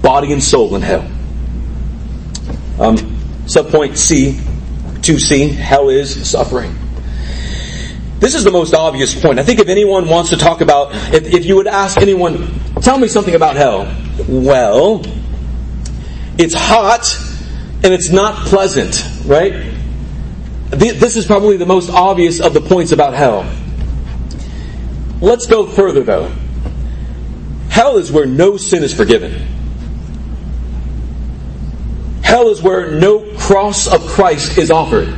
body 0.01 0.33
and 0.33 0.43
soul 0.43 0.75
in 0.77 0.83
hell. 0.83 1.03
Um, 2.79 2.97
subpoint 3.47 3.97
C, 3.97 4.33
2C, 5.01 5.55
hell 5.55 5.89
is 5.89 6.29
suffering. 6.29 6.77
This 8.19 8.35
is 8.35 8.45
the 8.45 8.51
most 8.51 8.73
obvious 8.73 9.21
point. 9.21 9.39
I 9.39 9.43
think 9.43 9.61
if 9.61 9.69
anyone 9.69 10.09
wants 10.09 10.31
to 10.31 10.37
talk 10.37 10.63
about, 10.63 10.95
if, 11.15 11.27
if 11.35 11.45
you 11.45 11.57
would 11.57 11.67
ask 11.67 11.99
anyone, 11.99 12.49
tell 12.81 12.99
me 12.99 13.09
something 13.09 13.35
about 13.35 13.57
hell. 13.57 13.95
Well, 14.27 15.03
it's 16.39 16.55
hot 16.55 17.15
and 17.85 17.93
it's 17.93 18.09
not 18.09 18.47
pleasant, 18.47 19.05
right? 19.27 19.75
This 20.71 21.17
is 21.17 21.27
probably 21.27 21.59
the 21.59 21.67
most 21.67 21.91
obvious 21.91 22.41
of 22.41 22.55
the 22.55 22.61
points 22.61 22.93
about 22.93 23.13
hell. 23.13 23.51
Let's 25.21 25.47
go 25.47 25.67
further 25.67 26.03
though. 26.03 26.33
Hell 27.69 27.99
is 27.99 28.11
where 28.11 28.27
no 28.27 28.57
sin 28.57 28.83
is 28.83 28.95
forgiven. 28.95 29.33
Hell 32.23 32.49
is 32.49 32.63
where 32.63 32.93
no 32.93 33.37
cross 33.37 33.87
of 33.87 34.07
Christ 34.07 34.57
is 34.57 34.71
offered. 34.71 35.15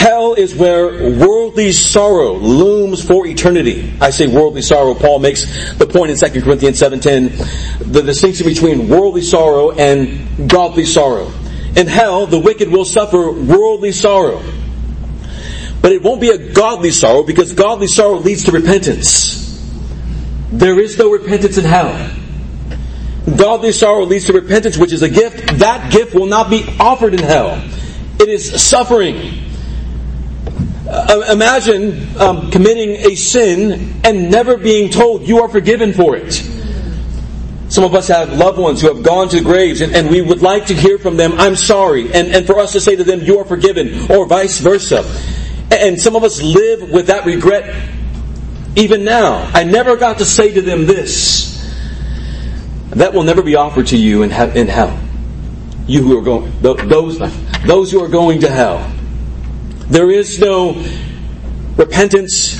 Hell 0.00 0.32
is 0.32 0.54
where 0.54 1.10
worldly 1.10 1.72
sorrow 1.72 2.32
looms 2.32 3.06
for 3.06 3.26
eternity. 3.26 3.92
I 4.00 4.08
say 4.08 4.28
worldly 4.28 4.62
sorrow. 4.62 4.94
Paul 4.94 5.18
makes 5.18 5.74
the 5.74 5.86
point 5.86 6.10
in 6.10 6.16
2 6.16 6.40
Corinthians 6.40 6.80
7.10, 6.80 7.92
the 7.92 8.00
distinction 8.00 8.46
between 8.46 8.88
worldly 8.88 9.20
sorrow 9.20 9.72
and 9.72 10.48
godly 10.48 10.86
sorrow. 10.86 11.30
In 11.76 11.86
hell, 11.86 12.26
the 12.26 12.38
wicked 12.38 12.70
will 12.70 12.86
suffer 12.86 13.30
worldly 13.30 13.92
sorrow. 13.92 14.42
But 15.82 15.92
it 15.92 16.02
won't 16.02 16.22
be 16.22 16.30
a 16.30 16.50
godly 16.50 16.92
sorrow 16.92 17.22
because 17.22 17.52
godly 17.52 17.86
sorrow 17.86 18.20
leads 18.20 18.44
to 18.44 18.52
repentance. 18.52 19.60
There 20.50 20.80
is 20.80 20.96
no 20.96 21.10
repentance 21.10 21.58
in 21.58 21.66
hell. 21.66 22.10
Godly 23.36 23.72
sorrow 23.72 24.06
leads 24.06 24.24
to 24.28 24.32
repentance, 24.32 24.78
which 24.78 24.94
is 24.94 25.02
a 25.02 25.10
gift. 25.10 25.58
That 25.58 25.92
gift 25.92 26.14
will 26.14 26.24
not 26.24 26.48
be 26.48 26.64
offered 26.80 27.12
in 27.12 27.20
hell. 27.20 27.62
It 28.18 28.30
is 28.30 28.62
suffering. 28.62 29.49
Uh, 30.92 31.24
imagine 31.30 32.18
um, 32.18 32.50
committing 32.50 32.90
a 33.08 33.14
sin 33.14 33.94
and 34.02 34.28
never 34.28 34.56
being 34.56 34.90
told 34.90 35.22
you 35.22 35.38
are 35.40 35.48
forgiven 35.48 35.92
for 35.92 36.16
it. 36.16 36.32
Some 37.68 37.84
of 37.84 37.94
us 37.94 38.08
have 38.08 38.32
loved 38.32 38.58
ones 38.58 38.80
who 38.80 38.92
have 38.92 39.04
gone 39.04 39.28
to 39.28 39.36
the 39.36 39.42
graves 39.44 39.82
and, 39.82 39.94
and 39.94 40.10
we 40.10 40.20
would 40.20 40.42
like 40.42 40.66
to 40.66 40.74
hear 40.74 40.98
from 40.98 41.16
them, 41.16 41.34
I'm 41.38 41.54
sorry, 41.54 42.12
and, 42.12 42.34
and 42.34 42.44
for 42.44 42.58
us 42.58 42.72
to 42.72 42.80
say 42.80 42.96
to 42.96 43.04
them, 43.04 43.20
you 43.20 43.38
are 43.38 43.44
forgiven, 43.44 44.10
or 44.10 44.26
vice 44.26 44.58
versa. 44.58 45.04
And 45.70 46.00
some 46.00 46.16
of 46.16 46.24
us 46.24 46.42
live 46.42 46.90
with 46.90 47.06
that 47.06 47.24
regret 47.24 47.88
even 48.74 49.04
now. 49.04 49.48
I 49.54 49.62
never 49.62 49.94
got 49.94 50.18
to 50.18 50.24
say 50.24 50.52
to 50.54 50.60
them 50.60 50.86
this. 50.86 51.56
That 52.90 53.14
will 53.14 53.22
never 53.22 53.42
be 53.42 53.54
offered 53.54 53.86
to 53.88 53.96
you 53.96 54.24
in, 54.24 54.32
in 54.32 54.66
hell. 54.66 54.98
You 55.86 56.02
who 56.02 56.18
are 56.18 56.22
going, 56.22 56.52
those, 56.60 57.20
those 57.64 57.92
who 57.92 58.02
are 58.02 58.08
going 58.08 58.40
to 58.40 58.50
hell. 58.50 58.92
There 59.90 60.10
is 60.10 60.38
no 60.38 60.82
repentance 61.76 62.58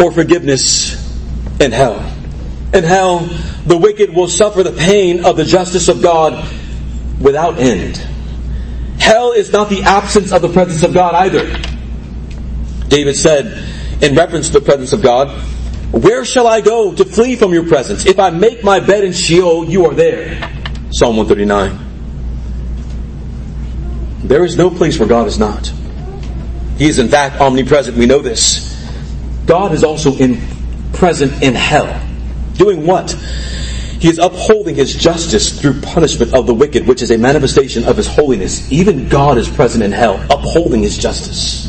or 0.00 0.10
forgiveness 0.10 0.94
in 1.60 1.72
hell. 1.72 2.00
In 2.72 2.82
hell, 2.84 3.20
the 3.66 3.76
wicked 3.76 4.14
will 4.14 4.28
suffer 4.28 4.62
the 4.62 4.72
pain 4.72 5.24
of 5.24 5.36
the 5.36 5.44
justice 5.44 5.88
of 5.88 6.02
God 6.02 6.48
without 7.20 7.58
end. 7.58 7.96
Hell 8.98 9.32
is 9.32 9.52
not 9.52 9.68
the 9.68 9.82
absence 9.82 10.32
of 10.32 10.42
the 10.42 10.48
presence 10.48 10.82
of 10.82 10.94
God 10.94 11.14
either. 11.14 11.44
David 12.88 13.16
said, 13.16 14.02
in 14.02 14.14
reference 14.14 14.48
to 14.48 14.54
the 14.58 14.64
presence 14.64 14.92
of 14.92 15.02
God, 15.02 15.28
Where 15.94 16.24
shall 16.24 16.48
I 16.48 16.60
go 16.60 16.92
to 16.92 17.04
flee 17.04 17.36
from 17.36 17.52
your 17.52 17.68
presence? 17.68 18.04
If 18.04 18.18
I 18.18 18.30
make 18.30 18.64
my 18.64 18.80
bed 18.80 19.04
in 19.04 19.12
Sheol, 19.12 19.66
you 19.66 19.86
are 19.86 19.94
there. 19.94 20.40
Psalm 20.90 21.16
139. 21.16 21.78
There 24.24 24.44
is 24.44 24.56
no 24.56 24.70
place 24.70 24.98
where 24.98 25.08
God 25.08 25.28
is 25.28 25.38
not. 25.38 25.72
He 26.76 26.88
is 26.88 26.98
in 26.98 27.08
fact 27.08 27.40
omnipresent. 27.40 27.96
We 27.96 28.06
know 28.06 28.20
this. 28.20 28.72
God 29.46 29.72
is 29.72 29.84
also 29.84 30.16
in, 30.16 30.40
present 30.92 31.42
in 31.42 31.54
hell. 31.54 32.00
Doing 32.54 32.86
what? 32.86 33.12
He 33.12 34.08
is 34.08 34.18
upholding 34.18 34.74
his 34.74 34.94
justice 34.94 35.58
through 35.58 35.80
punishment 35.80 36.34
of 36.34 36.46
the 36.46 36.54
wicked, 36.54 36.86
which 36.86 37.00
is 37.00 37.10
a 37.10 37.18
manifestation 37.18 37.84
of 37.84 37.96
his 37.96 38.06
holiness. 38.06 38.70
Even 38.70 39.08
God 39.08 39.38
is 39.38 39.48
present 39.48 39.82
in 39.82 39.92
hell, 39.92 40.22
upholding 40.30 40.82
his 40.82 40.98
justice. 40.98 41.64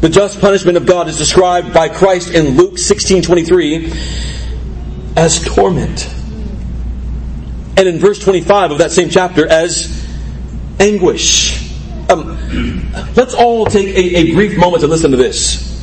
The 0.00 0.08
just 0.08 0.40
punishment 0.40 0.76
of 0.76 0.84
God 0.86 1.08
is 1.08 1.16
described 1.16 1.72
by 1.72 1.88
Christ 1.88 2.30
in 2.30 2.56
Luke 2.56 2.78
16:23 2.78 3.92
as 5.16 5.42
torment. 5.42 6.08
And 7.78 7.88
in 7.88 7.98
verse 7.98 8.18
25 8.18 8.72
of 8.72 8.78
that 8.78 8.92
same 8.92 9.08
chapter 9.08 9.46
as 9.46 10.06
anguish. 10.78 11.65
Um, 12.08 12.92
let's 13.16 13.34
all 13.34 13.66
take 13.66 13.88
a, 13.88 14.16
a 14.16 14.34
brief 14.34 14.56
moment 14.58 14.82
to 14.82 14.86
listen 14.86 15.10
to 15.10 15.16
this. 15.16 15.74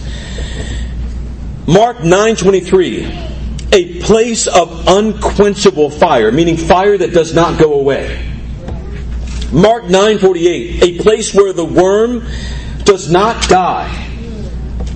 Mark 1.68 1.98
9:23 1.98 3.32
a 3.74 4.02
place 4.02 4.48
of 4.48 4.88
unquenchable 4.88 5.90
fire 5.90 6.32
meaning 6.32 6.58
fire 6.58 6.98
that 6.98 7.14
does 7.14 7.34
not 7.34 7.58
go 7.58 7.74
away 7.74 8.22
Mark 9.52 9.86
9:48 9.86 10.82
a 10.84 11.02
place 11.02 11.34
where 11.34 11.54
the 11.54 11.66
worm 11.66 12.28
does 12.84 13.10
not 13.10 13.42
die 13.48 14.10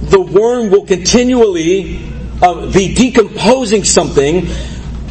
the 0.02 0.20
worm 0.20 0.70
will 0.70 0.86
continually 0.86 2.02
uh, 2.42 2.72
be 2.72 2.94
decomposing 2.94 3.84
something 3.84 4.48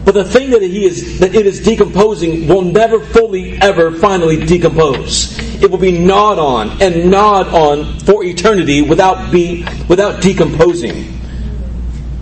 but 0.07 0.15
the 0.15 0.25
thing 0.25 0.51
that 0.51 0.63
he 0.63 0.85
is 0.85 1.19
that 1.19 1.35
it 1.35 1.47
is 1.47 1.65
decomposing 1.65 2.47
will 2.47 2.63
never 2.63 3.01
fully 3.01 3.59
ever 3.61 3.91
finally 3.91 4.47
decompose. 4.47 5.37
It 5.63 5.71
will 5.71 5.79
be 5.79 5.93
gnawed 5.93 6.39
on 6.39 6.83
and 6.83 7.11
gnawed 7.11 7.49
on 7.49 7.99
for 8.01 8.25
eternity 8.25 8.83
without 8.83 9.33
be 9.33 9.65
without 9.89 10.21
decomposing. 10.23 11.13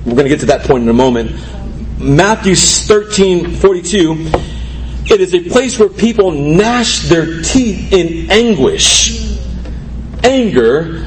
We're 0.05 0.13
going 0.13 0.25
to 0.25 0.29
get 0.29 0.41
to 0.41 0.47
that 0.47 0.63
point 0.63 0.83
in 0.83 0.89
a 0.89 0.95
moment. 0.95 1.33
Matthew 1.99 2.55
13, 2.55 3.53
42. 3.53 4.31
It 5.07 5.21
is 5.21 5.35
a 5.35 5.49
place 5.49 5.79
where 5.79 5.89
people 5.89 6.31
gnash 6.31 7.09
their 7.09 7.43
teeth 7.43 7.93
in 7.93 8.31
anguish, 8.31 9.39
anger, 10.23 11.07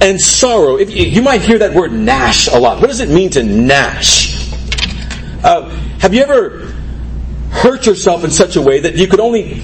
and 0.00 0.20
sorrow. 0.20 0.76
If 0.76 0.90
you, 0.90 1.04
you 1.04 1.22
might 1.22 1.42
hear 1.42 1.58
that 1.58 1.74
word 1.74 1.92
gnash 1.92 2.48
a 2.48 2.58
lot. 2.58 2.80
What 2.80 2.88
does 2.88 3.00
it 3.00 3.08
mean 3.08 3.30
to 3.30 3.42
gnash? 3.42 4.50
Uh, 5.42 5.68
have 6.00 6.14
you 6.14 6.22
ever 6.22 6.72
hurt 7.50 7.86
yourself 7.86 8.24
in 8.24 8.30
such 8.30 8.56
a 8.56 8.62
way 8.62 8.80
that 8.80 8.96
you 8.96 9.06
could 9.06 9.20
only 9.20 9.62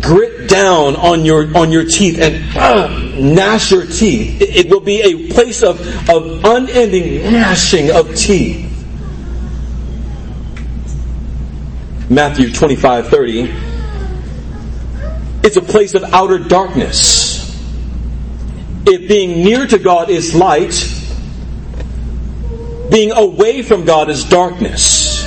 grit 0.00 0.37
down 0.48 0.96
on 0.96 1.24
your 1.24 1.56
on 1.56 1.70
your 1.70 1.84
teeth 1.84 2.18
and 2.20 2.56
uh, 2.56 2.88
gnash 3.16 3.70
your 3.70 3.86
teeth? 3.86 4.40
It, 4.42 4.66
it 4.66 4.70
will 4.70 4.80
be 4.80 5.00
a 5.00 5.32
place 5.32 5.62
of, 5.62 5.80
of 6.08 6.44
unending 6.44 7.30
gnashing 7.32 7.90
of 7.90 8.14
teeth. 8.16 8.64
Matthew 12.10 12.50
25, 12.52 13.08
30. 13.08 13.54
It's 15.44 15.56
a 15.56 15.62
place 15.62 15.94
of 15.94 16.02
outer 16.04 16.38
darkness. 16.38 17.38
If 18.86 19.08
being 19.08 19.44
near 19.44 19.66
to 19.66 19.78
God 19.78 20.08
is 20.08 20.34
light, 20.34 20.72
being 22.90 23.12
away 23.12 23.62
from 23.62 23.84
God 23.84 24.08
is 24.08 24.24
darkness. 24.24 25.26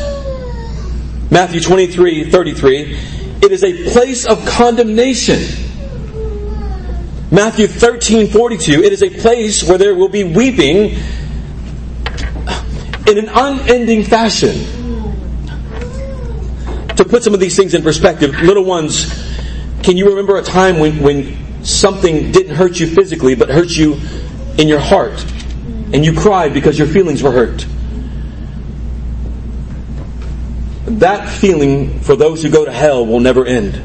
Matthew 1.30 1.62
23 1.62 2.32
33. 2.32 3.21
It 3.42 3.52
is 3.52 3.64
a 3.64 3.92
place 3.92 4.26
of 4.26 4.46
condemnation. 4.46 5.40
Matthew 7.32 7.68
13 7.68 8.28
42. 8.28 8.84
It 8.84 8.94
is 8.94 9.02
a 9.04 9.10
place 9.10 9.64
where 9.64 9.78
there 9.78 9.96
will 9.96 10.10
be 10.10 10.24
weeping 10.24 10.98
in 13.08 13.18
an 13.18 13.30
unending 13.30 14.04
fashion. 14.04 14.54
To 16.98 17.06
put 17.06 17.24
some 17.24 17.34
of 17.34 17.40
these 17.40 17.56
things 17.56 17.74
in 17.74 17.82
perspective, 17.82 18.40
little 18.42 18.66
ones, 18.66 19.10
can 19.82 19.98
you 19.98 20.10
remember 20.10 20.38
a 20.38 20.44
time 20.44 20.78
when, 20.78 21.02
when 21.02 21.64
something 21.64 22.32
didn't 22.32 22.56
hurt 22.56 22.80
you 22.80 22.88
physically 22.88 23.34
but 23.34 23.50
hurt 23.50 23.70
you 23.70 24.00
in 24.58 24.68
your 24.68 24.80
heart? 24.80 25.26
And 25.94 26.06
you 26.06 26.14
cried 26.14 26.54
because 26.54 26.78
your 26.78 26.88
feelings 26.88 27.24
were 27.24 27.32
hurt? 27.32 27.66
That 30.86 31.30
feeling 31.30 32.00
for 32.00 32.16
those 32.16 32.42
who 32.42 32.50
go 32.50 32.66
to 32.66 32.72
hell 32.72 33.06
will 33.06 33.20
never 33.20 33.46
end. 33.46 33.82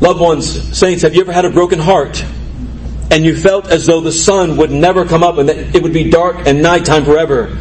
Loved 0.00 0.20
ones, 0.20 0.78
saints, 0.78 1.02
have 1.02 1.14
you 1.14 1.20
ever 1.20 1.32
had 1.32 1.44
a 1.44 1.50
broken 1.50 1.78
heart 1.78 2.24
and 3.10 3.24
you 3.24 3.36
felt 3.36 3.68
as 3.68 3.86
though 3.86 4.00
the 4.00 4.12
sun 4.12 4.56
would 4.56 4.70
never 4.70 5.04
come 5.04 5.22
up 5.22 5.38
and 5.38 5.48
that 5.48 5.74
it 5.74 5.82
would 5.82 5.92
be 5.92 6.10
dark 6.10 6.46
and 6.46 6.62
nighttime 6.62 7.04
forever? 7.04 7.58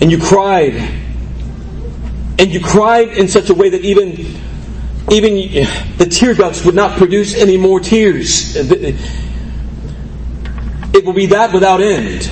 And 0.00 0.10
you 0.10 0.18
cried. 0.18 0.74
And 2.38 2.52
you 2.52 2.60
cried 2.60 3.08
in 3.08 3.28
such 3.28 3.50
a 3.50 3.54
way 3.54 3.68
that 3.70 3.82
even 3.82 4.40
even 5.10 5.34
the 5.98 6.06
tear 6.06 6.32
ducts 6.34 6.64
would 6.64 6.74
not 6.74 6.96
produce 6.96 7.34
any 7.34 7.56
more 7.56 7.80
tears. 7.80 8.56
It 8.56 8.96
will 11.04 11.12
be 11.12 11.26
that 11.26 11.52
without 11.52 11.80
end. 11.80 12.30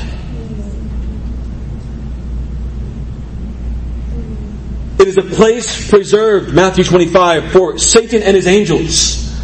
It 5.00 5.08
is 5.08 5.16
a 5.16 5.22
place 5.22 5.88
preserved, 5.88 6.52
Matthew 6.52 6.84
25, 6.84 7.52
for 7.52 7.78
Satan 7.78 8.22
and 8.22 8.36
his 8.36 8.46
angels. 8.46 9.34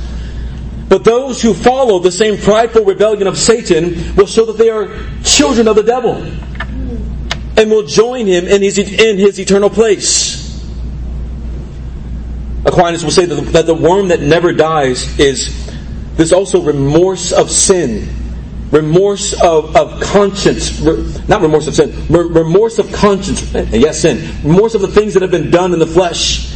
But 0.86 1.02
those 1.02 1.40
who 1.40 1.54
follow 1.54 1.98
the 1.98 2.12
same 2.12 2.36
prideful 2.36 2.84
rebellion 2.84 3.26
of 3.26 3.38
Satan 3.38 4.14
will 4.16 4.26
show 4.26 4.44
that 4.44 4.58
they 4.58 4.68
are 4.68 4.90
children 5.24 5.66
of 5.66 5.76
the 5.76 5.82
devil 5.82 6.16
and 7.56 7.70
will 7.70 7.86
join 7.86 8.26
him 8.26 8.46
in 8.46 8.60
his, 8.60 8.76
in 8.76 9.16
his 9.16 9.40
eternal 9.40 9.70
place. 9.70 10.62
Aquinas 12.66 13.02
will 13.02 13.10
say 13.10 13.24
that 13.24 13.64
the 13.64 13.74
worm 13.74 14.08
that 14.08 14.20
never 14.20 14.52
dies 14.52 15.18
is 15.18 15.72
this 16.16 16.32
also 16.32 16.60
remorse 16.60 17.32
of 17.32 17.50
sin 17.50 18.25
remorse 18.70 19.32
of, 19.40 19.76
of 19.76 20.00
conscience, 20.00 20.80
not 21.28 21.40
remorse 21.40 21.66
of 21.66 21.74
sin, 21.74 21.94
remorse 22.08 22.78
of 22.78 22.92
conscience, 22.92 23.52
yes, 23.72 24.00
sin, 24.00 24.18
remorse 24.42 24.74
of 24.74 24.80
the 24.80 24.88
things 24.88 25.14
that 25.14 25.22
have 25.22 25.30
been 25.30 25.50
done 25.50 25.72
in 25.72 25.78
the 25.78 25.86
flesh 25.86 26.52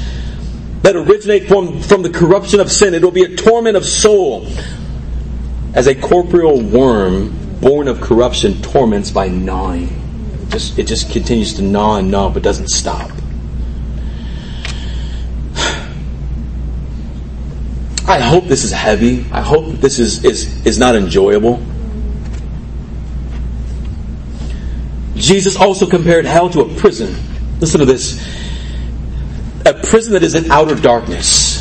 that 0.82 0.96
originate 0.96 1.46
from, 1.46 1.80
from 1.82 2.02
the 2.02 2.10
corruption 2.10 2.60
of 2.60 2.70
sin. 2.70 2.94
It 2.94 3.02
will 3.02 3.10
be 3.10 3.22
a 3.24 3.36
torment 3.36 3.76
of 3.76 3.84
soul 3.84 4.46
as 5.74 5.86
a 5.86 5.94
corporeal 5.94 6.60
worm 6.60 7.36
born 7.60 7.86
of 7.88 8.00
corruption 8.00 8.60
torments 8.62 9.10
by 9.10 9.28
gnawing. 9.28 9.88
It 10.42 10.48
just, 10.50 10.78
it 10.78 10.86
just 10.86 11.10
continues 11.10 11.54
to 11.54 11.62
gnaw 11.62 11.98
and 11.98 12.10
gnaw 12.10 12.30
but 12.30 12.42
doesn't 12.42 12.68
stop. 12.68 13.10
I 18.08 18.18
hope 18.20 18.44
this 18.44 18.64
is 18.64 18.72
heavy. 18.72 19.26
I 19.30 19.42
hope 19.42 19.66
this 19.74 19.98
is, 19.98 20.24
is, 20.24 20.66
is 20.66 20.78
not 20.78 20.96
enjoyable. 20.96 21.62
Jesus 25.20 25.56
also 25.56 25.86
compared 25.86 26.24
hell 26.24 26.48
to 26.50 26.62
a 26.62 26.74
prison. 26.76 27.14
Listen 27.60 27.80
to 27.80 27.86
this. 27.86 28.18
A 29.66 29.74
prison 29.74 30.14
that 30.14 30.22
is 30.22 30.34
in 30.34 30.50
outer 30.50 30.74
darkness. 30.74 31.60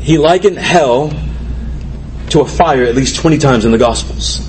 He 0.00 0.18
likened 0.18 0.58
hell 0.58 1.12
to 2.30 2.40
a 2.40 2.44
fire 2.44 2.84
at 2.84 2.94
least 2.94 3.16
20 3.16 3.38
times 3.38 3.64
in 3.64 3.70
the 3.70 3.78
Gospels. 3.78 4.44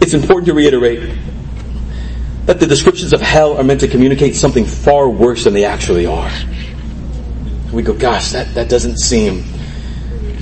It's 0.00 0.12
important 0.12 0.46
to 0.46 0.54
reiterate 0.54 1.18
that 2.44 2.60
the 2.60 2.66
descriptions 2.66 3.14
of 3.14 3.22
hell 3.22 3.56
are 3.56 3.64
meant 3.64 3.80
to 3.80 3.88
communicate 3.88 4.36
something 4.36 4.66
far 4.66 5.08
worse 5.08 5.44
than 5.44 5.54
they 5.54 5.64
actually 5.64 6.04
are. 6.04 6.30
We 7.72 7.82
go, 7.82 7.94
gosh, 7.94 8.32
that, 8.32 8.54
that 8.54 8.68
doesn't 8.68 8.98
seem 8.98 9.44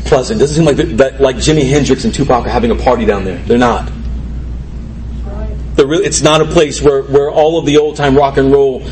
pleasant. 0.05 0.41
It 0.41 0.43
doesn't 0.43 0.57
seem 0.57 0.99
like, 0.99 1.21
like 1.21 1.37
Jimi 1.37 1.69
Hendrix 1.69 2.05
and 2.05 2.13
Tupac 2.13 2.45
are 2.47 2.51
having 2.51 2.73
a 2.73 2.77
party 2.77 3.07
down 3.07 3.25
there. 3.25 3.39
They're 3.39 3.57
not 3.57 3.91
it's 5.77 6.23
not 6.23 6.41
a 6.41 6.45
place 6.45 6.81
where, 6.81 7.03
where 7.03 7.31
all 7.31 7.59
of 7.59 7.67
the 7.67 7.79
old 7.79 7.97
time 7.97 8.17
rock 8.17 8.37
and 8.37 8.53
roll 8.53 8.87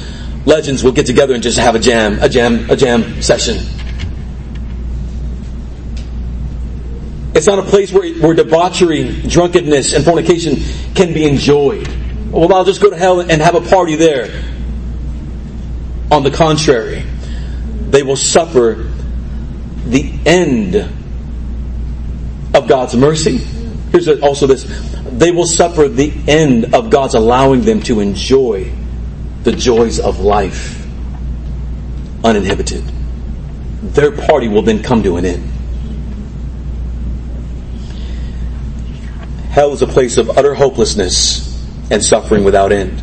legends 0.46 0.82
will 0.82 0.92
get 0.92 1.06
together 1.06 1.34
and 1.34 1.42
just 1.42 1.58
have 1.58 1.74
a 1.74 1.78
jam, 1.78 2.18
a 2.20 2.28
jam, 2.28 2.70
a 2.70 2.76
jam 2.76 3.22
session. 3.22 3.58
It's 7.34 7.46
not 7.46 7.58
a 7.58 7.62
place 7.62 7.92
where, 7.92 8.12
where 8.14 8.34
debauchery, 8.34 9.22
drunkenness, 9.22 9.92
and 9.92 10.04
fornication 10.04 10.56
can 10.94 11.14
be 11.14 11.24
enjoyed. 11.26 11.88
Well, 12.30 12.52
I'll 12.52 12.64
just 12.64 12.80
go 12.80 12.90
to 12.90 12.96
hell 12.96 13.20
and 13.20 13.42
have 13.42 13.54
a 13.54 13.60
party 13.60 13.96
there. 13.96 14.42
On 16.10 16.22
the 16.22 16.30
contrary, 16.30 17.04
they 17.90 18.02
will 18.02 18.16
suffer 18.16 18.90
the 19.86 20.12
end 20.26 20.76
of 22.54 22.68
God's 22.68 22.96
mercy 22.96 23.38
Here's 23.90 24.08
also 24.20 24.46
this 24.46 24.64
they 25.10 25.30
will 25.30 25.46
suffer 25.46 25.88
the 25.88 26.12
end 26.28 26.74
of 26.74 26.90
God's 26.90 27.14
allowing 27.14 27.62
them 27.62 27.82
to 27.82 28.00
enjoy 28.00 28.72
the 29.42 29.52
joys 29.52 29.98
of 29.98 30.20
life 30.20 30.86
uninhibited. 32.22 32.84
Their 33.82 34.12
party 34.12 34.48
will 34.48 34.62
then 34.62 34.82
come 34.82 35.02
to 35.02 35.16
an 35.16 35.24
end. 35.24 35.50
Hell 39.50 39.72
is 39.72 39.82
a 39.82 39.86
place 39.86 40.16
of 40.16 40.30
utter 40.30 40.54
hopelessness 40.54 41.48
and 41.90 42.02
suffering 42.02 42.44
without 42.44 42.70
end. 42.70 43.02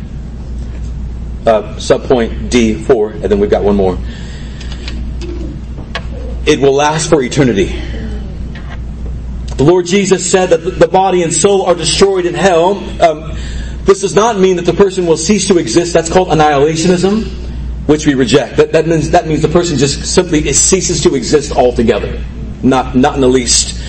Uh, 1.46 1.74
subpoint 1.76 2.48
D4, 2.48 3.14
and 3.14 3.24
then 3.24 3.38
we've 3.38 3.50
got 3.50 3.62
one 3.62 3.76
more. 3.76 3.98
It 6.46 6.60
will 6.60 6.72
last 6.72 7.10
for 7.10 7.22
eternity. 7.22 7.78
The 9.58 9.64
Lord 9.64 9.86
Jesus 9.86 10.30
said 10.30 10.50
that 10.50 10.58
the 10.58 10.86
body 10.86 11.24
and 11.24 11.34
soul 11.34 11.66
are 11.66 11.74
destroyed 11.74 12.26
in 12.26 12.34
hell. 12.34 12.76
Um, 13.02 13.36
this 13.82 14.02
does 14.02 14.14
not 14.14 14.38
mean 14.38 14.54
that 14.54 14.66
the 14.66 14.72
person 14.72 15.04
will 15.04 15.16
cease 15.16 15.48
to 15.48 15.58
exist. 15.58 15.92
That's 15.92 16.08
called 16.08 16.28
annihilationism, 16.28 17.24
which 17.88 18.06
we 18.06 18.14
reject. 18.14 18.56
That, 18.58 18.70
that, 18.70 18.86
means, 18.86 19.10
that 19.10 19.26
means 19.26 19.42
the 19.42 19.48
person 19.48 19.76
just 19.76 20.14
simply 20.14 20.52
ceases 20.52 21.02
to 21.02 21.16
exist 21.16 21.50
altogether. 21.50 22.22
Not, 22.62 22.94
not 22.94 23.16
in 23.16 23.20
the 23.20 23.28
least. 23.28 23.82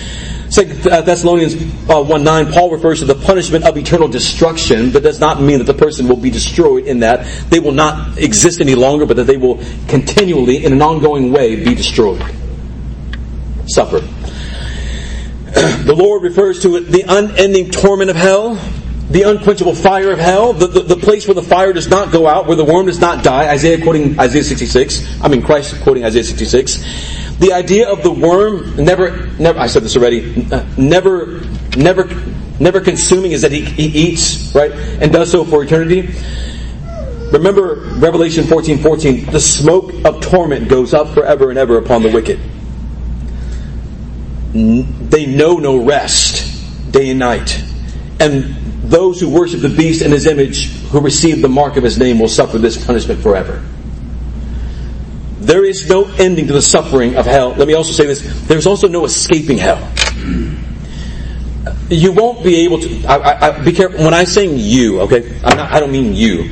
Second 0.52 0.88
uh, 0.88 1.02
Thessalonians 1.02 1.54
uh, 1.88 2.02
1 2.02 2.24
9, 2.24 2.52
Paul 2.52 2.72
refers 2.72 2.98
to 2.98 3.04
the 3.04 3.14
punishment 3.14 3.64
of 3.64 3.76
eternal 3.76 4.08
destruction, 4.08 4.90
but 4.90 5.04
does 5.04 5.20
not 5.20 5.40
mean 5.40 5.58
that 5.58 5.72
the 5.72 5.74
person 5.74 6.08
will 6.08 6.16
be 6.16 6.30
destroyed 6.30 6.86
in 6.86 6.98
that 7.00 7.24
they 7.48 7.60
will 7.60 7.70
not 7.70 8.18
exist 8.18 8.60
any 8.60 8.74
longer, 8.74 9.06
but 9.06 9.18
that 9.18 9.28
they 9.28 9.36
will 9.36 9.62
continually, 9.86 10.64
in 10.64 10.72
an 10.72 10.82
ongoing 10.82 11.30
way, 11.30 11.62
be 11.62 11.76
destroyed. 11.76 12.20
Suffer. 13.68 14.00
The 15.80 15.94
Lord 15.94 16.22
refers 16.22 16.62
to 16.62 16.76
it 16.76 16.82
the 16.82 17.04
unending 17.08 17.70
torment 17.70 18.10
of 18.10 18.16
hell, 18.16 18.54
the 19.10 19.22
unquenchable 19.22 19.74
fire 19.74 20.12
of 20.12 20.18
hell, 20.20 20.52
the, 20.52 20.68
the, 20.68 20.80
the, 20.80 20.96
place 20.96 21.26
where 21.26 21.34
the 21.34 21.42
fire 21.42 21.72
does 21.72 21.88
not 21.88 22.12
go 22.12 22.28
out, 22.28 22.46
where 22.46 22.56
the 22.56 22.64
worm 22.64 22.86
does 22.86 23.00
not 23.00 23.24
die. 23.24 23.50
Isaiah 23.50 23.82
quoting 23.82 24.18
Isaiah 24.20 24.44
66. 24.44 25.20
I 25.20 25.26
mean, 25.26 25.42
Christ 25.42 25.82
quoting 25.82 26.04
Isaiah 26.04 26.22
66. 26.22 27.38
The 27.38 27.52
idea 27.52 27.90
of 27.90 28.04
the 28.04 28.12
worm 28.12 28.76
never, 28.76 29.26
never, 29.38 29.58
I 29.58 29.66
said 29.66 29.82
this 29.82 29.96
already, 29.96 30.46
uh, 30.52 30.64
never, 30.78 31.40
never, 31.76 32.04
never 32.60 32.80
consuming 32.80 33.32
is 33.32 33.42
that 33.42 33.50
he, 33.50 33.62
he 33.62 33.86
eats, 33.86 34.54
right, 34.54 34.70
and 34.70 35.12
does 35.12 35.32
so 35.32 35.44
for 35.44 35.64
eternity. 35.64 36.14
Remember 37.32 37.76
Revelation 37.98 38.44
14, 38.44 38.78
14, 38.78 39.26
the 39.26 39.40
smoke 39.40 39.92
of 40.04 40.20
torment 40.20 40.68
goes 40.68 40.94
up 40.94 41.08
forever 41.08 41.50
and 41.50 41.58
ever 41.58 41.78
upon 41.78 42.02
the 42.02 42.12
wicked 42.12 42.38
they 44.52 45.26
know 45.26 45.56
no 45.56 45.84
rest 45.84 46.92
day 46.92 47.10
and 47.10 47.18
night. 47.18 47.62
And 48.18 48.54
those 48.82 49.20
who 49.20 49.30
worship 49.30 49.60
the 49.60 49.68
beast 49.68 50.02
and 50.02 50.12
his 50.12 50.26
image, 50.26 50.70
who 50.88 51.00
receive 51.00 51.42
the 51.42 51.48
mark 51.48 51.76
of 51.76 51.84
his 51.84 51.98
name, 51.98 52.18
will 52.18 52.28
suffer 52.28 52.58
this 52.58 52.84
punishment 52.84 53.22
forever. 53.22 53.64
There 55.38 55.64
is 55.64 55.88
no 55.88 56.04
ending 56.18 56.48
to 56.48 56.52
the 56.52 56.62
suffering 56.62 57.16
of 57.16 57.24
hell. 57.24 57.50
Let 57.50 57.66
me 57.66 57.74
also 57.74 57.92
say 57.92 58.06
this 58.06 58.46
there's 58.46 58.66
also 58.66 58.88
no 58.88 59.04
escaping 59.04 59.56
hell. 59.56 59.78
You 61.88 62.12
won't 62.12 62.44
be 62.44 62.56
able 62.64 62.80
to. 62.80 63.04
I, 63.06 63.48
I, 63.48 63.64
be 63.64 63.72
careful. 63.72 64.04
When 64.04 64.14
I 64.14 64.24
say 64.24 64.54
you, 64.54 65.00
okay, 65.02 65.40
not, 65.42 65.72
I 65.72 65.80
don't 65.80 65.92
mean 65.92 66.14
you. 66.14 66.50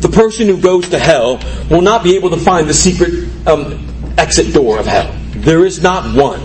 The 0.00 0.08
person 0.08 0.46
who 0.46 0.58
goes 0.58 0.88
to 0.90 0.98
hell 0.98 1.40
will 1.68 1.82
not 1.82 2.02
be 2.02 2.16
able 2.16 2.30
to 2.30 2.36
find 2.36 2.68
the 2.68 2.74
secret 2.74 3.28
um, 3.46 4.14
exit 4.16 4.54
door 4.54 4.78
of 4.78 4.86
hell. 4.86 5.14
There 5.32 5.66
is 5.66 5.82
not 5.82 6.16
one. 6.16 6.40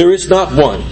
There 0.00 0.14
is 0.14 0.30
not 0.30 0.54
one. 0.54 0.82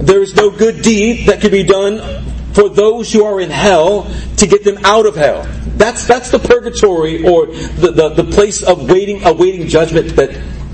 There 0.00 0.20
is 0.20 0.34
no 0.34 0.50
good 0.50 0.82
deed 0.82 1.28
that 1.28 1.40
can 1.40 1.52
be 1.52 1.62
done 1.62 2.24
for 2.52 2.68
those 2.68 3.12
who 3.12 3.24
are 3.24 3.40
in 3.40 3.50
hell 3.50 4.12
to 4.38 4.48
get 4.48 4.64
them 4.64 4.78
out 4.84 5.06
of 5.06 5.14
hell. 5.14 5.46
That's, 5.76 6.04
that's 6.04 6.32
the 6.32 6.40
purgatory 6.40 7.24
or 7.24 7.46
the, 7.46 7.92
the, 7.92 8.08
the 8.08 8.24
place 8.32 8.64
of 8.64 8.90
waiting, 8.90 9.22
awaiting 9.24 9.68
judgment 9.68 10.16
that 10.16 10.32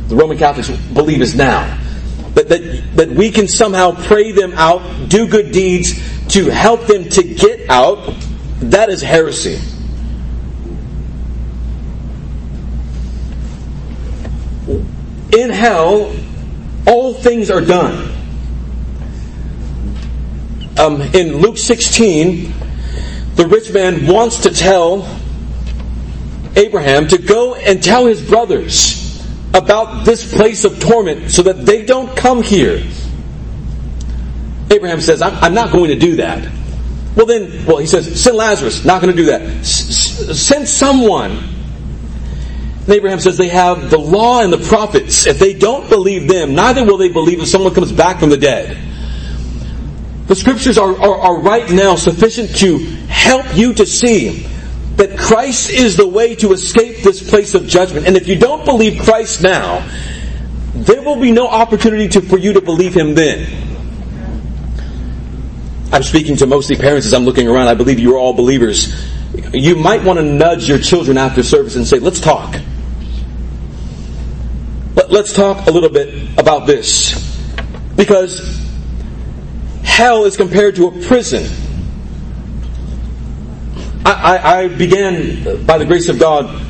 the 0.09 0.16
Roman 0.16 0.39
Catholics 0.39 0.71
believe 0.95 1.21
is 1.21 1.35
now. 1.35 1.79
That, 2.37 2.49
that, 2.49 2.97
that 2.97 3.09
we 3.11 3.31
can 3.31 3.49
somehow 3.49 4.03
pray 4.03 4.33
them 4.33 4.55
out, 4.55 5.11
do 5.11 5.29
good 5.29 5.53
deeds 5.53 5.93
to 6.29 6.47
help 6.47 6.87
them 6.87 7.05
to 7.05 7.23
get 7.23 7.68
out. 7.68 8.14
That 8.61 8.89
is 8.89 9.03
heresy. 9.03 9.61
In 15.39 15.51
hell, 15.51 16.14
all 16.87 17.14
things 17.14 17.51
are 17.51 17.61
done. 17.61 18.16
Um, 20.78 21.03
in 21.03 21.39
Luke 21.39 21.59
16, 21.59 22.53
the 23.35 23.47
rich 23.47 23.72
man 23.72 24.07
wants 24.07 24.43
to 24.43 24.51
tell 24.51 25.20
Abraham 26.57 27.09
to 27.09 27.18
go 27.18 27.55
and 27.55 27.83
tell 27.83 28.07
his 28.07 28.26
brothers 28.26 29.01
about 29.53 30.05
this 30.05 30.35
place 30.35 30.64
of 30.64 30.81
torment 30.81 31.31
so 31.31 31.43
that 31.43 31.66
they 31.66 31.85
don't 31.85 32.16
come 32.16 32.43
here. 32.43 32.83
Abraham 34.70 35.01
says, 35.01 35.20
I'm, 35.20 35.35
I'm 35.37 35.55
not 35.55 35.72
going 35.72 35.91
to 35.91 35.99
do 35.99 36.16
that. 36.16 36.51
Well, 37.16 37.26
then, 37.26 37.66
well, 37.66 37.78
he 37.78 37.87
says, 37.87 38.22
send 38.22 38.37
Lazarus. 38.37 38.85
Not 38.85 39.03
going 39.03 39.14
to 39.14 39.16
do 39.16 39.26
that. 39.26 39.43
S- 39.43 40.41
send 40.41 40.68
someone 40.68 41.43
Abraham 42.91 43.20
says 43.20 43.36
they 43.36 43.49
have 43.49 43.91
the 43.91 43.99
law 43.99 44.43
and 44.43 44.53
the 44.53 44.59
prophets. 44.59 45.26
If 45.26 45.38
they 45.38 45.55
don't 45.55 45.88
believe 45.88 46.28
them, 46.28 46.55
neither 46.55 46.84
will 46.84 46.97
they 46.97 47.09
believe 47.09 47.41
if 47.41 47.49
someone 47.49 47.74
comes 47.74 47.93
back 47.93 48.20
from 48.20 48.30
the 48.30 48.36
dead. 48.36 48.76
The 50.26 50.36
scriptures 50.36 50.78
are, 50.78 50.97
are, 51.01 51.18
are 51.18 51.41
right 51.41 51.70
now 51.70 51.97
sufficient 51.97 52.55
to 52.57 52.78
help 53.09 53.57
you 53.57 53.74
to 53.74 53.84
see 53.84 54.47
that 54.97 55.18
Christ 55.18 55.70
is 55.70 55.97
the 55.97 56.07
way 56.07 56.34
to 56.36 56.53
escape 56.53 57.03
this 57.03 57.28
place 57.28 57.55
of 57.55 57.66
judgment. 57.66 58.07
And 58.07 58.16
if 58.16 58.28
you 58.28 58.38
don't 58.38 58.64
believe 58.64 59.03
Christ 59.03 59.43
now, 59.43 59.88
there 60.74 61.03
will 61.03 61.20
be 61.20 61.32
no 61.32 61.49
opportunity 61.49 62.09
to, 62.09 62.20
for 62.20 62.38
you 62.38 62.53
to 62.53 62.61
believe 62.61 62.95
him 62.95 63.14
then. 63.14 63.61
I'm 65.93 66.03
speaking 66.05 66.36
to 66.36 66.47
mostly 66.47 66.76
parents 66.76 67.07
as 67.07 67.14
I'm 67.14 67.24
looking 67.24 67.49
around. 67.49 67.68
I 67.68 67.74
believe 67.74 67.99
you 67.99 68.14
are 68.14 68.18
all 68.18 68.32
believers. 68.32 68.95
You 69.53 69.74
might 69.74 70.05
want 70.05 70.18
to 70.18 70.24
nudge 70.24 70.68
your 70.68 70.78
children 70.78 71.18
after 71.18 71.43
service 71.43 71.76
and 71.76 71.86
say, 71.86 71.99
let's 71.99 72.20
talk. 72.20 72.55
Let's 74.95 75.32
talk 75.32 75.66
a 75.66 75.70
little 75.70 75.88
bit 75.88 76.38
about 76.38 76.66
this. 76.66 77.14
Because 77.97 78.61
hell 79.82 80.24
is 80.24 80.36
compared 80.36 80.76
to 80.76 80.86
a 80.86 81.03
prison. 81.03 81.51
I, 84.05 84.12
I, 84.12 84.59
I 84.61 84.68
began, 84.68 85.47
uh, 85.47 85.55
by 85.57 85.78
the 85.78 85.84
grace 85.84 86.09
of 86.09 86.18
God, 86.18 86.66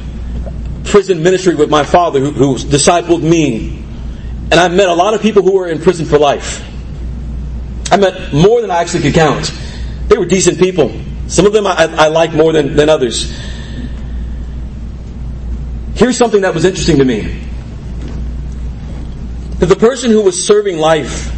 prison 0.85 1.23
ministry 1.23 1.55
with 1.55 1.71
my 1.71 1.85
father 1.85 2.21
who, 2.21 2.31
who 2.33 2.57
discipled 2.57 3.23
me. 3.23 3.85
And 4.51 4.55
I 4.55 4.69
met 4.69 4.89
a 4.89 4.95
lot 4.95 5.15
of 5.15 5.23
people 5.23 5.43
who 5.43 5.53
were 5.53 5.69
in 5.69 5.81
prison 5.81 6.07
for 6.07 6.19
life. 6.19 6.67
I 7.93 7.97
met 7.97 8.33
more 8.33 8.61
than 8.61 8.71
I 8.71 8.79
actually 8.79 9.03
could 9.03 9.15
count. 9.15 9.53
They 10.09 10.19
were 10.19 10.27
decent 10.27 10.59
people. 10.59 10.93
Some 11.29 11.47
of 11.47 11.53
them 11.53 11.67
I, 11.67 11.75
I 11.77 12.09
like 12.09 12.33
more 12.33 12.53
than, 12.53 12.75
than 12.75 12.89
others. 12.89 13.31
Here's 15.95 16.17
something 16.17 16.43
that 16.43 16.55
was 16.55 16.65
interesting 16.65 16.99
to 16.99 17.05
me. 17.05 17.50
That 19.61 19.67
the 19.67 19.77
person 19.77 20.11
who 20.11 20.23
was 20.23 20.45
serving 20.45 20.79
life 20.79 21.33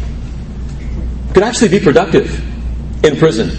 could 1.33 1.43
actually 1.43 1.69
be 1.69 1.79
productive 1.79 2.41
in 3.05 3.17
prison. 3.17 3.57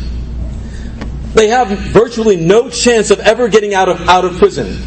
They 1.35 1.49
have 1.49 1.69
virtually 1.69 2.37
no 2.37 2.71
chance 2.71 3.11
of 3.11 3.21
ever 3.21 3.49
getting 3.49 3.75
out 3.75 3.89
of, 3.89 4.01
out 4.09 4.25
of 4.25 4.39
prison. 4.39 4.79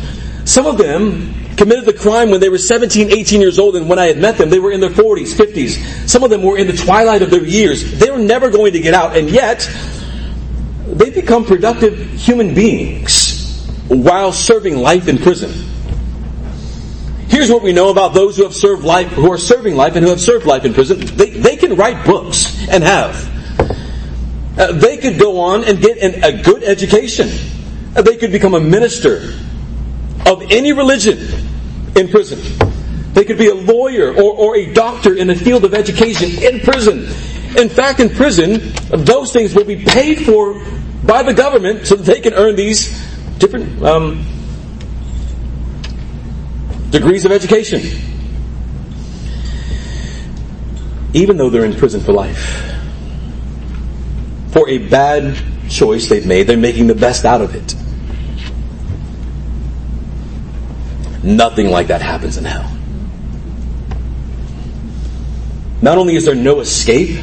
Some 0.46 0.66
of 0.66 0.78
them 0.78 1.34
committed 1.58 1.86
the 1.86 1.94
crime 1.94 2.30
when 2.30 2.40
they 2.40 2.50
were 2.50 2.58
17, 2.58 3.12
18 3.12 3.42
years 3.42 3.60
old, 3.60 3.76
and 3.76 3.90
when 3.90 4.00
I 4.00 4.08
had 4.08 4.18
met 4.18 4.38
them, 4.38 4.50
they 4.50 4.60
were 4.60 4.72
in 4.72 4.80
their 4.80 4.90
40s, 4.90 5.34
50s. 5.34 6.08
Some 6.08 6.24
of 6.24 6.30
them 6.30 6.44
were 6.44 6.58
in 6.58 6.68
the 6.68 6.74
twilight 6.74 7.22
of 7.22 7.32
their 7.32 7.44
years. 7.44 8.00
They 8.00 8.10
were 8.10 8.20
never 8.20 8.50
going 8.50 8.74
to 8.74 8.80
get 8.80 8.94
out, 8.94 9.18
and 9.18 9.30
yet 9.30 9.70
they 10.86 11.10
become 11.10 11.44
productive 11.44 11.98
human 12.14 12.54
beings 12.54 13.68
while 13.90 14.32
serving 14.32 14.78
life 14.78 15.08
in 15.08 15.18
prison. 15.18 15.52
Here's 17.38 17.52
what 17.52 17.62
we 17.62 17.72
know 17.72 17.92
about 17.92 18.16
those 18.16 18.36
who 18.36 18.42
have 18.46 18.56
served 18.56 18.84
life, 18.84 19.10
who 19.10 19.32
are 19.32 19.38
serving 19.38 19.76
life 19.76 19.96
and 19.96 20.04
who 20.04 20.10
have 20.10 20.20
served 20.20 20.48
life 20.48 20.66
in 20.66 20.74
prison. 20.74 20.98
They, 21.00 21.30
they 21.30 21.56
can 21.56 21.76
write 21.76 22.04
books 22.04 22.68
and 22.68 22.84
have. 22.84 23.14
Uh, 24.58 24.72
they 24.72 24.98
could 24.98 25.20
go 25.20 25.40
on 25.42 25.64
and 25.64 25.80
get 25.80 26.00
an, 26.00 26.24
a 26.24 26.42
good 26.42 26.64
education. 26.64 27.30
Uh, 27.96 28.02
they 28.02 28.18
could 28.18 28.32
become 28.32 28.56
a 28.56 28.60
minister 28.60 29.36
of 30.26 30.42
any 30.50 30.74
religion 30.74 31.20
in 31.96 32.08
prison. 32.08 32.40
They 33.14 33.24
could 33.24 33.38
be 33.38 33.50
a 33.50 33.54
lawyer 33.54 34.16
or, 34.16 34.34
or 34.34 34.56
a 34.56 34.74
doctor 34.74 35.16
in 35.16 35.28
the 35.28 35.36
field 35.36 35.64
of 35.64 35.76
education 35.76 36.44
in 36.44 36.62
prison. 36.62 37.04
In 37.56 37.70
fact, 37.70 38.00
in 38.00 38.10
prison, 38.10 38.74
those 38.90 39.32
things 39.32 39.54
will 39.54 39.66
be 39.66 39.86
paid 39.86 40.26
for 40.26 40.60
by 41.04 41.22
the 41.22 41.36
government 41.36 41.86
so 41.86 41.98
that 41.98 42.12
they 42.12 42.20
can 42.20 42.34
earn 42.34 42.56
these 42.56 43.00
different 43.38 43.84
um, 43.84 44.26
degrees 46.92 47.26
of 47.26 47.32
education. 47.32 47.82
even 51.18 51.38
though 51.38 51.50
they're 51.50 51.66
in 51.66 51.74
prison 51.74 52.00
for 52.02 52.14
life. 52.14 52.64
For 54.52 54.70
a 54.70 54.78
bad 54.78 55.36
choice 55.70 56.10
they've 56.10 56.26
made, 56.26 56.44
they're 56.44 56.58
making 56.58 56.88
the 56.88 56.96
best 56.96 57.26
out 57.26 57.42
of 57.42 57.56
it. 57.56 57.76
Nothing 61.24 61.70
like 61.70 61.88
that 61.88 62.02
happens 62.02 62.38
in 62.38 62.46
hell. 62.46 62.72
Not 65.82 65.98
only 65.98 66.16
is 66.16 66.26
there 66.26 66.36
no 66.36 66.60
escape, 66.60 67.20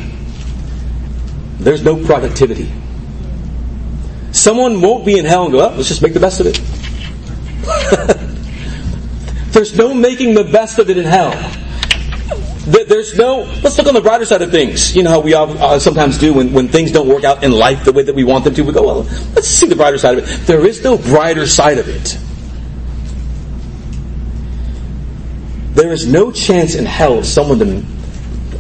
there's 1.59 1.85
no 1.85 2.05
productivity. 2.05 2.71
Someone 4.33 4.81
won't 4.81 5.07
be 5.07 5.19
in 5.19 5.25
hell 5.25 5.45
and 5.45 5.53
go, 5.53 5.65
oh, 5.65 5.75
let's 5.77 5.89
just 5.89 6.03
make 6.03 6.15
the 6.15 6.21
best 6.21 6.41
of 6.41 6.47
it. 6.49 6.61
there's 9.55 9.77
no 9.77 9.95
making 9.95 10.35
the 10.35 10.45
best 10.45 10.79
of 10.79 10.91
it 10.91 10.99
in 10.99 11.05
hell. 11.05 11.31
There's 12.67 13.17
no, 13.17 13.43
let's 13.63 13.79
look 13.79 13.87
on 13.87 13.95
the 13.95 14.01
brighter 14.01 14.25
side 14.25 14.43
of 14.43 14.51
things. 14.51 14.97
You 14.97 15.03
know 15.03 15.11
how 15.11 15.21
we 15.21 15.35
all, 15.35 15.57
uh, 15.59 15.79
sometimes 15.79 16.19
do 16.19 16.35
when, 16.35 16.53
when 16.53 16.69
things 16.69 16.91
don't 16.91 17.09
work 17.09 17.23
out 17.23 17.45
in 17.45 17.53
life 17.53 17.85
the 17.85 17.93
way 17.93 18.03
that 18.03 18.15
we 18.15 18.25
want 18.25 18.45
them 18.45 18.55
to. 18.55 18.63
We 18.63 18.73
go, 18.73 18.83
well, 18.83 19.03
let's 19.35 19.47
see 19.47 19.67
the 19.67 19.77
brighter 19.77 19.99
side 19.99 20.19
of 20.19 20.29
it. 20.29 20.47
There 20.47 20.67
is 20.67 20.83
no 20.83 20.99
brighter 20.99 21.47
side 21.47 21.79
of 21.79 21.89
it. 21.89 22.19
There 25.75 25.93
is 25.93 26.07
no 26.07 26.33
chance 26.33 26.75
in 26.75 26.85
hell 26.85 27.19
of 27.19 27.27
someone 27.27 27.59
to 27.59 27.85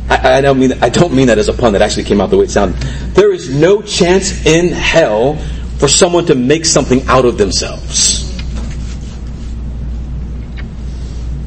I, 0.08 0.38
I, 0.38 0.40
don't 0.42 0.58
mean 0.58 0.72
I 0.82 0.90
don't 0.90 1.14
mean 1.14 1.28
that 1.28 1.38
as 1.38 1.48
a 1.48 1.54
pun 1.54 1.72
that 1.72 1.80
actually 1.80 2.04
came 2.04 2.20
out 2.20 2.28
the 2.28 2.36
way 2.36 2.44
it 2.44 2.50
sounded. 2.50 2.76
There 3.14 3.32
is 3.32 3.48
no 3.48 3.80
chance 3.80 4.44
in 4.44 4.68
hell 4.68 5.36
for 5.78 5.88
someone 5.88 6.26
to 6.26 6.34
make 6.34 6.66
something 6.66 7.02
out 7.06 7.24
of 7.24 7.38
themselves. 7.38 8.13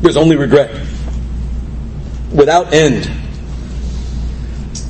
There's 0.01 0.17
only 0.17 0.35
regret. 0.35 0.71
Without 2.31 2.73
end. 2.73 3.09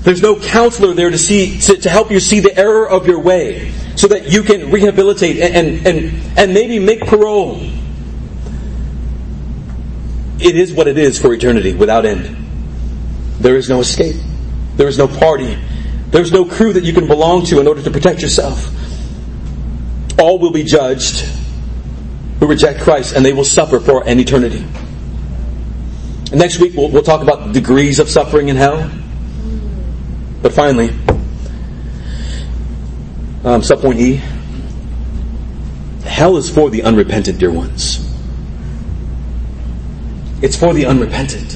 There's 0.01 0.21
no 0.21 0.39
counselor 0.39 0.93
there 0.93 1.09
to 1.09 1.17
see 1.17 1.59
to, 1.59 1.77
to 1.77 1.89
help 1.89 2.11
you 2.11 2.19
see 2.19 2.39
the 2.39 2.57
error 2.57 2.87
of 2.87 3.07
your 3.07 3.19
way 3.19 3.71
so 3.95 4.07
that 4.07 4.31
you 4.31 4.43
can 4.43 4.71
rehabilitate 4.71 5.37
and, 5.37 5.55
and, 5.55 5.87
and, 5.87 6.39
and 6.39 6.53
maybe 6.53 6.79
make 6.79 7.01
parole. 7.01 7.59
It 10.39 10.55
is 10.55 10.71
what 10.71 10.87
it 10.87 10.97
is 10.97 11.19
for 11.19 11.33
eternity 11.33 11.73
without 11.73 12.05
end. 12.05 12.45
There 13.39 13.55
is 13.55 13.69
no 13.69 13.79
escape. 13.79 14.15
There 14.75 14.87
is 14.87 14.97
no 14.97 15.07
party. 15.07 15.57
There's 16.11 16.31
no 16.31 16.45
crew 16.45 16.73
that 16.73 16.83
you 16.83 16.93
can 16.93 17.07
belong 17.07 17.45
to 17.45 17.59
in 17.59 17.67
order 17.67 17.81
to 17.83 17.91
protect 17.91 18.21
yourself. 18.21 18.71
All 20.19 20.39
will 20.39 20.51
be 20.51 20.63
judged 20.63 21.25
who 22.39 22.47
reject 22.47 22.81
Christ, 22.81 23.15
and 23.15 23.25
they 23.25 23.33
will 23.33 23.43
suffer 23.43 23.79
for 23.79 24.07
an 24.07 24.19
eternity. 24.19 24.65
Next 26.31 26.59
week, 26.59 26.73
we'll, 26.75 26.89
we'll 26.89 27.03
talk 27.03 27.21
about 27.21 27.53
degrees 27.53 27.99
of 27.99 28.09
suffering 28.09 28.49
in 28.49 28.55
hell. 28.55 28.89
But 30.41 30.53
finally, 30.53 30.89
um, 33.43 33.61
subpoint 33.61 33.99
E 33.99 34.21
hell 36.17 36.37
is 36.37 36.49
for 36.49 36.69
the 36.71 36.81
unrepentant, 36.81 37.37
dear 37.37 37.51
ones. 37.51 38.03
It's 40.41 40.55
for 40.55 40.73
the 40.73 40.85
unrepentant. 40.85 41.55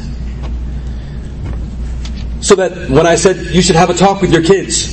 So 2.42 2.56
that 2.56 2.90
when 2.90 3.08
I 3.08 3.16
said 3.16 3.56
you 3.56 3.62
should 3.62 3.76
have 3.76 3.90
a 3.90 3.94
talk 3.94 4.22
with 4.22 4.32
your 4.32 4.44
kids, 4.44 4.86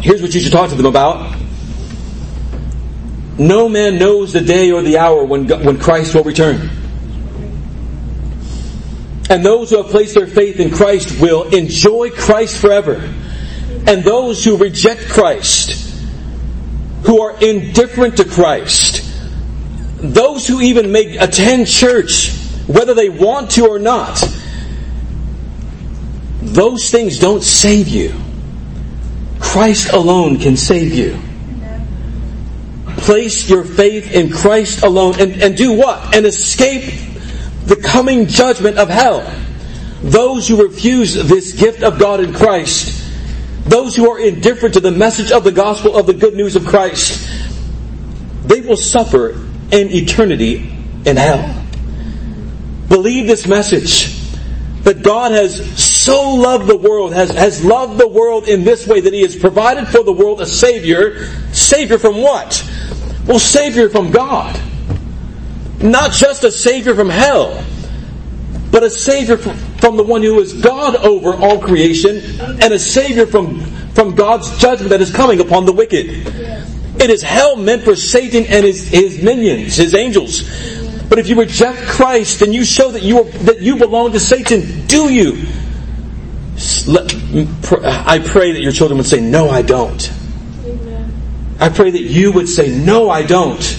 here's 0.00 0.22
what 0.22 0.32
you 0.32 0.40
should 0.40 0.52
talk 0.52 0.70
to 0.70 0.76
them 0.76 0.86
about. 0.86 1.36
No 3.38 3.68
man 3.68 3.98
knows 3.98 4.32
the 4.32 4.40
day 4.40 4.70
or 4.70 4.82
the 4.82 4.98
hour 4.98 5.24
when, 5.24 5.48
when 5.48 5.78
Christ 5.78 6.14
will 6.14 6.24
return. 6.24 6.79
And 9.30 9.46
those 9.46 9.70
who 9.70 9.76
have 9.76 9.92
placed 9.92 10.16
their 10.16 10.26
faith 10.26 10.58
in 10.58 10.72
Christ 10.72 11.20
will 11.20 11.44
enjoy 11.54 12.10
Christ 12.10 12.60
forever. 12.60 12.96
And 13.86 14.02
those 14.02 14.44
who 14.44 14.56
reject 14.56 15.08
Christ, 15.08 15.94
who 17.04 17.22
are 17.22 17.38
indifferent 17.40 18.16
to 18.16 18.24
Christ, 18.24 19.06
those 19.98 20.48
who 20.48 20.60
even 20.60 20.90
may 20.90 21.16
attend 21.16 21.68
church, 21.68 22.32
whether 22.66 22.92
they 22.92 23.08
want 23.08 23.52
to 23.52 23.68
or 23.68 23.78
not, 23.78 24.20
those 26.42 26.90
things 26.90 27.20
don't 27.20 27.44
save 27.44 27.86
you. 27.86 28.12
Christ 29.38 29.92
alone 29.92 30.38
can 30.38 30.56
save 30.56 30.92
you. 30.92 31.20
Place 32.96 33.48
your 33.48 33.62
faith 33.62 34.12
in 34.12 34.30
Christ 34.30 34.82
alone 34.82 35.20
and, 35.20 35.40
and 35.40 35.56
do 35.56 35.72
what? 35.72 36.16
And 36.16 36.26
escape 36.26 37.09
the 37.66 37.76
coming 37.76 38.26
judgment 38.26 38.78
of 38.78 38.88
hell. 38.88 39.20
Those 40.02 40.48
who 40.48 40.66
refuse 40.66 41.14
this 41.14 41.52
gift 41.52 41.82
of 41.82 41.98
God 41.98 42.20
in 42.20 42.32
Christ, 42.32 42.96
those 43.64 43.94
who 43.94 44.10
are 44.10 44.18
indifferent 44.18 44.74
to 44.74 44.80
the 44.80 44.90
message 44.90 45.30
of 45.30 45.44
the 45.44 45.52
gospel 45.52 45.96
of 45.96 46.06
the 46.06 46.14
good 46.14 46.34
news 46.34 46.56
of 46.56 46.66
Christ, 46.66 47.28
they 48.46 48.60
will 48.62 48.76
suffer 48.76 49.32
an 49.72 49.90
eternity 49.90 50.72
in 51.04 51.16
hell. 51.16 51.64
Believe 52.88 53.26
this 53.26 53.46
message 53.46 54.18
that 54.82 55.02
God 55.02 55.32
has 55.32 55.78
so 55.78 56.34
loved 56.34 56.66
the 56.66 56.76
world, 56.76 57.12
has, 57.12 57.30
has 57.30 57.64
loved 57.64 57.98
the 57.98 58.08
world 58.08 58.48
in 58.48 58.64
this 58.64 58.86
way 58.86 59.00
that 59.00 59.12
He 59.12 59.22
has 59.22 59.36
provided 59.36 59.86
for 59.86 60.02
the 60.02 60.12
world 60.12 60.40
a 60.40 60.46
Savior. 60.46 61.26
Savior 61.52 61.98
from 61.98 62.20
what? 62.22 62.68
Well, 63.26 63.38
Savior 63.38 63.88
from 63.90 64.10
God. 64.10 64.58
Not 65.82 66.12
just 66.12 66.44
a 66.44 66.52
Savior 66.52 66.94
from 66.94 67.08
hell, 67.08 67.64
but 68.70 68.82
a 68.82 68.90
Savior 68.90 69.36
from, 69.36 69.96
the 69.96 70.02
one 70.02 70.22
who 70.22 70.38
is 70.40 70.52
God 70.52 70.96
over 70.96 71.34
all 71.34 71.58
creation, 71.58 72.18
and 72.40 72.72
a 72.72 72.78
Savior 72.78 73.26
from, 73.26 73.60
from 73.94 74.14
God's 74.14 74.58
judgment 74.58 74.90
that 74.90 75.00
is 75.00 75.12
coming 75.12 75.40
upon 75.40 75.64
the 75.64 75.72
wicked. 75.72 76.06
It 77.00 77.10
is 77.10 77.22
hell 77.22 77.56
meant 77.56 77.82
for 77.82 77.96
Satan 77.96 78.44
and 78.46 78.64
his, 78.64 78.88
his 78.88 79.22
minions, 79.22 79.76
his 79.76 79.94
angels. 79.94 80.42
But 81.08 81.18
if 81.18 81.28
you 81.28 81.38
reject 81.38 81.78
Christ, 81.88 82.40
then 82.40 82.52
you 82.52 82.64
show 82.64 82.90
that 82.92 83.02
you 83.02 83.20
are, 83.20 83.24
that 83.24 83.60
you 83.60 83.76
belong 83.76 84.12
to 84.12 84.20
Satan. 84.20 84.86
Do 84.86 85.12
you? 85.12 85.46
I 87.82 88.20
pray 88.24 88.52
that 88.52 88.60
your 88.60 88.70
children 88.70 88.98
would 88.98 89.06
say, 89.06 89.20
"No, 89.20 89.50
I 89.50 89.62
don't." 89.62 90.12
I 91.58 91.68
pray 91.68 91.90
that 91.90 92.02
you 92.02 92.32
would 92.32 92.48
say, 92.48 92.68
"No, 92.68 93.10
I 93.10 93.22
don't." 93.22 93.78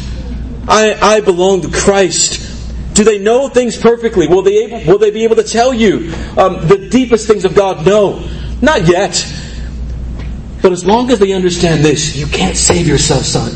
I, 0.67 0.97
I 1.01 1.21
belong 1.21 1.61
to 1.61 1.71
Christ. 1.71 2.49
Do 2.93 3.03
they 3.03 3.19
know 3.19 3.47
things 3.49 3.77
perfectly? 3.77 4.27
Will 4.27 4.41
they 4.41 4.65
able, 4.65 4.79
will 4.85 4.97
they 4.97 5.11
be 5.11 5.23
able 5.23 5.37
to 5.37 5.43
tell 5.43 5.73
you 5.73 6.13
um, 6.37 6.67
the 6.67 6.87
deepest 6.89 7.27
things 7.27 7.45
of 7.45 7.55
God? 7.55 7.85
No, 7.85 8.27
not 8.61 8.87
yet. 8.87 9.25
But 10.61 10.71
as 10.71 10.85
long 10.85 11.09
as 11.09 11.19
they 11.19 11.31
understand 11.31 11.83
this, 11.83 12.15
you 12.15 12.27
can't 12.27 12.55
save 12.55 12.87
yourself, 12.87 13.23
son. 13.23 13.51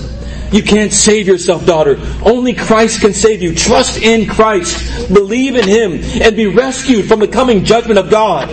You 0.51 0.63
can't 0.63 0.93
save 0.93 1.27
yourself, 1.27 1.65
daughter. 1.65 1.99
Only 2.23 2.53
Christ 2.53 3.01
can 3.01 3.13
save 3.13 3.41
you. 3.41 3.53
Trust 3.53 4.01
in 4.01 4.27
Christ. 4.27 5.13
Believe 5.13 5.55
in 5.55 5.67
Him 5.67 5.99
and 6.21 6.35
be 6.35 6.47
rescued 6.47 7.07
from 7.07 7.19
the 7.19 7.27
coming 7.27 7.65
judgment 7.65 7.99
of 7.99 8.09
God. 8.09 8.49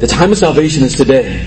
The 0.00 0.06
time 0.08 0.32
of 0.32 0.38
salvation 0.38 0.82
is 0.82 0.96
today. 0.96 1.46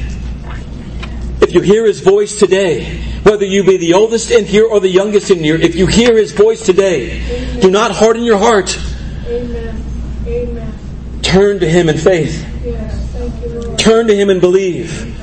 If 1.41 1.53
you 1.53 1.61
hear 1.61 1.85
His 1.85 1.99
voice 1.99 2.37
today, 2.37 3.01
whether 3.23 3.45
you 3.45 3.63
be 3.63 3.77
the 3.77 3.93
oldest 3.93 4.31
in 4.31 4.45
here 4.45 4.65
or 4.65 4.79
the 4.79 4.89
youngest 4.89 5.31
in 5.31 5.39
here, 5.39 5.55
if 5.55 5.75
you 5.75 5.87
hear 5.87 6.15
His 6.15 6.31
voice 6.31 6.65
today, 6.65 7.59
do 7.59 7.69
not 7.69 7.91
harden 7.91 8.23
your 8.23 8.37
heart. 8.37 8.77
Amen. 9.25 9.83
Amen. 10.25 10.73
Turn 11.21 11.59
to 11.59 11.69
Him 11.69 11.89
in 11.89 11.97
faith. 11.97 12.45
Yes. 12.63 13.43
You, 13.43 13.75
Turn 13.77 14.07
to 14.07 14.15
Him 14.15 14.29
and 14.29 14.41
believe. 14.41 15.15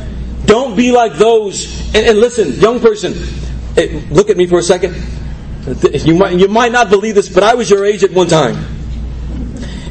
Don't 0.47 0.77
be 0.77 0.93
like 0.93 1.15
those 1.15 1.85
and, 1.95 2.09
and 2.09 2.19
listen, 2.19 2.53
young 2.61 2.81
person, 2.81 3.15
eh, 3.77 4.03
look 4.11 4.29
at 4.29 4.37
me 4.37 4.47
for 4.47 4.59
a 4.59 4.63
second. 4.63 4.97
You 6.05 6.17
might, 6.17 6.39
you 6.39 6.49
might 6.49 6.73
not 6.73 6.91
believe 6.91 7.15
this, 7.15 7.29
but 7.29 7.43
I 7.43 7.55
was 7.55 7.71
your 7.71 7.85
age 7.87 8.03
at 8.03 8.11
one 8.11 8.27
time. 8.27 8.74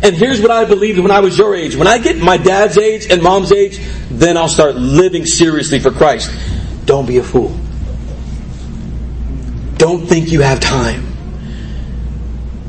And 0.03 0.15
here's 0.15 0.41
what 0.41 0.51
I 0.51 0.65
believed 0.65 0.99
when 0.99 1.11
I 1.11 1.21
was 1.21 1.37
your 1.37 1.55
age. 1.55 1.75
When 1.75 1.87
I 1.87 1.97
get 1.97 2.17
my 2.17 2.37
dad's 2.37 2.77
age 2.77 3.09
and 3.09 3.23
mom's 3.23 3.51
age, 3.51 3.79
then 4.09 4.37
I'll 4.37 4.49
start 4.49 4.75
living 4.75 5.25
seriously 5.25 5.79
for 5.79 5.91
Christ. 5.91 6.29
Don't 6.85 7.05
be 7.05 7.17
a 7.17 7.23
fool. 7.23 7.57
Don't 9.77 10.05
think 10.05 10.31
you 10.31 10.41
have 10.41 10.59
time. 10.59 11.07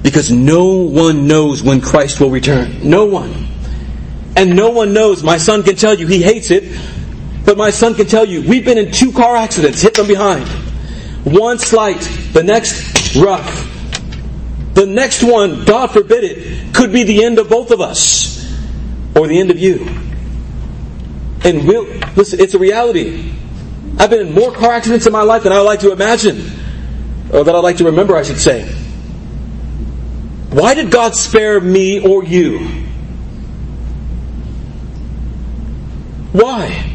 Because 0.02 0.30
no 0.30 0.74
one 0.74 1.26
knows 1.26 1.62
when 1.62 1.80
Christ 1.80 2.20
will 2.20 2.30
return. 2.30 2.88
No 2.88 3.04
one. 3.06 3.48
And 4.36 4.54
no 4.54 4.70
one 4.70 4.92
knows. 4.92 5.22
My 5.22 5.38
son 5.38 5.62
can 5.62 5.76
tell 5.76 5.94
you 5.94 6.06
he 6.06 6.22
hates 6.22 6.50
it 6.50 6.64
but 7.44 7.58
my 7.58 7.70
son 7.70 7.94
can 7.94 8.06
tell 8.06 8.24
you, 8.24 8.42
we've 8.42 8.64
been 8.64 8.78
in 8.78 8.90
two 8.90 9.12
car 9.12 9.36
accidents, 9.36 9.82
hit 9.82 9.96
from 9.96 10.06
behind. 10.06 10.46
One 11.24 11.58
slight, 11.58 12.00
the 12.32 12.42
next 12.42 13.16
rough. 13.16 13.73
The 14.74 14.86
next 14.86 15.22
one, 15.22 15.64
God 15.64 15.92
forbid 15.92 16.24
it, 16.24 16.74
could 16.74 16.92
be 16.92 17.04
the 17.04 17.24
end 17.24 17.38
of 17.38 17.48
both 17.48 17.70
of 17.70 17.80
us. 17.80 18.44
Or 19.16 19.28
the 19.28 19.38
end 19.38 19.50
of 19.50 19.58
you. 19.58 19.86
And 21.44 21.68
we'll, 21.68 21.84
listen, 22.16 22.40
it's 22.40 22.54
a 22.54 22.58
reality. 22.58 23.32
I've 23.98 24.10
been 24.10 24.26
in 24.26 24.34
more 24.34 24.52
car 24.52 24.72
accidents 24.72 25.06
in 25.06 25.12
my 25.12 25.22
life 25.22 25.44
than 25.44 25.52
I 25.52 25.60
like 25.60 25.80
to 25.80 25.92
imagine. 25.92 26.50
Or 27.32 27.44
that 27.44 27.54
I 27.54 27.58
like 27.58 27.76
to 27.76 27.84
remember, 27.84 28.16
I 28.16 28.22
should 28.24 28.38
say. 28.40 28.64
Why 30.50 30.74
did 30.74 30.90
God 30.90 31.14
spare 31.14 31.60
me 31.60 32.00
or 32.00 32.24
you? 32.24 32.84
Why? 36.32 36.90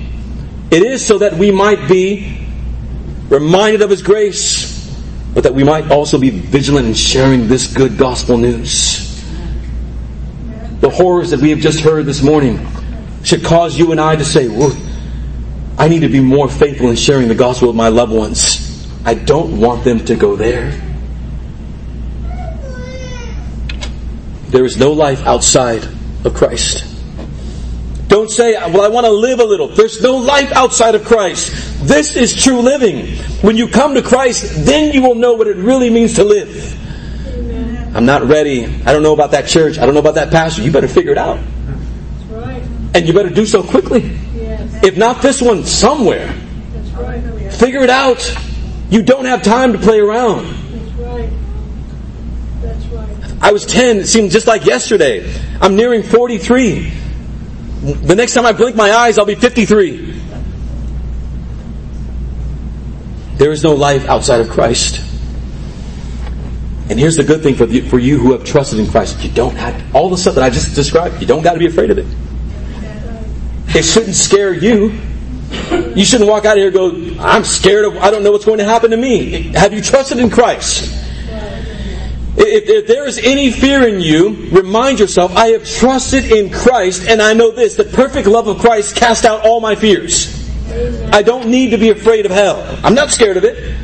It 0.71 0.83
is 0.83 1.05
so 1.05 1.19
that 1.19 1.33
we 1.33 1.51
might 1.51 1.87
be 1.87 2.47
reminded 3.29 3.81
of 3.81 3.89
His 3.89 4.01
grace, 4.01 4.68
but 5.33 5.43
that 5.43 5.53
we 5.53 5.63
might 5.63 5.91
also 5.91 6.17
be 6.17 6.29
vigilant 6.29 6.87
in 6.87 6.93
sharing 6.93 7.47
this 7.47 7.73
good 7.73 7.97
gospel 7.97 8.37
news. 8.37 9.05
The 10.81 10.89
horrors 10.89 11.29
that 11.31 11.39
we 11.39 11.49
have 11.51 11.59
just 11.59 11.81
heard 11.81 12.05
this 12.05 12.21
morning 12.21 12.65
should 13.23 13.43
cause 13.43 13.77
you 13.77 13.91
and 13.91 13.99
I 13.99 14.15
to 14.15 14.25
say, 14.25 14.49
I 15.77 15.87
need 15.87 15.99
to 15.99 16.09
be 16.09 16.19
more 16.19 16.49
faithful 16.49 16.89
in 16.89 16.95
sharing 16.95 17.27
the 17.27 17.35
gospel 17.35 17.67
with 17.67 17.77
my 17.77 17.89
loved 17.89 18.11
ones. 18.13 18.87
I 19.05 19.13
don't 19.13 19.59
want 19.59 19.83
them 19.83 20.03
to 20.05 20.15
go 20.15 20.35
there. 20.35 20.71
There 24.49 24.65
is 24.65 24.77
no 24.77 24.93
life 24.93 25.21
outside 25.27 25.87
of 26.25 26.33
Christ. 26.33 26.88
Don't 28.09 28.29
say, 28.29 28.53
well, 28.53 28.81
I 28.81 28.87
want 28.87 29.05
to 29.05 29.11
live 29.11 29.39
a 29.39 29.43
little. 29.43 29.67
There's 29.67 30.01
no 30.01 30.17
life 30.17 30.51
outside 30.51 30.95
of 30.95 31.05
Christ. 31.05 31.87
This 31.87 32.15
is 32.15 32.33
true 32.33 32.59
living. 32.59 33.05
When 33.41 33.55
you 33.55 33.67
come 33.67 33.93
to 33.93 34.01
Christ, 34.01 34.65
then 34.65 34.95
you 34.95 35.03
will 35.03 35.13
know 35.13 35.33
what 35.33 35.45
it 35.45 35.57
really 35.57 35.91
means 35.91 36.15
to 36.15 36.23
live. 36.23 36.75
Amen. 37.27 37.95
I'm 37.95 38.07
not 38.07 38.23
ready. 38.23 38.65
I 38.65 38.93
don't 38.93 39.03
know 39.03 39.13
about 39.13 39.29
that 39.31 39.47
church. 39.47 39.77
I 39.77 39.85
don't 39.85 39.93
know 39.93 39.99
about 39.99 40.15
that 40.15 40.31
pastor. 40.31 40.63
You 40.63 40.71
better 40.71 40.87
figure 40.87 41.11
it 41.11 41.19
out. 41.19 41.39
Right. 42.29 42.63
And 42.95 43.07
you 43.07 43.13
better 43.13 43.29
do 43.29 43.45
so 43.45 43.61
quickly. 43.61 44.01
Yes. 44.33 44.83
If 44.83 44.97
not 44.97 45.21
this 45.21 45.39
one, 45.39 45.63
somewhere. 45.63 46.35
Right. 46.95 47.53
Figure 47.53 47.83
it 47.83 47.91
out. 47.91 48.35
You 48.89 49.03
don't 49.03 49.25
have 49.25 49.43
time 49.43 49.73
to 49.73 49.77
play 49.77 49.99
around. 49.99 50.47
That's 50.47 50.93
right. 50.93 51.29
That's 52.61 52.85
right. 52.87 53.43
I 53.43 53.51
was 53.51 53.67
10, 53.67 53.97
it 53.97 54.07
seemed 54.07 54.31
just 54.31 54.47
like 54.47 54.65
yesterday. 54.65 55.31
I'm 55.61 55.75
nearing 55.75 56.01
43. 56.01 56.93
The 57.81 58.15
next 58.15 58.33
time 58.33 58.45
I 58.45 58.51
blink 58.51 58.75
my 58.75 58.91
eyes, 58.91 59.17
I'll 59.17 59.25
be 59.25 59.35
53. 59.35 60.21
There 63.35 63.51
is 63.51 63.63
no 63.63 63.73
life 63.73 64.05
outside 64.05 64.41
of 64.41 64.49
Christ. 64.49 64.99
And 66.89 66.99
here's 66.99 67.15
the 67.15 67.23
good 67.23 67.41
thing 67.41 67.55
for, 67.55 67.65
the, 67.65 67.81
for 67.81 67.99
you 67.99 68.17
who 68.17 68.33
have 68.33 68.43
trusted 68.43 68.79
in 68.79 68.87
Christ. 68.87 69.23
You 69.23 69.31
don't 69.31 69.55
have, 69.55 69.95
all 69.95 70.09
the 70.09 70.17
stuff 70.17 70.35
that 70.35 70.43
I 70.43 70.49
just 70.49 70.75
described, 70.75 71.21
you 71.21 71.27
don't 71.27 71.41
got 71.41 71.53
to 71.53 71.59
be 71.59 71.67
afraid 71.67 71.91
of 71.91 71.97
it. 71.97 72.07
It 73.75 73.83
shouldn't 73.83 74.15
scare 74.15 74.53
you. 74.53 74.99
You 75.95 76.03
shouldn't 76.03 76.29
walk 76.29 76.45
out 76.45 76.57
of 76.57 76.61
here 76.61 76.67
and 76.67 77.17
go, 77.17 77.23
I'm 77.23 77.45
scared 77.45 77.85
of, 77.85 77.97
I 77.97 78.11
don't 78.11 78.23
know 78.23 78.31
what's 78.31 78.45
going 78.45 78.57
to 78.57 78.65
happen 78.65 78.91
to 78.91 78.97
me. 78.97 79.53
Have 79.53 79.71
you 79.71 79.81
trusted 79.81 80.17
in 80.17 80.29
Christ? 80.29 81.08
If, 82.41 82.69
if, 82.69 82.87
there 82.87 83.05
is 83.05 83.17
any 83.17 83.51
fear 83.51 83.85
in 83.85 83.99
you, 83.99 84.49
remind 84.51 84.99
yourself, 84.99 85.35
I 85.35 85.47
have 85.47 85.65
trusted 85.67 86.31
in 86.31 86.49
Christ, 86.49 87.05
and 87.05 87.21
I 87.21 87.33
know 87.33 87.51
this, 87.51 87.75
the 87.75 87.83
perfect 87.83 88.27
love 88.27 88.47
of 88.47 88.59
Christ 88.59 88.95
cast 88.95 89.25
out 89.25 89.45
all 89.45 89.59
my 89.59 89.75
fears. 89.75 90.35
I 91.11 91.21
don't 91.21 91.49
need 91.49 91.71
to 91.71 91.77
be 91.77 91.89
afraid 91.89 92.25
of 92.25 92.31
hell. 92.31 92.79
I'm 92.83 92.93
not 92.93 93.11
scared 93.11 93.35
of 93.35 93.43
it. 93.43 93.75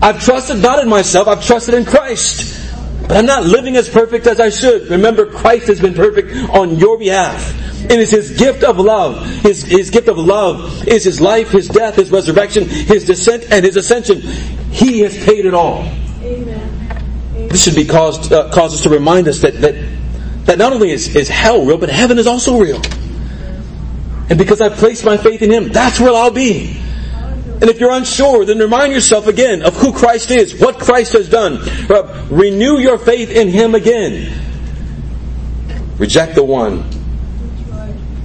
I've 0.00 0.22
trusted 0.22 0.58
not 0.58 0.78
in 0.78 0.88
myself, 0.88 1.26
I've 1.26 1.44
trusted 1.44 1.74
in 1.74 1.84
Christ. 1.84 2.60
But 3.08 3.16
I'm 3.16 3.26
not 3.26 3.42
living 3.42 3.76
as 3.76 3.88
perfect 3.88 4.28
as 4.28 4.38
I 4.38 4.50
should. 4.50 4.88
Remember, 4.88 5.26
Christ 5.26 5.66
has 5.66 5.80
been 5.80 5.94
perfect 5.94 6.32
on 6.50 6.76
your 6.76 6.96
behalf. 6.96 7.60
It 7.90 7.98
is 7.98 8.10
His 8.10 8.38
gift 8.38 8.62
of 8.62 8.78
love. 8.78 9.26
His, 9.40 9.62
His 9.62 9.90
gift 9.90 10.06
of 10.06 10.16
love 10.16 10.86
is 10.86 11.02
His 11.04 11.20
life, 11.20 11.50
His 11.50 11.68
death, 11.68 11.96
His 11.96 12.12
resurrection, 12.12 12.68
His 12.68 13.04
descent, 13.04 13.50
and 13.50 13.64
His 13.64 13.76
ascension. 13.76 14.20
He 14.70 15.00
has 15.00 15.16
paid 15.24 15.44
it 15.44 15.54
all. 15.54 15.82
Amen. 16.22 16.53
This 17.54 17.62
should 17.62 17.76
be 17.76 17.84
caused 17.84 18.32
uh, 18.32 18.50
cause 18.50 18.74
us 18.74 18.80
to 18.80 18.88
remind 18.88 19.28
us 19.28 19.42
that, 19.42 19.54
that 19.60 19.76
that 20.46 20.58
not 20.58 20.72
only 20.72 20.90
is, 20.90 21.14
is 21.14 21.28
hell 21.28 21.64
real, 21.64 21.78
but 21.78 21.88
heaven 21.88 22.18
is 22.18 22.26
also 22.26 22.58
real. 22.58 22.82
And 24.28 24.36
because 24.36 24.60
I've 24.60 24.72
placed 24.72 25.04
my 25.04 25.16
faith 25.16 25.40
in 25.40 25.52
Him, 25.52 25.68
that's 25.68 26.00
where 26.00 26.12
I'll 26.12 26.32
be. 26.32 26.76
And 26.80 27.62
if 27.70 27.78
you're 27.78 27.92
unsure, 27.92 28.44
then 28.44 28.58
remind 28.58 28.92
yourself 28.92 29.28
again 29.28 29.62
of 29.62 29.76
who 29.76 29.92
Christ 29.92 30.32
is, 30.32 30.60
what 30.60 30.80
Christ 30.80 31.12
has 31.12 31.28
done. 31.28 31.58
Uh, 31.88 32.26
renew 32.28 32.78
your 32.78 32.98
faith 32.98 33.30
in 33.30 33.46
Him 33.46 33.76
again. 33.76 34.36
Reject 35.98 36.34
the 36.34 36.42
one 36.42 36.78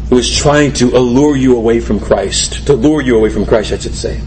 who 0.10 0.18
is 0.18 0.36
trying 0.36 0.74
to 0.74 0.98
allure 0.98 1.36
you 1.36 1.56
away 1.56 1.82
from 1.82 2.00
Christ, 2.00 2.66
to 2.66 2.74
lure 2.74 3.04
you 3.04 3.16
away 3.16 3.30
from 3.30 3.46
Christ, 3.46 3.74
I 3.74 3.78
should 3.78 3.94
say. 3.94 4.20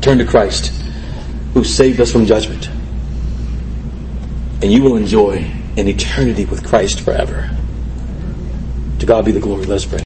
Turn 0.00 0.18
to 0.18 0.24
Christ, 0.24 0.68
who 1.54 1.64
saved 1.64 2.00
us 2.00 2.12
from 2.12 2.24
judgment 2.24 2.70
and 4.62 4.72
you 4.72 4.82
will 4.82 4.96
enjoy 4.96 5.38
an 5.76 5.88
eternity 5.88 6.44
with 6.44 6.66
Christ 6.66 7.00
forever. 7.00 7.50
To 8.98 9.06
God 9.06 9.24
be 9.24 9.32
the 9.32 9.40
glory. 9.40 9.64
Let 9.64 9.76
us 9.76 9.86
pray. 9.86 9.98